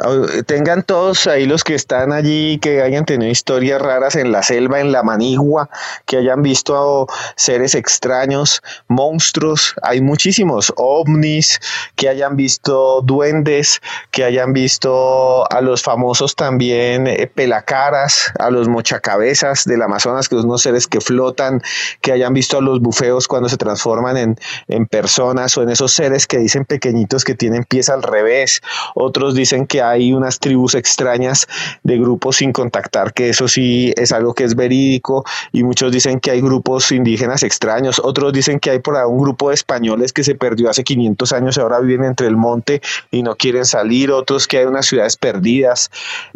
Tengan 0.46 0.84
todos 0.84 1.28
ahí 1.28 1.46
los 1.46 1.64
que 1.64 1.76
están 1.76 2.14
allí, 2.14 2.58
que 2.60 2.82
hayan 2.82 3.06
tenido 3.06 3.30
historias 3.32 3.82
raras 3.82 4.16
en 4.16 4.32
la 4.32 4.44
selva, 4.44 4.80
en 4.80 4.92
la 4.92 5.04
manigua, 5.04 5.70
que 6.06 6.18
hayan 6.18 6.42
visto 6.42 7.08
seres 7.36 7.76
extraños, 7.76 8.62
monstruos. 8.88 9.76
Hay 9.82 10.02
muchísimos 10.02 10.74
ovnis, 10.78 11.60
que 11.96 12.10
hayan 12.10 12.38
visto 12.38 13.02
duendes, 13.02 13.82
que 14.12 14.24
hayan 14.24 14.54
visto 14.54 15.52
a 15.52 15.62
los 15.62 15.82
famosos 15.82 16.36
también 16.36 17.08
eh, 17.08 17.28
pelacaras, 17.28 18.32
a 18.40 18.50
los 18.50 18.70
mochacabezas 18.70 19.66
del 19.66 19.82
Amazonas, 19.82 20.30
que 20.30 20.36
son 20.36 20.46
unos 20.46 20.62
seres 20.62 20.88
que 20.88 21.02
flotan, 21.02 21.62
que 22.02 22.12
hayan 22.12 22.34
visto 22.34 22.58
a 22.58 22.62
los 22.62 22.80
bufeos 22.80 23.28
cuando 23.28 23.50
se 23.50 23.58
transforman 23.58 24.18
en, 24.18 24.38
en 24.68 24.86
personas 24.86 25.58
o 25.58 25.64
en 25.64 25.70
esos 25.70 25.94
seres 25.94 26.28
que 26.28 26.38
dicen 26.38 26.66
pequeñitos 26.66 27.24
que 27.24 27.36
tienen 27.36 27.64
pies 27.64 27.90
al 27.90 28.04
revés 28.04 28.62
otros 28.96 29.36
dicen 29.36 29.68
que 29.68 29.82
hay 29.82 30.14
unas 30.14 30.40
tribus 30.40 30.76
extrañas 30.76 31.48
de 31.84 31.98
grupos 31.98 32.38
sin 32.38 32.52
contactar, 32.52 33.14
que 33.14 33.30
eso 33.30 33.48
sí 33.48 33.94
es 33.98 34.12
algo 34.12 34.34
que 34.34 34.44
es 34.44 34.56
verídico, 34.56 35.24
y 35.52 35.64
muchos 35.64 35.92
dicen 35.92 36.20
que 36.20 36.32
hay 36.32 36.42
grupos 36.42 36.92
indígenas 36.92 37.44
extraños, 37.44 38.00
otros 38.00 38.34
dicen 38.34 38.60
que 38.60 38.72
hay 38.72 38.80
por 38.80 38.96
ahí 38.98 39.04
un 39.06 39.20
grupo 39.20 39.50
de 39.50 39.56
españoles 39.56 40.14
que 40.14 40.24
se 40.24 40.36
perdió 40.36 40.70
hace 40.70 40.84
500 40.84 41.34
años 41.34 41.58
y 41.58 41.62
ahora 41.62 41.80
viven 41.80 42.06
entre 42.06 42.28
el 42.28 42.38
monte 42.38 42.82
y 43.12 43.24
no 43.24 43.36
quieren 43.36 43.66
salir, 43.66 44.12
otros 44.12 44.48
que 44.48 44.60
hay 44.60 44.66
unas 44.66 44.86
ciudades 44.86 45.18
perdidas, 45.18 45.92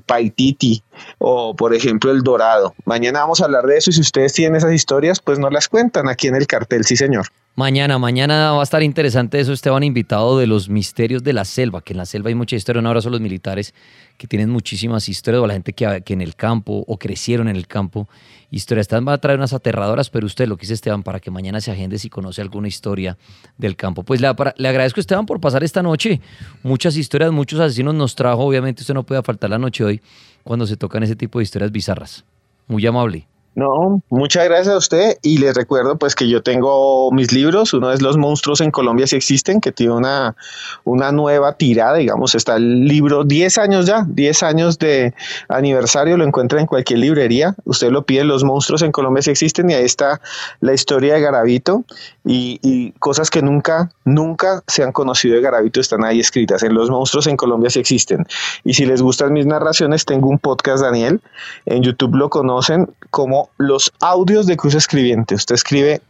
Paititi, 0.05 0.84
o 1.20 1.55
por 1.55 1.74
ejemplo 1.74 2.12
El 2.12 2.24
Dorado. 2.24 2.74
Mañana 2.86 3.20
vamos 3.20 3.41
a 3.41 3.45
hablar 3.45 3.66
de 3.66 3.78
eso 3.78 3.89
y 3.89 3.93
si 3.93 4.01
ustedes 4.01 4.34
tienen 4.34 4.55
esas 4.55 4.74
historias, 4.74 5.20
pues 5.20 5.39
no 5.39 5.49
las 5.49 5.68
cuentan 5.68 6.08
aquí 6.08 6.28
en 6.28 6.36
el 6.36 6.47
cartel, 6.47 6.86
sí 6.86 6.95
señor. 6.95 7.28
Mañana, 7.60 7.97
mañana 7.97 8.51
va 8.51 8.60
a 8.60 8.64
estar 8.64 8.84
interesante 8.84 9.39
eso. 9.39 9.51
Esteban 9.51 9.82
invitado 9.82 10.38
de 10.38 10.45
los 10.45 10.70
misterios 10.70 11.24
de 11.24 11.34
la 11.34 11.43
selva, 11.43 11.82
que 11.82 11.93
en 11.93 11.97
la 11.97 12.05
selva 12.05 12.30
hay 12.30 12.36
mucha 12.36 12.55
historia. 12.55 12.80
Un 12.80 12.86
abrazo 12.86 13.10
a 13.10 13.12
los 13.12 13.20
militares 13.20 13.74
que 14.16 14.28
tienen 14.28 14.51
muchísimas 14.51 15.10
historias, 15.10 15.41
o 15.41 15.47
la 15.47 15.53
gente 15.53 15.74
que, 15.74 16.03
que 16.05 16.14
en 16.14 16.22
el 16.22 16.36
campo 16.36 16.86
o 16.88 16.99
crecieron 16.99 17.47
en 17.47 17.55
el 17.55 17.66
campo. 17.66 18.08
Historias. 18.51 18.84
Están 18.84 19.08
va 19.08 19.14
a 19.14 19.18
traer 19.18 19.39
unas 19.39 19.53
aterradoras, 19.53 20.12
pero 20.12 20.28
usted 20.28 20.47
lo 20.47 20.55
que 20.55 20.72
Esteban 20.72 21.01
para 21.01 21.20
que 21.20 21.32
mañana 21.32 21.60
se 21.60 21.72
agende 21.72 21.97
si 21.97 22.12
conoce 22.12 22.43
alguna 22.43 22.68
historia 22.68 23.18
del 23.58 23.76
campo. 23.76 24.03
Pues 24.03 24.22
le, 24.22 24.32
le 24.58 24.68
agradezco 24.68 24.99
Esteban 24.99 25.26
por 25.26 25.41
pasar 25.41 25.64
esta 25.64 25.82
noche. 25.82 26.22
Muchas 26.62 26.95
historias, 26.95 27.32
muchos 27.32 27.60
asesinos 27.60 27.95
nos 27.95 28.14
trajo. 28.14 28.43
Obviamente 28.43 28.84
usted 28.84 28.93
no 28.93 29.01
puede 29.01 29.24
faltar 29.24 29.49
la 29.49 29.58
noche 29.58 29.84
hoy 29.84 29.99
cuando 30.43 30.68
se 30.68 30.78
tocan 30.78 31.01
ese 31.01 31.16
tipo 31.16 31.39
de 31.39 31.43
historias 31.43 31.72
bizarras. 31.72 32.24
Muy 32.68 32.86
amable. 32.86 33.26
No, 33.58 34.03
muchas 34.12 34.45
gracias 34.45 34.68
a 34.68 34.78
usted 34.78 35.18
y 35.24 35.39
les 35.39 35.55
recuerdo 35.55 35.97
pues 35.97 36.14
que 36.14 36.30
yo 36.30 36.43
tengo 36.43 37.12
mis 37.12 37.32
libros, 37.32 37.74
uno 37.74 37.91
es 37.91 38.03
Los 38.03 38.16
monstruos 38.16 38.62
en 38.62 38.70
Colombia 38.70 39.08
si 39.08 39.16
existen, 39.16 39.62
que 39.62 39.72
tiene 39.72 39.93
una, 39.93 40.36
una 40.84 41.12
nueva 41.12 41.53
tirada, 41.53 41.95
digamos, 41.95 42.36
está 42.36 42.58
el 42.58 42.86
libro 42.86 43.24
10 43.24 43.58
años 43.58 43.88
ya, 43.88 44.05
10 44.08 44.43
años 44.43 44.78
de 44.78 45.16
aniversario, 45.49 46.18
lo 46.18 46.24
encuentra 46.24 46.60
en 46.60 46.68
cualquier 46.68 46.99
librería, 46.99 47.55
usted 47.66 47.89
lo 47.89 48.05
pide, 48.05 48.26
Los 48.26 48.43
monstruos 48.43 48.84
en 48.84 48.91
Colombia 48.91 49.24
si 49.24 49.32
existen 49.32 49.72
y 49.72 49.74
ahí 49.74 49.86
está 49.86 50.22
la 50.60 50.76
historia 50.76 51.16
de 51.16 51.22
Garavito 51.22 51.84
y, 52.24 52.60
y 52.62 52.91
cosas 52.99 53.32
que 53.32 53.41
nunca, 53.41 53.89
nunca 54.05 54.62
se 54.68 54.84
han 54.84 54.91
conocido 54.91 55.34
de 55.34 55.41
Garavito 55.41 55.82
están 55.82 56.05
ahí 56.05 56.20
escritas, 56.20 56.62
en 56.62 56.76
Los 56.76 56.91
monstruos 56.91 57.26
en 57.26 57.38
Colombia 57.38 57.72
si 57.72 57.80
existen. 57.80 58.24
Y 58.64 58.76
si 58.76 58.86
les 58.86 59.01
gustan 59.01 59.34
mis 59.34 59.47
narraciones, 59.47 60.05
tengo 60.05 60.30
un 60.30 60.38
podcast, 60.38 60.84
Daniel, 60.84 61.22
en 61.66 61.82
YouTube 61.82 62.14
lo 62.14 62.30
conocen 62.30 62.88
como 63.10 63.47
los 63.58 63.91
audios 64.00 64.45
de 64.45 64.58
Cruz 64.58 64.76
Escribiente. 64.76 65.36
Usted 65.36 65.56
escribe 65.56 66.02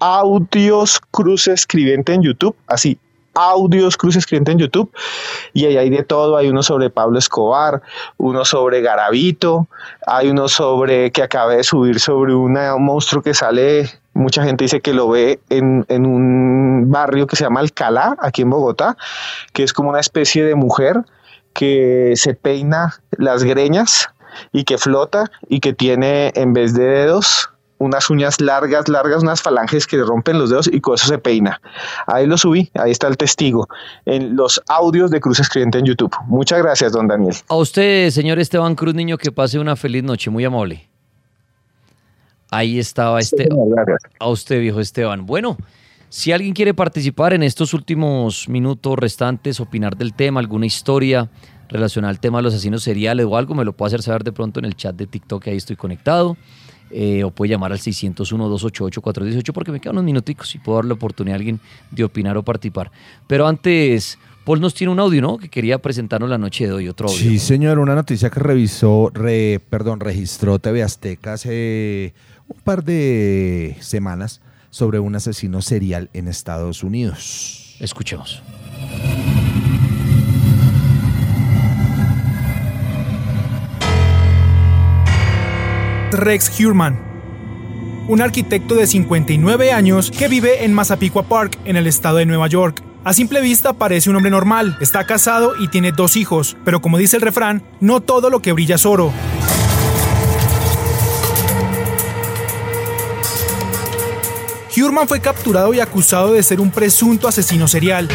audios 0.00 1.00
Cruz 1.10 1.48
Escribiente 1.48 2.14
en 2.14 2.22
YouTube, 2.22 2.56
así, 2.66 2.98
audios 3.34 3.96
Cruz 3.96 4.16
Escribiente 4.16 4.52
en 4.52 4.58
YouTube, 4.58 4.90
y 5.52 5.66
ahí 5.66 5.76
hay 5.76 5.90
de 5.90 6.02
todo, 6.02 6.36
hay 6.36 6.48
uno 6.48 6.62
sobre 6.62 6.90
Pablo 6.90 7.18
Escobar, 7.18 7.82
uno 8.16 8.44
sobre 8.44 8.80
Garavito, 8.80 9.66
hay 10.06 10.30
uno 10.30 10.48
sobre 10.48 11.10
que 11.12 11.22
acabé 11.22 11.58
de 11.58 11.64
subir 11.64 12.00
sobre 12.00 12.34
un 12.34 12.58
monstruo 12.78 13.22
que 13.22 13.34
sale, 13.34 13.90
mucha 14.14 14.42
gente 14.44 14.64
dice 14.64 14.80
que 14.80 14.94
lo 14.94 15.08
ve 15.08 15.40
en, 15.50 15.84
en 15.88 16.06
un 16.06 16.90
barrio 16.90 17.26
que 17.26 17.36
se 17.36 17.44
llama 17.44 17.60
Alcalá, 17.60 18.16
aquí 18.20 18.42
en 18.42 18.50
Bogotá, 18.50 18.96
que 19.52 19.62
es 19.62 19.72
como 19.72 19.90
una 19.90 20.00
especie 20.00 20.44
de 20.44 20.54
mujer 20.54 21.02
que 21.52 22.12
se 22.16 22.34
peina 22.34 22.96
las 23.12 23.42
greñas 23.42 24.10
y 24.52 24.64
que 24.64 24.78
flota 24.78 25.30
y 25.48 25.60
que 25.60 25.72
tiene 25.72 26.32
en 26.34 26.52
vez 26.52 26.74
de 26.74 26.84
dedos 26.84 27.50
unas 27.78 28.08
uñas 28.10 28.40
largas, 28.40 28.88
largas, 28.88 29.22
unas 29.22 29.42
falanges 29.42 29.86
que 29.86 29.98
rompen 29.98 30.38
los 30.38 30.50
dedos 30.50 30.68
y 30.72 30.80
con 30.80 30.94
eso 30.94 31.06
se 31.06 31.18
peina. 31.18 31.60
Ahí 32.06 32.26
lo 32.26 32.38
subí, 32.38 32.70
ahí 32.74 32.90
está 32.90 33.06
el 33.08 33.16
testigo, 33.16 33.68
en 34.06 34.36
los 34.36 34.62
audios 34.68 35.10
de 35.10 35.20
Cruz 35.20 35.40
Escribiente 35.40 35.78
en 35.78 35.84
YouTube. 35.84 36.14
Muchas 36.26 36.62
gracias, 36.62 36.92
don 36.92 37.06
Daniel. 37.06 37.34
A 37.48 37.56
usted, 37.56 38.10
señor 38.10 38.38
Esteban 38.38 38.74
Cruz 38.74 38.94
Niño, 38.94 39.18
que 39.18 39.30
pase 39.30 39.58
una 39.58 39.76
feliz 39.76 40.02
noche, 40.02 40.30
muy 40.30 40.44
amable. 40.44 40.88
Ahí 42.50 42.78
estaba 42.78 43.18
este. 43.18 43.48
a 44.18 44.28
usted, 44.28 44.60
viejo 44.60 44.80
Esteban. 44.80 45.26
Bueno, 45.26 45.56
si 46.08 46.32
alguien 46.32 46.54
quiere 46.54 46.74
participar 46.74 47.34
en 47.34 47.42
estos 47.42 47.74
últimos 47.74 48.48
minutos 48.48 48.96
restantes, 48.96 49.60
opinar 49.60 49.96
del 49.96 50.14
tema, 50.14 50.40
alguna 50.40 50.66
historia, 50.66 51.28
relacionado 51.68 52.10
al 52.10 52.20
tema 52.20 52.38
de 52.38 52.44
los 52.44 52.54
asesinos 52.54 52.82
seriales 52.82 53.26
o 53.26 53.36
algo, 53.36 53.54
me 53.54 53.64
lo 53.64 53.72
puede 53.72 53.88
hacer 53.88 54.02
saber 54.02 54.24
de 54.24 54.32
pronto 54.32 54.60
en 54.60 54.66
el 54.66 54.76
chat 54.76 54.94
de 54.96 55.06
TikTok, 55.06 55.44
que 55.44 55.50
ahí 55.50 55.56
estoy 55.56 55.76
conectado. 55.76 56.36
Eh, 56.90 57.24
o 57.24 57.32
puede 57.32 57.50
llamar 57.50 57.72
al 57.72 57.80
601-288-418 57.80 59.52
porque 59.52 59.72
me 59.72 59.80
quedan 59.80 59.96
unos 59.96 60.04
minuticos 60.04 60.54
y 60.54 60.58
puedo 60.58 60.76
darle 60.76 60.90
la 60.90 60.94
oportunidad 60.94 61.34
a 61.34 61.38
alguien 61.38 61.60
de 61.90 62.04
opinar 62.04 62.36
o 62.36 62.44
participar. 62.44 62.92
Pero 63.26 63.48
antes, 63.48 64.18
Paul 64.44 64.60
nos 64.60 64.72
tiene 64.74 64.92
un 64.92 65.00
audio, 65.00 65.20
¿no? 65.20 65.36
Que 65.36 65.48
quería 65.48 65.78
presentarnos 65.78 66.30
la 66.30 66.38
noche 66.38 66.68
de 66.68 66.72
hoy, 66.72 66.88
otro 66.88 67.08
audio. 67.08 67.18
Sí, 67.18 67.40
señor, 67.40 67.80
una 67.80 67.96
noticia 67.96 68.30
que 68.30 68.38
revisó, 68.38 69.12
perdón, 69.68 69.98
registró 69.98 70.60
TV 70.60 70.84
Azteca 70.84 71.32
hace 71.32 72.14
un 72.46 72.60
par 72.60 72.84
de 72.84 73.76
semanas 73.80 74.40
sobre 74.70 75.00
un 75.00 75.16
asesino 75.16 75.62
serial 75.62 76.10
en 76.12 76.28
Estados 76.28 76.84
Unidos. 76.84 77.76
Escuchemos. 77.80 78.42
Rex 86.12 86.60
Hurman, 86.60 86.98
un 88.08 88.20
arquitecto 88.20 88.74
de 88.74 88.86
59 88.86 89.72
años 89.72 90.10
que 90.10 90.28
vive 90.28 90.64
en 90.64 90.72
Massapequa 90.72 91.24
Park, 91.24 91.58
en 91.64 91.76
el 91.76 91.86
estado 91.86 92.18
de 92.18 92.26
Nueva 92.26 92.46
York. 92.46 92.82
A 93.04 93.12
simple 93.12 93.40
vista 93.40 93.72
parece 93.72 94.10
un 94.10 94.16
hombre 94.16 94.30
normal, 94.30 94.76
está 94.80 95.04
casado 95.04 95.54
y 95.60 95.68
tiene 95.68 95.92
dos 95.92 96.16
hijos, 96.16 96.56
pero 96.64 96.80
como 96.80 96.98
dice 96.98 97.16
el 97.16 97.22
refrán, 97.22 97.62
no 97.80 98.00
todo 98.00 98.30
lo 98.30 98.40
que 98.40 98.52
brilla 98.52 98.76
es 98.76 98.86
oro. 98.86 99.12
Hurman 104.76 105.08
fue 105.08 105.20
capturado 105.20 105.72
y 105.74 105.80
acusado 105.80 106.32
de 106.32 106.42
ser 106.42 106.60
un 106.60 106.70
presunto 106.70 107.28
asesino 107.28 107.66
serial. 107.66 108.08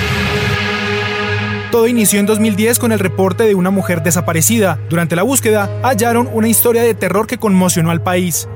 Todo 1.72 1.88
inició 1.88 2.20
en 2.20 2.26
2010 2.26 2.80
con 2.80 2.92
el 2.92 3.00
reporte 3.00 3.46
de 3.46 3.56
una 3.56 3.70
mujer 3.70 4.04
desaparecida. 4.04 4.78
Durante 4.90 5.16
la 5.16 5.24
búsqueda, 5.24 5.70
hallaron 5.84 6.30
una 6.34 6.50
historia 6.50 6.84
de 6.84 6.94
terror 6.94 7.28
que 7.28 7.38
conmocionó 7.38 7.92
al 7.92 8.04
país. 8.04 8.50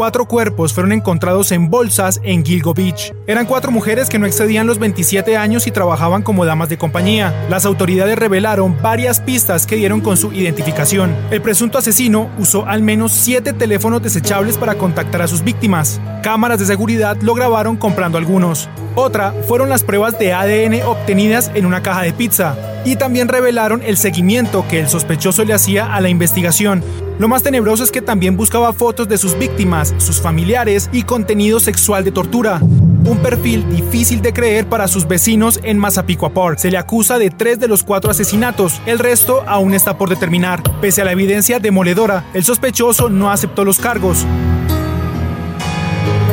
Cuatro 0.00 0.24
cuerpos 0.24 0.72
fueron 0.72 0.92
encontrados 0.92 1.52
en 1.52 1.68
bolsas 1.68 2.22
en 2.24 2.42
Gilgo 2.42 2.72
Beach. 2.72 3.12
Eran 3.26 3.44
cuatro 3.44 3.70
mujeres 3.70 4.08
que 4.08 4.18
no 4.18 4.24
excedían 4.24 4.66
los 4.66 4.78
27 4.78 5.36
años 5.36 5.66
y 5.66 5.72
trabajaban 5.72 6.22
como 6.22 6.46
damas 6.46 6.70
de 6.70 6.78
compañía. 6.78 7.34
Las 7.50 7.66
autoridades 7.66 8.18
revelaron 8.18 8.80
varias 8.80 9.20
pistas 9.20 9.66
que 9.66 9.76
dieron 9.76 10.00
con 10.00 10.16
su 10.16 10.32
identificación. 10.32 11.14
El 11.30 11.42
presunto 11.42 11.76
asesino 11.76 12.30
usó 12.38 12.64
al 12.66 12.80
menos 12.80 13.12
siete 13.12 13.52
teléfonos 13.52 14.02
desechables 14.02 14.56
para 14.56 14.76
contactar 14.76 15.20
a 15.20 15.28
sus 15.28 15.44
víctimas. 15.44 16.00
Cámaras 16.22 16.60
de 16.60 16.64
seguridad 16.64 17.18
lo 17.20 17.34
grabaron 17.34 17.76
comprando 17.76 18.16
algunos. 18.16 18.70
Otra 18.94 19.34
fueron 19.48 19.68
las 19.68 19.84
pruebas 19.84 20.18
de 20.18 20.32
ADN 20.32 20.82
obtenidas 20.82 21.50
en 21.52 21.66
una 21.66 21.82
caja 21.82 22.04
de 22.04 22.14
pizza. 22.14 22.56
Y 22.84 22.96
también 22.96 23.28
revelaron 23.28 23.82
el 23.82 23.96
seguimiento 23.96 24.64
que 24.68 24.80
el 24.80 24.88
sospechoso 24.88 25.44
le 25.44 25.54
hacía 25.54 25.94
a 25.94 26.00
la 26.00 26.08
investigación. 26.08 26.82
Lo 27.18 27.28
más 27.28 27.42
tenebroso 27.42 27.84
es 27.84 27.90
que 27.90 28.00
también 28.00 28.38
buscaba 28.38 28.72
fotos 28.72 29.06
de 29.06 29.18
sus 29.18 29.36
víctimas, 29.38 29.94
sus 29.98 30.22
familiares 30.22 30.88
y 30.90 31.02
contenido 31.02 31.60
sexual 31.60 32.02
de 32.02 32.12
tortura. 32.12 32.60
Un 32.62 33.18
perfil 33.22 33.68
difícil 33.68 34.22
de 34.22 34.32
creer 34.32 34.66
para 34.66 34.88
sus 34.88 35.06
vecinos 35.06 35.60
en 35.62 35.76
Massapequa 35.76 36.30
Park. 36.30 36.58
Se 36.58 36.70
le 36.70 36.78
acusa 36.78 37.18
de 37.18 37.28
tres 37.28 37.60
de 37.60 37.68
los 37.68 37.82
cuatro 37.82 38.10
asesinatos. 38.10 38.80
El 38.86 38.98
resto 38.98 39.44
aún 39.46 39.74
está 39.74 39.98
por 39.98 40.08
determinar. 40.08 40.62
Pese 40.80 41.02
a 41.02 41.04
la 41.04 41.12
evidencia 41.12 41.58
demoledora, 41.58 42.24
el 42.32 42.44
sospechoso 42.44 43.10
no 43.10 43.30
aceptó 43.30 43.66
los 43.66 43.78
cargos. 43.78 44.24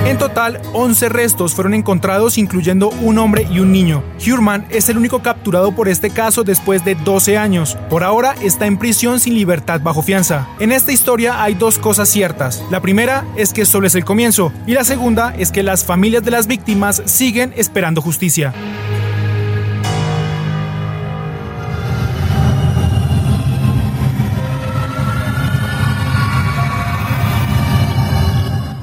En 0.08 0.18
total, 0.18 0.62
11 0.72 1.10
restos 1.10 1.53
fueron 1.53 1.74
encontrados, 1.74 2.38
incluyendo 2.38 2.91
un 3.01 3.18
hombre 3.18 3.45
y 3.51 3.60
un 3.60 3.74
niño. 3.74 4.05
Hurman 4.26 4.66
es 4.70 4.88
el 4.88 4.97
único 4.97 5.22
capturado 5.22 5.76
por 5.76 5.89
este 5.89 6.12
caso 6.12 6.45
después 6.45 6.86
de 6.86 6.95
12 6.95 7.38
años. 7.38 7.78
Por 7.89 8.05
ahora 8.05 8.34
está 8.41 8.68
en 8.68 8.78
prisión 8.78 9.20
sin 9.20 9.34
libertad 9.34 9.82
bajo 9.82 10.01
fianza. 10.01 10.47
En 10.62 10.72
esta 10.72 10.93
historia 10.93 11.43
hay 11.43 11.55
dos 11.55 11.78
cosas 11.78 12.08
ciertas. 12.08 12.64
La 12.72 12.80
primera 12.80 13.26
es 13.36 13.51
que 13.51 13.66
solo 13.66 13.86
es 13.86 13.95
el 13.95 14.05
comienzo, 14.05 14.53
y 14.66 14.76
la 14.76 14.86
segunda 14.86 15.36
es 15.38 15.51
que 15.51 15.62
las 15.62 15.84
familias 15.84 16.24
de 16.24 16.32
las 16.32 16.47
víctimas 16.47 17.03
siguen 17.03 17.53
esperando 17.58 18.01
justicia. 18.01 18.53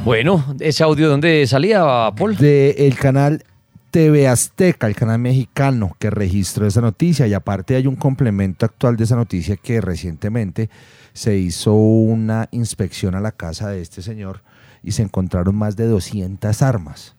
Bueno, 0.05 0.44
ese 0.61 0.84
audio, 0.84 1.09
¿dónde 1.09 1.46
salía, 1.46 2.12
Paul? 2.14 2.36
Del 2.36 2.94
canal 2.98 3.42
TV 3.90 4.28
Azteca, 4.28 4.86
el 4.86 4.94
canal 4.94 5.18
mexicano 5.18 5.96
que 5.98 6.11
registró 6.11 6.66
esa 6.66 6.82
noticia 6.82 7.26
y 7.26 7.32
aparte 7.32 7.74
hay 7.74 7.86
un 7.86 7.96
complemento 7.96 8.66
actual 8.66 8.98
de 8.98 9.05
esa 9.05 9.16
noticia 9.16 9.57
que 9.57 9.80
recientemente 9.80 10.68
se 11.14 11.38
hizo 11.38 11.72
una 11.72 12.50
inspección 12.50 13.14
a 13.14 13.20
la 13.20 13.32
casa 13.32 13.70
de 13.70 13.80
este 13.80 14.02
señor 14.02 14.42
y 14.82 14.92
se 14.92 15.00
encontraron 15.00 15.57
más 15.57 15.74
de 15.74 15.86
200 15.86 16.61
armas. 16.61 17.14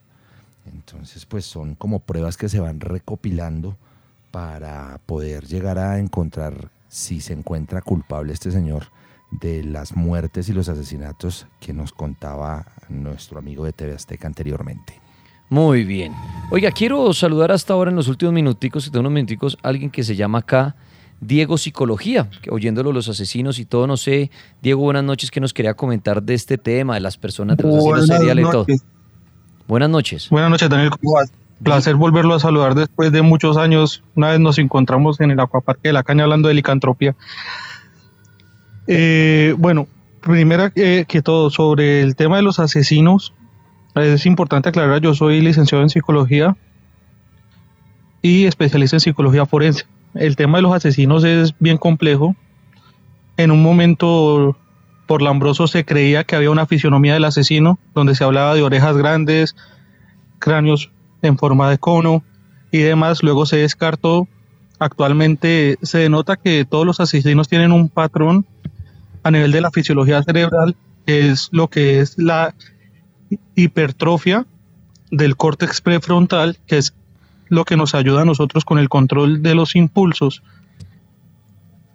Entonces, 0.72 1.26
pues 1.26 1.44
son 1.44 1.74
como 1.74 1.98
pruebas 1.98 2.36
que 2.36 2.48
se 2.48 2.60
van 2.60 2.78
recopilando 2.78 3.76
para 4.30 5.00
poder 5.06 5.44
llegar 5.46 5.80
a 5.80 5.98
encontrar 5.98 6.68
si 6.88 7.20
se 7.20 7.32
encuentra 7.32 7.82
culpable 7.82 8.32
este 8.32 8.52
señor 8.52 8.84
de 9.40 9.64
las 9.64 9.96
muertes 9.96 10.48
y 10.48 10.52
los 10.52 10.68
asesinatos 10.68 11.46
que 11.60 11.72
nos 11.72 11.92
contaba 11.92 12.66
nuestro 12.88 13.38
amigo 13.38 13.64
de 13.64 13.72
TV 13.72 13.94
Azteca 13.94 14.26
anteriormente. 14.26 15.00
Muy 15.48 15.84
bien. 15.84 16.12
Oiga, 16.50 16.70
quiero 16.72 17.12
saludar 17.12 17.52
hasta 17.52 17.72
ahora 17.72 17.90
en 17.90 17.96
los 17.96 18.08
últimos 18.08 18.34
minuticos, 18.34 18.90
de 18.90 18.98
unos 18.98 19.12
minuticos, 19.12 19.56
a 19.62 19.68
alguien 19.68 19.90
que 19.90 20.02
se 20.02 20.16
llama 20.16 20.38
acá 20.38 20.74
Diego 21.20 21.56
Psicología, 21.56 22.28
que 22.42 22.50
oyéndolo 22.50 22.92
los 22.92 23.08
asesinos 23.08 23.58
y 23.58 23.64
todo, 23.64 23.86
no 23.86 23.96
sé, 23.96 24.30
Diego, 24.60 24.82
buenas 24.82 25.04
noches, 25.04 25.30
que 25.30 25.40
nos 25.40 25.54
quería 25.54 25.74
comentar 25.74 26.22
de 26.22 26.34
este 26.34 26.58
tema, 26.58 26.94
de 26.94 27.00
las 27.00 27.16
personas, 27.16 27.56
de 27.56 27.64
los 27.64 27.76
asesinos 27.76 28.06
seriales 28.06 28.46
y 28.46 28.50
todo. 28.50 28.66
Buenas 29.68 29.90
noches. 29.90 30.28
Buenas 30.30 30.50
noches, 30.50 30.68
Daniel. 30.68 30.90
¿Cómo 30.90 31.14
vas? 31.14 31.32
Placer 31.62 31.94
volverlo 31.94 32.34
a 32.34 32.40
saludar 32.40 32.74
después 32.74 33.10
de 33.12 33.22
muchos 33.22 33.56
años. 33.56 34.02
Una 34.14 34.30
vez 34.30 34.40
nos 34.40 34.58
encontramos 34.58 35.20
en 35.20 35.30
el 35.30 35.40
Acuaparque 35.40 35.88
de 35.88 35.94
la 35.94 36.02
Caña 36.02 36.24
hablando 36.24 36.48
de 36.48 36.54
licantropía. 36.54 37.16
Eh, 38.86 39.54
bueno, 39.58 39.88
primera 40.20 40.70
que 40.70 41.22
todo, 41.22 41.50
sobre 41.50 42.02
el 42.02 42.16
tema 42.16 42.36
de 42.36 42.42
los 42.42 42.58
asesinos, 42.58 43.32
es 43.94 44.26
importante 44.26 44.68
aclarar, 44.68 45.00
yo 45.00 45.14
soy 45.14 45.40
licenciado 45.40 45.82
en 45.82 45.88
psicología 45.88 46.56
y 48.20 48.44
especialista 48.44 48.96
en 48.96 49.00
psicología 49.00 49.46
forense. 49.46 49.84
El 50.14 50.36
tema 50.36 50.58
de 50.58 50.62
los 50.62 50.74
asesinos 50.74 51.24
es 51.24 51.54
bien 51.58 51.78
complejo. 51.78 52.36
En 53.36 53.50
un 53.50 53.62
momento 53.62 54.56
por 55.06 55.22
Lambroso 55.22 55.66
se 55.66 55.84
creía 55.84 56.24
que 56.24 56.36
había 56.36 56.50
una 56.50 56.66
fisionomía 56.66 57.14
del 57.14 57.24
asesino, 57.24 57.78
donde 57.94 58.14
se 58.14 58.24
hablaba 58.24 58.54
de 58.54 58.62
orejas 58.62 58.96
grandes, 58.96 59.54
cráneos 60.38 60.90
en 61.22 61.38
forma 61.38 61.70
de 61.70 61.78
cono 61.78 62.22
y 62.70 62.78
demás. 62.78 63.22
Luego 63.22 63.46
se 63.46 63.58
descartó. 63.58 64.28
Actualmente 64.78 65.78
se 65.82 65.98
denota 65.98 66.36
que 66.36 66.66
todos 66.66 66.84
los 66.84 67.00
asesinos 67.00 67.48
tienen 67.48 67.72
un 67.72 67.88
patrón 67.88 68.44
a 69.26 69.30
nivel 69.32 69.50
de 69.50 69.60
la 69.60 69.72
fisiología 69.72 70.22
cerebral, 70.22 70.76
es 71.04 71.48
lo 71.50 71.66
que 71.66 71.98
es 71.98 72.16
la 72.16 72.54
hipertrofia 73.56 74.46
del 75.10 75.36
córtex 75.36 75.80
prefrontal, 75.80 76.58
que 76.68 76.78
es 76.78 76.94
lo 77.48 77.64
que 77.64 77.76
nos 77.76 77.96
ayuda 77.96 78.22
a 78.22 78.24
nosotros 78.24 78.64
con 78.64 78.78
el 78.78 78.88
control 78.88 79.42
de 79.42 79.56
los 79.56 79.74
impulsos. 79.74 80.44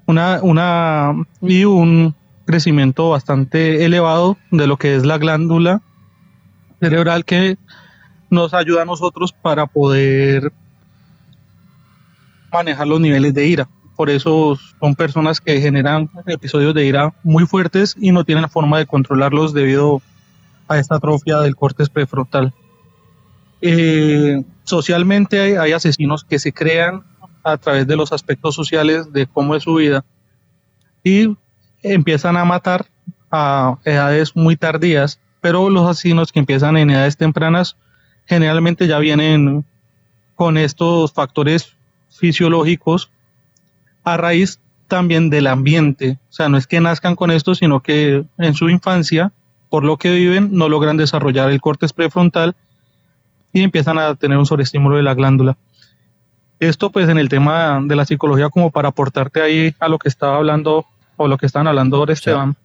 Una, 0.08 0.40
una, 0.42 1.14
y 1.42 1.64
un 1.64 2.16
crecimiento 2.46 3.10
bastante 3.12 3.86
elevado 3.86 4.38
de 4.52 4.68
lo 4.68 4.76
que 4.76 4.96
es 4.96 5.06
la 5.06 5.18
glándula 5.18 5.82
cerebral 6.82 7.24
que 7.24 7.58
nos 8.30 8.54
ayuda 8.54 8.82
a 8.82 8.86
nosotros 8.86 9.32
para 9.32 9.68
poder 9.68 10.52
manejar 12.52 12.88
los 12.88 13.00
niveles 13.00 13.34
de 13.34 13.48
ira 13.48 13.70
por 14.02 14.10
eso 14.10 14.58
son 14.80 14.96
personas 14.96 15.40
que 15.40 15.62
generan 15.62 16.10
episodios 16.26 16.74
de 16.74 16.88
ira 16.88 17.14
muy 17.22 17.46
fuertes 17.46 17.96
y 18.02 18.12
no 18.12 18.26
tienen 18.26 18.50
forma 18.50 18.80
de 18.80 18.88
controlarlos 18.88 19.54
debido 19.54 20.02
a 20.68 20.80
esta 20.80 20.96
atrofia 20.96 21.38
del 21.38 21.56
corte 21.56 21.86
prefrontal. 21.86 22.52
Eh, 23.62 24.44
socialmente 24.64 25.60
hay, 25.60 25.72
asesinos 25.72 26.24
que 26.24 26.40
se 26.40 26.52
crean 26.52 27.04
a 27.44 27.58
través 27.58 27.86
de 27.86 27.96
los 27.96 28.12
aspectos 28.12 28.56
sociales 28.56 29.14
de 29.14 29.28
cómo 29.28 29.54
es 29.54 29.62
su 29.62 29.76
vida 29.76 30.04
y 31.04 31.38
empiezan 31.84 32.38
a 32.38 32.44
matar 32.44 32.88
a 33.30 33.78
edades 33.86 34.36
muy 34.36 34.56
tardías, 34.56 35.20
pero 35.42 35.70
los 35.70 35.88
asesinos 35.88 36.32
que 36.32 36.40
empiezan 36.40 36.76
en 36.76 36.90
edades 36.90 37.18
tempranas 37.18 37.78
generalmente 38.26 38.88
ya 38.88 38.98
vienen 38.98 39.64
con 40.34 40.58
estos 40.58 41.14
factores 41.14 41.76
fisiológicos 42.10 43.12
a 44.04 44.18
raíz 44.18 44.60
también 44.88 45.30
del 45.30 45.48
ambiente. 45.48 46.20
O 46.30 46.34
sea, 46.34 46.50
no 46.50 46.58
es 46.58 46.68
que 46.68 46.82
nazcan 46.82 47.16
con 47.16 47.32
esto, 47.32 47.56
sino 47.56 47.82
que 47.82 48.26
en 48.38 48.54
su 48.54 48.70
infancia, 48.70 49.32
por 49.70 49.84
lo 49.84 49.98
que 49.98 50.12
viven, 50.12 50.50
no 50.52 50.70
logran 50.70 50.98
desarrollar 50.98 51.50
el 51.50 51.62
corte 51.62 51.88
prefrontal 51.96 52.56
y 53.54 53.62
empiezan 53.62 53.98
a 53.98 54.16
tener 54.16 54.38
un 54.38 54.46
sobreestímulo 54.46 54.98
de 54.98 55.04
la 55.04 55.14
glándula. 55.14 55.58
Esto 56.60 56.92
pues 56.92 57.10
en 57.10 57.18
el 57.18 57.30
tema 57.30 57.82
de 57.84 57.96
la 57.96 58.06
psicología 58.06 58.50
como 58.50 58.70
para 58.70 58.90
aportarte 58.90 59.42
ahí 59.42 59.74
a 59.80 59.88
lo 59.88 59.98
que 59.98 60.10
estaba 60.10 60.38
hablando 60.38 60.86
o 61.18 61.28
lo 61.28 61.38
que 61.38 61.46
estaban 61.46 61.68
hablando 61.68 61.98
ahora 61.98 62.14
Esteban. 62.14 62.56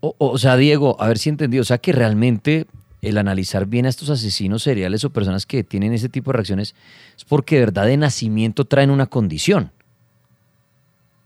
O, 0.00 0.14
o, 0.18 0.38
sea, 0.38 0.56
Diego, 0.56 0.96
a 1.00 1.08
ver 1.08 1.18
si 1.18 1.30
entendí, 1.30 1.58
o 1.58 1.64
sea 1.64 1.78
que 1.78 1.92
realmente 1.92 2.66
el 3.02 3.18
analizar 3.18 3.66
bien 3.66 3.86
a 3.86 3.88
estos 3.88 4.10
asesinos 4.10 4.62
seriales 4.62 5.04
o 5.04 5.10
personas 5.10 5.46
que 5.46 5.64
tienen 5.64 5.92
ese 5.92 6.08
tipo 6.08 6.30
de 6.30 6.36
reacciones 6.36 6.74
es 7.16 7.24
porque 7.24 7.56
de 7.56 7.62
verdad 7.62 7.86
de 7.86 7.96
nacimiento 7.96 8.64
traen 8.64 8.90
una 8.90 9.06
condición. 9.06 9.72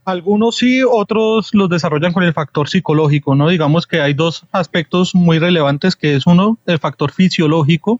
Algunos 0.03 0.57
sí, 0.57 0.81
otros 0.83 1.53
los 1.53 1.69
desarrollan 1.69 2.11
con 2.11 2.23
el 2.23 2.33
factor 2.33 2.67
psicológico, 2.67 3.35
¿no? 3.35 3.49
Digamos 3.49 3.85
que 3.85 4.01
hay 4.01 4.15
dos 4.15 4.45
aspectos 4.51 5.13
muy 5.13 5.37
relevantes, 5.37 5.95
que 5.95 6.15
es 6.15 6.25
uno, 6.25 6.57
el 6.65 6.79
factor 6.79 7.11
fisiológico 7.11 7.99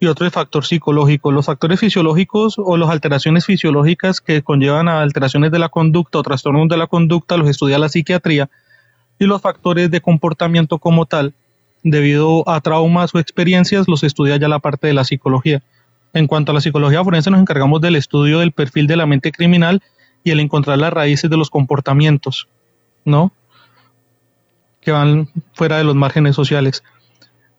y 0.00 0.06
otro, 0.06 0.26
el 0.26 0.32
factor 0.32 0.64
psicológico. 0.66 1.30
Los 1.30 1.46
factores 1.46 1.78
fisiológicos 1.78 2.56
o 2.58 2.76
las 2.76 2.90
alteraciones 2.90 3.46
fisiológicas 3.46 4.20
que 4.20 4.42
conllevan 4.42 4.88
a 4.88 5.02
alteraciones 5.02 5.52
de 5.52 5.60
la 5.60 5.68
conducta 5.68 6.18
o 6.18 6.22
trastornos 6.24 6.68
de 6.68 6.76
la 6.76 6.88
conducta 6.88 7.36
los 7.36 7.48
estudia 7.48 7.78
la 7.78 7.88
psiquiatría 7.88 8.50
y 9.20 9.26
los 9.26 9.40
factores 9.40 9.92
de 9.92 10.00
comportamiento 10.00 10.78
como 10.78 11.06
tal, 11.06 11.32
debido 11.84 12.48
a 12.48 12.60
traumas 12.60 13.14
o 13.14 13.20
experiencias, 13.20 13.86
los 13.86 14.02
estudia 14.02 14.36
ya 14.36 14.48
la 14.48 14.58
parte 14.58 14.88
de 14.88 14.94
la 14.94 15.04
psicología. 15.04 15.62
En 16.12 16.26
cuanto 16.26 16.50
a 16.50 16.54
la 16.54 16.60
psicología 16.60 17.04
forense, 17.04 17.30
nos 17.30 17.40
encargamos 17.40 17.80
del 17.80 17.94
estudio 17.94 18.40
del 18.40 18.50
perfil 18.50 18.88
de 18.88 18.96
la 18.96 19.06
mente 19.06 19.30
criminal 19.30 19.80
y 20.24 20.30
el 20.30 20.40
encontrar 20.40 20.78
las 20.78 20.92
raíces 20.92 21.30
de 21.30 21.36
los 21.36 21.50
comportamientos, 21.50 22.48
¿no? 23.04 23.30
Que 24.80 24.90
van 24.90 25.28
fuera 25.52 25.76
de 25.76 25.84
los 25.84 25.94
márgenes 25.94 26.34
sociales. 26.34 26.82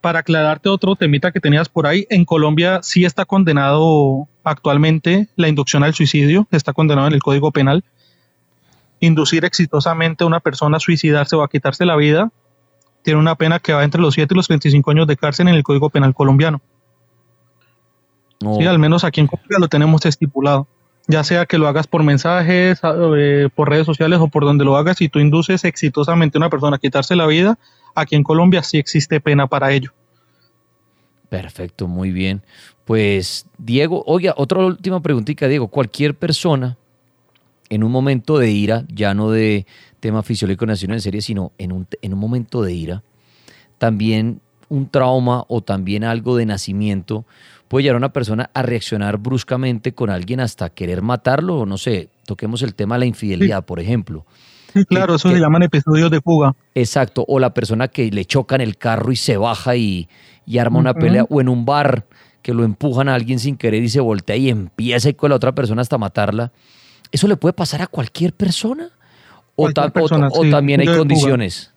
Para 0.02 0.20
aclararte 0.20 0.68
otro 0.70 0.96
temita 0.96 1.32
que 1.32 1.40
tenías 1.40 1.70
por 1.70 1.88
ahí, 1.88 2.06
en 2.10 2.26
Colombia 2.26 2.80
sí 2.82 3.06
está 3.06 3.24
condenado 3.26 4.28
actualmente 4.44 5.28
la 5.36 5.48
inducción 5.48 5.84
al 5.84 5.94
suicidio, 5.94 6.48
está 6.52 6.74
condenado 6.74 7.08
en 7.08 7.14
el 7.14 7.24
Código 7.24 7.52
Penal. 7.52 7.84
Inducir 9.00 9.46
exitosamente 9.46 10.24
a 10.24 10.28
una 10.28 10.40
persona 10.40 10.78
a 10.78 10.80
suicidarse 10.80 11.36
o 11.36 11.44
a 11.44 11.50
quitarse 11.50 11.86
la 11.86 11.96
vida 11.96 12.32
tiene 13.04 13.20
una 13.20 13.36
pena 13.36 13.60
que 13.60 13.74
va 13.74 13.84
entre 13.84 14.02
los 14.02 14.16
7 14.16 14.34
y 14.34 14.38
los 14.38 14.48
25 14.48 14.90
años 14.90 15.08
de 15.08 15.16
cárcel 15.16 15.48
en 15.48 15.56
el 15.56 15.64
Código 15.64 15.92
Penal 15.92 16.16
colombiano. 16.16 16.62
Sí, 18.40 18.66
al 18.66 18.80
menos 18.80 19.04
aquí 19.04 19.22
en 19.22 19.28
Colombia 19.28 19.60
lo 19.60 19.68
tenemos 19.68 20.06
estipulado 20.06 20.68
ya 21.08 21.24
sea 21.24 21.46
que 21.46 21.58
lo 21.58 21.68
hagas 21.68 21.88
por 21.88 22.04
mensajes, 22.04 22.80
eh, 22.84 23.50
por 23.54 23.70
redes 23.70 23.86
sociales 23.86 24.20
o 24.20 24.28
por 24.28 24.44
donde 24.46 24.66
lo 24.66 24.76
hagas, 24.78 25.02
y 25.02 25.10
tú 25.10 25.20
induces 25.20 25.64
exitosamente 25.64 26.38
a 26.38 26.40
una 26.40 26.50
persona 26.50 26.78
a 26.78 26.80
quitarse 26.80 27.16
la 27.16 27.28
vida, 27.28 27.58
aquí 27.94 28.16
en 28.16 28.24
Colombia 28.24 28.64
sí 28.64 28.78
existe 28.78 29.20
pena 29.20 29.48
para 29.48 29.72
ello. 29.72 29.92
Perfecto, 31.30 31.88
muy 31.88 32.12
bien. 32.12 32.44
Pues 32.86 33.48
Diego, 33.58 34.04
oiga, 34.06 34.34
otra 34.38 34.60
última 34.60 35.02
preguntita, 35.02 35.48
Diego, 35.48 35.68
cualquier 35.68 36.16
persona 36.16 36.78
en 37.70 37.84
un 37.84 37.92
momento 37.92 38.38
de 38.38 38.52
ira, 38.52 38.86
ya 38.88 39.14
no 39.14 39.32
de 39.32 39.66
tema 40.00 40.24
fisiológico 40.24 40.66
nacional 40.66 40.98
en 40.98 41.02
serie, 41.02 41.22
sino 41.22 41.52
en 41.58 41.72
un, 41.72 41.88
en 42.02 42.14
un 42.14 42.20
momento 42.20 42.62
de 42.62 42.74
ira, 42.74 43.04
también 43.80 44.40
un 44.70 44.90
trauma 44.90 45.46
o 45.48 45.62
también 45.62 46.04
algo 46.04 46.36
de 46.38 46.46
nacimiento 46.46 47.26
puede 47.68 47.84
llevar 47.84 47.96
a 47.96 47.98
una 47.98 48.14
persona 48.14 48.50
a 48.54 48.62
reaccionar 48.62 49.18
bruscamente 49.18 49.94
con 49.94 50.10
alguien 50.10 50.40
hasta 50.40 50.70
querer 50.70 51.02
matarlo, 51.02 51.60
o 51.60 51.66
no 51.66 51.78
sé, 51.78 52.10
toquemos 52.26 52.62
el 52.62 52.76
tema 52.76 52.96
de 52.96 53.00
la 53.00 53.06
infidelidad, 53.06 53.66
por 53.66 53.80
ejemplo. 53.80 54.26
Sí, 54.74 54.86
claro, 54.86 55.16
eso 55.16 55.30
se 55.30 55.40
llaman 55.40 55.64
episodios 55.64 56.12
de 56.12 56.20
fuga. 56.22 56.54
Exacto, 56.74 57.24
o 57.28 57.40
la 57.40 57.54
persona 57.54 57.88
que 57.88 58.12
le 58.12 58.26
choca 58.26 58.56
en 58.56 58.62
el 58.62 58.78
carro 58.78 59.12
y 59.12 59.16
se 59.16 59.38
baja 59.38 59.76
y, 59.76 60.10
arma 60.60 60.80
una 60.80 60.94
pelea, 60.94 61.26
o 61.30 61.40
en 61.40 61.50
un 61.50 61.66
bar 61.66 62.06
que 62.42 62.54
lo 62.54 62.64
empujan 62.64 63.10
a 63.10 63.16
alguien 63.16 63.40
sin 63.40 63.58
querer 63.58 63.84
y 63.84 63.90
se 63.90 64.02
voltea 64.02 64.36
y 64.36 64.50
empieza 64.50 65.12
con 65.14 65.30
la 65.30 65.38
otra 65.38 65.56
persona 65.56 65.82
hasta 65.82 65.98
matarla. 65.98 66.52
¿Eso 67.12 67.28
le 67.28 67.38
puede 67.38 67.54
pasar 67.54 67.82
a 67.82 67.88
cualquier 67.88 68.34
persona? 68.34 68.90
¿O, 69.56 69.72
también 69.72 70.82
hay 70.82 70.88
condiciones? 70.88 71.74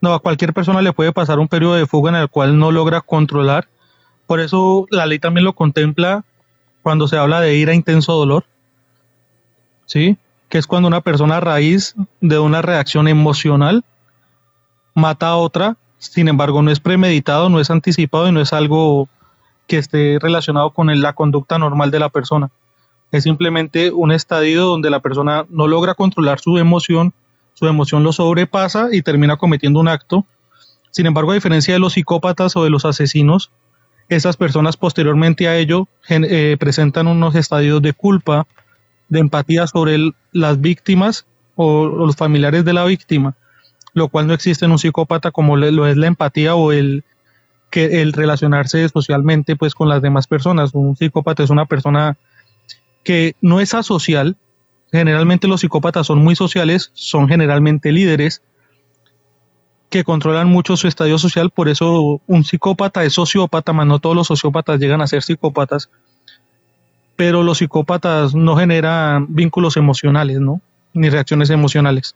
No, 0.00 0.14
a 0.14 0.20
cualquier 0.20 0.54
persona 0.54 0.80
le 0.80 0.92
puede 0.92 1.12
pasar 1.12 1.38
un 1.38 1.48
periodo 1.48 1.74
de 1.74 1.86
fuga 1.86 2.10
en 2.10 2.16
el 2.16 2.28
cual 2.28 2.58
no 2.58 2.72
logra 2.72 3.02
controlar 3.02 3.68
por 4.28 4.40
eso 4.40 4.86
la 4.90 5.06
ley 5.06 5.18
también 5.18 5.46
lo 5.46 5.54
contempla 5.54 6.22
cuando 6.82 7.08
se 7.08 7.16
habla 7.16 7.40
de 7.40 7.56
ira, 7.56 7.72
intenso 7.74 8.12
dolor, 8.12 8.44
¿sí? 9.86 10.18
Que 10.50 10.58
es 10.58 10.66
cuando 10.66 10.86
una 10.86 11.00
persona 11.00 11.38
a 11.38 11.40
raíz 11.40 11.94
de 12.20 12.38
una 12.38 12.60
reacción 12.60 13.08
emocional 13.08 13.84
mata 14.94 15.28
a 15.28 15.36
otra, 15.36 15.78
sin 15.96 16.28
embargo 16.28 16.60
no 16.60 16.70
es 16.70 16.78
premeditado, 16.78 17.48
no 17.48 17.58
es 17.58 17.70
anticipado 17.70 18.28
y 18.28 18.32
no 18.32 18.42
es 18.42 18.52
algo 18.52 19.08
que 19.66 19.78
esté 19.78 20.18
relacionado 20.20 20.72
con 20.72 21.00
la 21.00 21.14
conducta 21.14 21.58
normal 21.58 21.90
de 21.90 22.00
la 22.00 22.10
persona. 22.10 22.50
Es 23.10 23.24
simplemente 23.24 23.90
un 23.92 24.12
estadio 24.12 24.66
donde 24.66 24.90
la 24.90 25.00
persona 25.00 25.46
no 25.48 25.66
logra 25.66 25.94
controlar 25.94 26.38
su 26.38 26.58
emoción, 26.58 27.14
su 27.54 27.66
emoción 27.66 28.02
lo 28.02 28.12
sobrepasa 28.12 28.88
y 28.92 29.00
termina 29.00 29.38
cometiendo 29.38 29.80
un 29.80 29.88
acto. 29.88 30.26
Sin 30.90 31.06
embargo, 31.06 31.30
a 31.30 31.34
diferencia 31.34 31.72
de 31.72 31.80
los 31.80 31.94
psicópatas 31.94 32.56
o 32.56 32.64
de 32.64 32.68
los 32.68 32.84
asesinos, 32.84 33.50
esas 34.08 34.36
personas 34.36 34.76
posteriormente 34.76 35.48
a 35.48 35.56
ello 35.56 35.86
eh, 36.08 36.56
presentan 36.58 37.06
unos 37.06 37.34
estadios 37.34 37.82
de 37.82 37.92
culpa, 37.92 38.46
de 39.08 39.20
empatía 39.20 39.66
sobre 39.66 40.12
las 40.32 40.60
víctimas 40.60 41.26
o, 41.56 41.86
los 41.86 42.16
familiares 42.16 42.64
de 42.64 42.72
la 42.72 42.84
víctima, 42.84 43.34
lo 43.92 44.08
cual 44.08 44.26
no 44.26 44.34
existe 44.34 44.64
en 44.64 44.72
un 44.72 44.78
psicópata 44.78 45.30
como 45.30 45.56
lo 45.56 45.86
es 45.86 45.96
la 45.96 46.06
empatía 46.06 46.54
o 46.54 46.72
el, 46.72 47.04
que, 47.70 48.02
el 48.02 48.12
relacionarse 48.12 48.88
socialmente 48.88 49.56
pues, 49.56 49.74
con 49.74 49.88
las 49.88 50.02
demás 50.02 50.26
personas. 50.26 50.70
Un 50.72 50.96
psicópata 50.96 51.42
es 51.42 51.50
una 51.50 51.66
persona 51.66 52.16
que 53.04 53.34
no 53.40 53.60
es 53.60 53.74
asocial, 53.74 54.36
generalmente 54.90 55.48
los 55.48 55.60
psicópatas 55.60 56.06
son 56.06 56.18
muy 56.18 56.34
sociales, 56.34 56.90
son 56.94 57.28
generalmente 57.28 57.92
líderes, 57.92 58.42
que 59.90 60.04
controlan 60.04 60.48
mucho 60.48 60.76
su 60.76 60.86
estadio 60.86 61.18
social, 61.18 61.50
por 61.50 61.68
eso 61.68 62.20
un 62.26 62.44
psicópata 62.44 63.04
es 63.04 63.14
sociópata, 63.14 63.72
más 63.72 63.86
no 63.86 63.98
todos 63.98 64.14
los 64.14 64.26
sociópatas 64.26 64.78
llegan 64.78 65.00
a 65.00 65.06
ser 65.06 65.22
psicópatas, 65.22 65.88
pero 67.16 67.42
los 67.42 67.58
psicópatas 67.58 68.34
no 68.34 68.56
generan 68.56 69.26
vínculos 69.34 69.76
emocionales, 69.76 70.40
¿no? 70.40 70.60
Ni 70.92 71.08
reacciones 71.08 71.50
emocionales. 71.50 72.14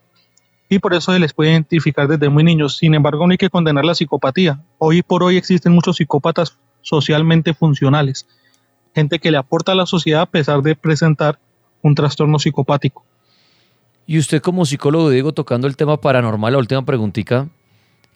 Y 0.69 0.79
por 0.79 0.93
eso 0.93 1.11
se 1.11 1.19
les 1.19 1.33
puede 1.33 1.51
identificar 1.51 2.07
desde 2.07 2.29
muy 2.29 2.43
niños. 2.43 2.77
Sin 2.77 2.95
embargo, 2.95 3.27
no 3.27 3.31
hay 3.31 3.37
que 3.37 3.49
condenar 3.49 3.85
la 3.85 3.95
psicopatía. 3.95 4.61
Hoy 4.77 5.01
por 5.01 5.23
hoy 5.23 5.37
existen 5.37 5.73
muchos 5.73 5.97
psicópatas 5.97 6.57
socialmente 6.81 7.53
funcionales. 7.53 8.25
Gente 8.95 9.19
que 9.19 9.31
le 9.31 9.37
aporta 9.37 9.73
a 9.73 9.75
la 9.75 9.85
sociedad 9.85 10.21
a 10.21 10.25
pesar 10.25 10.61
de 10.61 10.75
presentar 10.75 11.37
un 11.81 11.95
trastorno 11.95 12.39
psicopático. 12.39 13.03
Y 14.05 14.19
usted 14.19 14.41
como 14.41 14.65
psicólogo, 14.65 15.09
Diego, 15.09 15.33
tocando 15.33 15.67
el 15.67 15.77
tema 15.77 15.97
paranormal, 15.97 16.53
la 16.53 16.59
última 16.59 16.85
preguntita, 16.85 17.49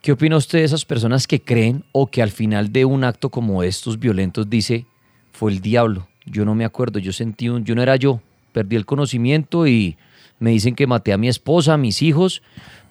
¿Qué 0.08 0.14
opina 0.14 0.38
usted 0.38 0.60
de 0.60 0.64
esas 0.64 0.86
personas 0.86 1.28
que 1.28 1.42
creen 1.42 1.84
o 1.92 2.08
que 2.08 2.22
al 2.22 2.32
final 2.32 2.72
de 2.72 2.86
un 2.86 3.04
acto 3.04 3.30
como 3.30 3.62
estos 3.62 4.00
violentos 4.00 4.50
dice, 4.50 4.86
fue 5.34 5.52
el 5.52 5.60
diablo? 5.60 6.08
Yo 6.26 6.46
no 6.46 6.56
me 6.56 6.64
acuerdo, 6.64 6.98
yo 6.98 7.12
sentí 7.12 7.50
un, 7.50 7.66
yo 7.66 7.76
no 7.76 7.82
era 7.82 7.98
yo, 7.98 8.22
perdí 8.54 8.78
el 8.78 8.86
conocimiento 8.86 9.68
y 9.68 9.98
me 10.40 10.52
dicen 10.52 10.76
que 10.76 10.88
maté 10.88 11.12
a 11.12 11.18
mi 11.18 11.28
esposa, 11.28 11.74
a 11.74 11.78
mis 11.78 12.02
hijos, 12.02 12.42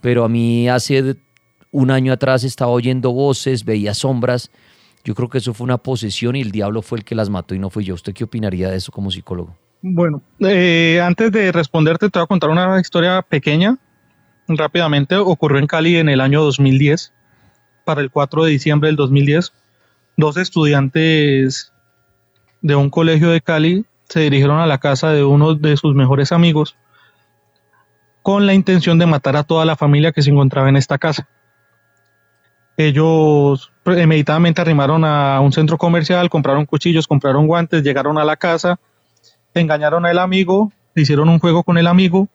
pero 0.03 0.25
a 0.25 0.29
mí 0.29 0.69
hace 0.69 1.17
un 1.71 1.91
año 1.91 2.13
atrás 2.13 2.45
estaba 2.45 2.71
oyendo 2.71 3.13
voces, 3.13 3.65
veía 3.65 3.95
sombras. 3.95 4.51
Yo 5.03 5.15
creo 5.15 5.31
que 5.31 5.39
eso 5.39 5.55
fue 5.55 5.65
una 5.65 5.79
posesión 5.79 6.37
y 6.37 6.43
el 6.43 6.53
diablo 6.53 6.83
fue 6.83 6.99
el 6.99 7.05
que 7.07 7.15
las 7.15 7.31
mató 7.31 7.55
y 7.55 7.59
no 7.59 7.71
fui 7.71 7.85
yo. 7.85 7.95
¿Usted 7.95 8.13
qué 8.13 8.25
opinaría 8.25 8.69
de 8.69 8.77
eso 8.77 8.93
como 8.93 9.11
psicólogo? 9.11 9.57
Bueno, 9.81 10.21
eh, 10.41 11.01
antes 11.03 11.33
de 11.33 11.51
responderte, 11.51 12.11
te 12.11 12.19
voy 12.19 12.25
a 12.25 12.29
contar 12.29 12.51
una 12.51 12.79
historia 12.79 13.23
pequeña 13.23 13.79
rápidamente 14.49 15.17
ocurrió 15.17 15.59
en 15.59 15.67
Cali 15.67 15.97
en 15.97 16.09
el 16.09 16.21
año 16.21 16.43
2010, 16.43 17.13
para 17.85 18.01
el 18.01 18.11
4 18.11 18.45
de 18.45 18.51
diciembre 18.51 18.89
del 18.89 18.97
2010. 18.97 19.53
Dos 20.17 20.37
estudiantes 20.37 21.73
de 22.63 22.75
un 22.75 22.91
colegio 22.91 23.31
de 23.31 23.41
Cali 23.41 23.85
se 24.09 24.21
dirigieron 24.21 24.59
a 24.61 24.67
la 24.67 24.79
casa 24.79 25.11
de 25.11 25.25
uno 25.25 25.55
de 25.55 25.77
sus 25.77 25.95
mejores 25.95 26.33
amigos 26.33 26.77
con 28.23 28.47
la 28.47 28.55
intención 28.55 28.99
de 28.99 29.07
matar 29.07 29.37
a 29.37 29.45
toda 29.45 29.65
la 29.65 29.77
familia 29.77 30.11
que 30.11 30.23
se 30.23 30.31
encontraba 30.31 30.69
en 30.69 30.77
esta 30.77 30.99
casa. 30.99 31.29
Ellos 32.77 33.73
premeditadamente 33.85 34.61
arrimaron 34.61 35.05
a 35.05 35.41
un 35.41 35.53
centro 35.53 35.79
comercial, 35.79 36.29
compraron 36.29 36.67
cuchillos, 36.67 37.07
compraron 37.07 37.47
guantes, 37.47 37.83
llegaron 37.83 38.19
a 38.19 38.25
la 38.25 38.37
casa, 38.37 38.81
engañaron 39.55 40.05
al 40.07 40.19
amigo, 40.19 40.73
hicieron 40.95 41.29
un 41.29 41.39
juego 41.39 41.63
con 41.63 41.79
el 41.79 41.87
amigo 41.87 42.29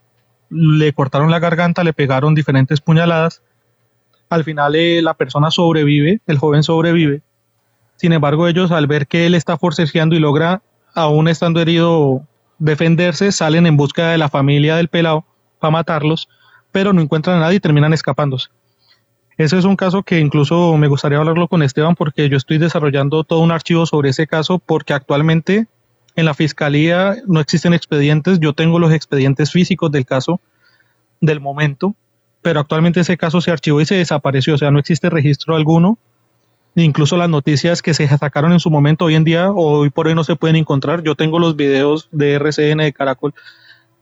le 0.52 0.94
cortaron 0.94 1.32
la 1.32 1.40
garganta, 1.40 1.84
le 1.84 1.94
pegaron 1.94 2.36
diferentes 2.36 2.82
puñaladas. 2.82 3.42
Al 4.30 4.44
final 4.44 4.76
eh, 4.76 5.02
la 5.02 5.14
persona 5.14 5.50
sobrevive, 5.50 6.22
el 6.28 6.38
joven 6.38 6.64
sobrevive. 6.64 7.22
Sin 7.96 8.14
embargo, 8.14 8.48
ellos 8.48 8.72
al 8.72 8.88
ver 8.88 9.08
que 9.08 9.26
él 9.26 9.36
está 9.36 9.58
forcejeando 9.58 10.16
y 10.16 10.20
logra, 10.20 10.62
aún 10.94 11.28
estando 11.28 11.62
herido, 11.62 12.28
defenderse, 12.60 13.32
salen 13.32 13.66
en 13.66 13.78
busca 13.78 14.10
de 14.10 14.18
la 14.18 14.30
familia 14.30 14.76
del 14.76 14.90
pelado 14.90 15.26
para 15.60 15.72
matarlos, 15.72 16.28
pero 16.72 16.94
no 16.94 17.02
encuentran 17.02 17.38
a 17.38 17.42
nadie 17.42 17.58
y 17.58 17.60
terminan 17.60 17.94
escapándose. 17.94 18.50
Ese 19.38 19.58
es 19.58 19.66
un 19.66 19.76
caso 19.76 20.04
que 20.04 20.20
incluso 20.20 20.76
me 20.78 20.88
gustaría 20.88 21.18
hablarlo 21.18 21.48
con 21.48 21.64
Esteban 21.64 21.96
porque 21.96 22.30
yo 22.30 22.38
estoy 22.38 22.58
desarrollando 22.58 23.24
todo 23.24 23.40
un 23.40 23.52
archivo 23.52 23.86
sobre 23.86 24.10
ese 24.10 24.28
caso 24.28 24.60
porque 24.60 24.94
actualmente 24.94 25.68
en 26.16 26.26
la 26.26 26.34
fiscalía 26.34 27.16
no 27.28 27.40
existen 27.40 27.74
expedientes, 27.74 28.40
yo 28.40 28.54
tengo 28.54 28.80
los 28.80 28.94
expedientes 28.94 29.52
físicos 29.52 29.92
del 29.92 30.06
caso 30.06 30.40
del 31.22 31.40
momento, 31.40 31.96
pero 32.42 32.60
actualmente 32.60 33.00
ese 33.00 33.18
caso 33.18 33.42
se 33.42 33.52
archivó 33.52 33.82
y 33.82 33.86
se 33.86 33.96
desapareció, 33.96 34.56
o 34.56 34.58
sea, 34.58 34.72
no 34.72 34.80
existe 34.80 35.10
registro 35.10 35.56
alguno. 35.56 35.98
Incluso 36.76 37.18
las 37.18 37.30
noticias 37.30 37.82
que 37.82 37.94
se 37.94 38.08
sacaron 38.08 38.54
en 38.54 38.60
su 38.60 38.70
momento 38.70 39.06
hoy 39.06 39.16
en 39.16 39.26
día, 39.26 39.52
hoy 39.52 39.90
por 39.90 40.08
hoy 40.08 40.16
no 40.16 40.24
se 40.24 40.38
pueden 40.38 40.56
encontrar. 40.56 41.04
Yo 41.04 41.16
tengo 41.16 41.38
los 41.38 41.58
videos 41.58 42.08
de 42.12 42.34
RCN 42.36 42.78
de 42.78 42.94
Caracol 42.94 43.34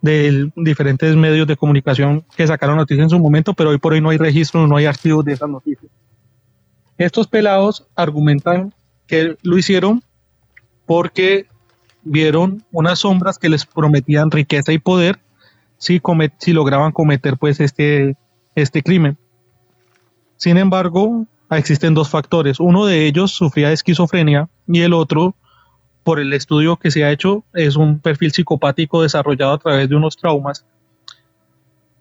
de 0.02 0.50
diferentes 0.56 1.16
medios 1.16 1.48
de 1.48 1.58
comunicación 1.58 2.24
que 2.38 2.48
sacaron 2.48 2.78
noticias 2.78 3.06
en 3.06 3.10
su 3.10 3.20
momento, 3.20 3.54
pero 3.54 3.72
hoy 3.72 3.80
por 3.80 3.94
hoy 3.94 4.02
no 4.02 4.10
hay 4.10 4.18
registro, 4.18 4.66
no 4.68 4.78
hay 4.78 4.86
archivos 4.86 5.26
de 5.26 5.34
esas 5.34 5.50
noticias. 5.50 5.92
Estos 6.98 7.28
pelados 7.28 7.88
argumentan 7.96 8.74
que 9.08 9.36
lo 9.42 9.58
hicieron 9.58 10.04
porque 10.86 11.48
vieron 12.10 12.64
unas 12.72 13.00
sombras 13.00 13.38
que 13.38 13.50
les 13.50 13.66
prometían 13.66 14.32
riqueza 14.32 14.74
y 14.74 14.80
poder 14.80 15.20
si, 15.78 16.02
si 16.40 16.54
lograban 16.54 16.92
cometer 16.92 17.38
pues 17.38 17.60
este, 17.60 18.18
este 18.56 18.82
crimen. 18.84 19.18
Sin 20.36 20.58
embargo, 20.58 21.26
existen 21.52 21.94
dos 21.94 22.10
factores. 22.10 22.60
Uno 22.60 22.86
de 22.86 23.06
ellos 23.06 23.32
sufría 23.32 23.68
de 23.68 23.76
esquizofrenia 23.76 24.50
y 24.68 24.82
el 24.82 24.94
otro, 24.94 25.36
por 26.04 26.20
el 26.20 26.34
estudio 26.34 26.78
que 26.78 26.92
se 26.92 27.04
ha 27.04 27.12
hecho, 27.12 27.44
es 27.54 27.76
un 27.76 28.00
perfil 28.00 28.32
psicopático 28.32 29.04
desarrollado 29.04 29.54
a 29.54 29.58
través 29.60 29.88
de 29.88 29.96
unos 29.96 30.18
traumas. 30.18 30.66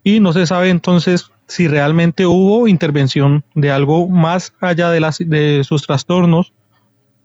Y 0.03 0.19
no 0.19 0.33
se 0.33 0.47
sabe 0.47 0.69
entonces 0.69 1.29
si 1.47 1.67
realmente 1.67 2.25
hubo 2.25 2.67
intervención 2.67 3.43
de 3.53 3.71
algo 3.71 4.07
más 4.07 4.53
allá 4.59 4.89
de, 4.89 4.99
las, 4.99 5.19
de 5.19 5.63
sus 5.63 5.85
trastornos 5.85 6.53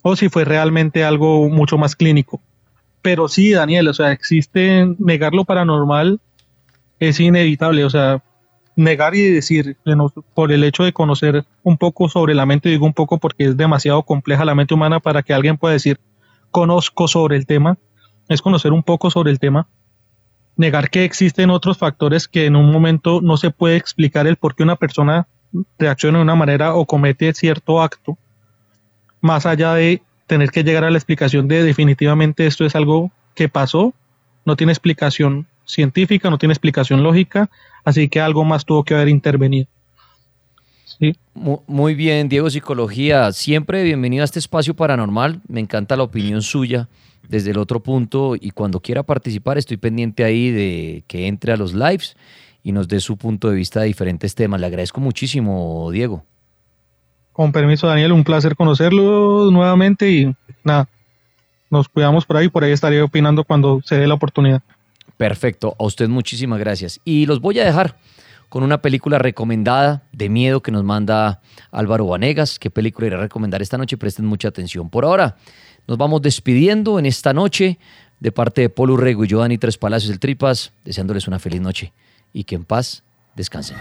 o 0.02 0.16
si 0.16 0.28
fue 0.28 0.44
realmente 0.44 1.02
algo 1.02 1.48
mucho 1.48 1.78
más 1.78 1.96
clínico. 1.96 2.42
Pero 3.04 3.28
sí, 3.28 3.52
Daniel, 3.52 3.86
o 3.88 3.92
sea, 3.92 4.12
existe 4.12 4.88
negar 4.98 5.34
lo 5.34 5.44
paranormal 5.44 6.20
es 6.98 7.20
inevitable, 7.20 7.84
o 7.84 7.90
sea, 7.90 8.22
negar 8.76 9.14
y 9.14 9.20
decir 9.30 9.76
por 10.32 10.50
el 10.50 10.64
hecho 10.64 10.84
de 10.84 10.94
conocer 10.94 11.44
un 11.62 11.76
poco 11.76 12.08
sobre 12.08 12.34
la 12.34 12.46
mente, 12.46 12.70
digo 12.70 12.86
un 12.86 12.94
poco 12.94 13.18
porque 13.18 13.44
es 13.44 13.58
demasiado 13.58 14.02
compleja 14.04 14.46
la 14.46 14.54
mente 14.54 14.72
humana 14.72 15.00
para 15.00 15.22
que 15.22 15.34
alguien 15.34 15.58
pueda 15.58 15.74
decir 15.74 16.00
conozco 16.50 17.06
sobre 17.06 17.36
el 17.36 17.44
tema, 17.44 17.76
es 18.30 18.40
conocer 18.40 18.72
un 18.72 18.82
poco 18.82 19.10
sobre 19.10 19.32
el 19.32 19.38
tema. 19.38 19.68
Negar 20.56 20.88
que 20.88 21.04
existen 21.04 21.50
otros 21.50 21.76
factores 21.76 22.26
que 22.26 22.46
en 22.46 22.56
un 22.56 22.72
momento 22.72 23.20
no 23.20 23.36
se 23.36 23.50
puede 23.50 23.76
explicar 23.76 24.26
el 24.26 24.36
por 24.36 24.54
qué 24.54 24.62
una 24.62 24.76
persona 24.76 25.28
reacciona 25.78 26.20
de 26.20 26.24
una 26.24 26.36
manera 26.36 26.74
o 26.74 26.86
comete 26.86 27.34
cierto 27.34 27.82
acto, 27.82 28.16
más 29.20 29.44
allá 29.44 29.74
de 29.74 30.00
tener 30.26 30.50
que 30.50 30.64
llegar 30.64 30.84
a 30.84 30.90
la 30.90 30.98
explicación 30.98 31.48
de 31.48 31.62
definitivamente 31.62 32.46
esto 32.46 32.64
es 32.64 32.74
algo 32.74 33.10
que 33.34 33.48
pasó, 33.48 33.94
no 34.44 34.56
tiene 34.56 34.72
explicación 34.72 35.46
científica, 35.64 36.30
no 36.30 36.38
tiene 36.38 36.52
explicación 36.52 37.02
lógica, 37.02 37.50
así 37.84 38.08
que 38.08 38.20
algo 38.20 38.44
más 38.44 38.64
tuvo 38.64 38.84
que 38.84 38.94
haber 38.94 39.08
intervenido. 39.08 39.66
Muy 41.66 41.94
bien, 41.94 42.28
Diego 42.28 42.48
Psicología, 42.48 43.32
siempre 43.32 43.82
bienvenido 43.82 44.22
a 44.22 44.24
este 44.24 44.38
espacio 44.38 44.74
paranormal, 44.74 45.40
me 45.48 45.60
encanta 45.60 45.96
la 45.96 46.04
opinión 46.04 46.40
suya 46.40 46.88
desde 47.28 47.50
el 47.50 47.58
otro 47.58 47.82
punto 47.82 48.36
y 48.36 48.50
cuando 48.50 48.80
quiera 48.80 49.02
participar 49.02 49.58
estoy 49.58 49.76
pendiente 49.76 50.24
ahí 50.24 50.50
de 50.50 51.02
que 51.08 51.26
entre 51.26 51.52
a 51.52 51.56
los 51.56 51.74
lives 51.74 52.16
y 52.62 52.72
nos 52.72 52.86
dé 52.86 53.00
su 53.00 53.16
punto 53.16 53.50
de 53.50 53.56
vista 53.56 53.80
de 53.80 53.86
diferentes 53.86 54.34
temas. 54.34 54.60
Le 54.60 54.66
agradezco 54.66 55.00
muchísimo, 55.00 55.90
Diego. 55.90 56.24
Con 57.34 57.50
permiso, 57.50 57.88
Daniel, 57.88 58.12
un 58.12 58.22
placer 58.22 58.54
conocerlo 58.54 59.50
nuevamente 59.50 60.08
y 60.08 60.32
nada, 60.62 60.88
nos 61.68 61.88
cuidamos 61.88 62.24
por 62.24 62.36
ahí, 62.36 62.48
por 62.48 62.62
ahí 62.62 62.70
estaré 62.70 63.02
opinando 63.02 63.42
cuando 63.42 63.80
se 63.84 63.96
dé 63.96 64.06
la 64.06 64.14
oportunidad. 64.14 64.62
Perfecto, 65.16 65.74
a 65.76 65.82
usted 65.82 66.08
muchísimas 66.08 66.60
gracias. 66.60 67.00
Y 67.04 67.26
los 67.26 67.40
voy 67.40 67.58
a 67.58 67.64
dejar 67.64 67.96
con 68.48 68.62
una 68.62 68.80
película 68.80 69.18
recomendada 69.18 70.04
de 70.12 70.28
miedo 70.28 70.62
que 70.62 70.70
nos 70.70 70.84
manda 70.84 71.40
Álvaro 71.72 72.06
Vanegas. 72.06 72.60
¿Qué 72.60 72.70
película 72.70 73.08
iré 73.08 73.16
a 73.16 73.22
recomendar 73.22 73.60
esta 73.62 73.78
noche? 73.78 73.96
Presten 73.96 74.26
mucha 74.26 74.46
atención. 74.46 74.88
Por 74.88 75.04
ahora, 75.04 75.34
nos 75.88 75.98
vamos 75.98 76.22
despidiendo 76.22 77.00
en 77.00 77.06
esta 77.06 77.32
noche 77.32 77.80
de 78.20 78.30
parte 78.30 78.60
de 78.60 78.68
Polo 78.68 78.94
Urrego 78.94 79.24
y 79.24 79.26
yo, 79.26 79.40
Dani 79.40 79.58
Tres 79.58 79.76
Palacios 79.76 80.10
del 80.10 80.20
Tripas, 80.20 80.72
deseándoles 80.84 81.26
una 81.26 81.40
feliz 81.40 81.60
noche 81.60 81.92
y 82.32 82.44
que 82.44 82.54
en 82.54 82.64
paz 82.64 83.02
descansen. 83.34 83.76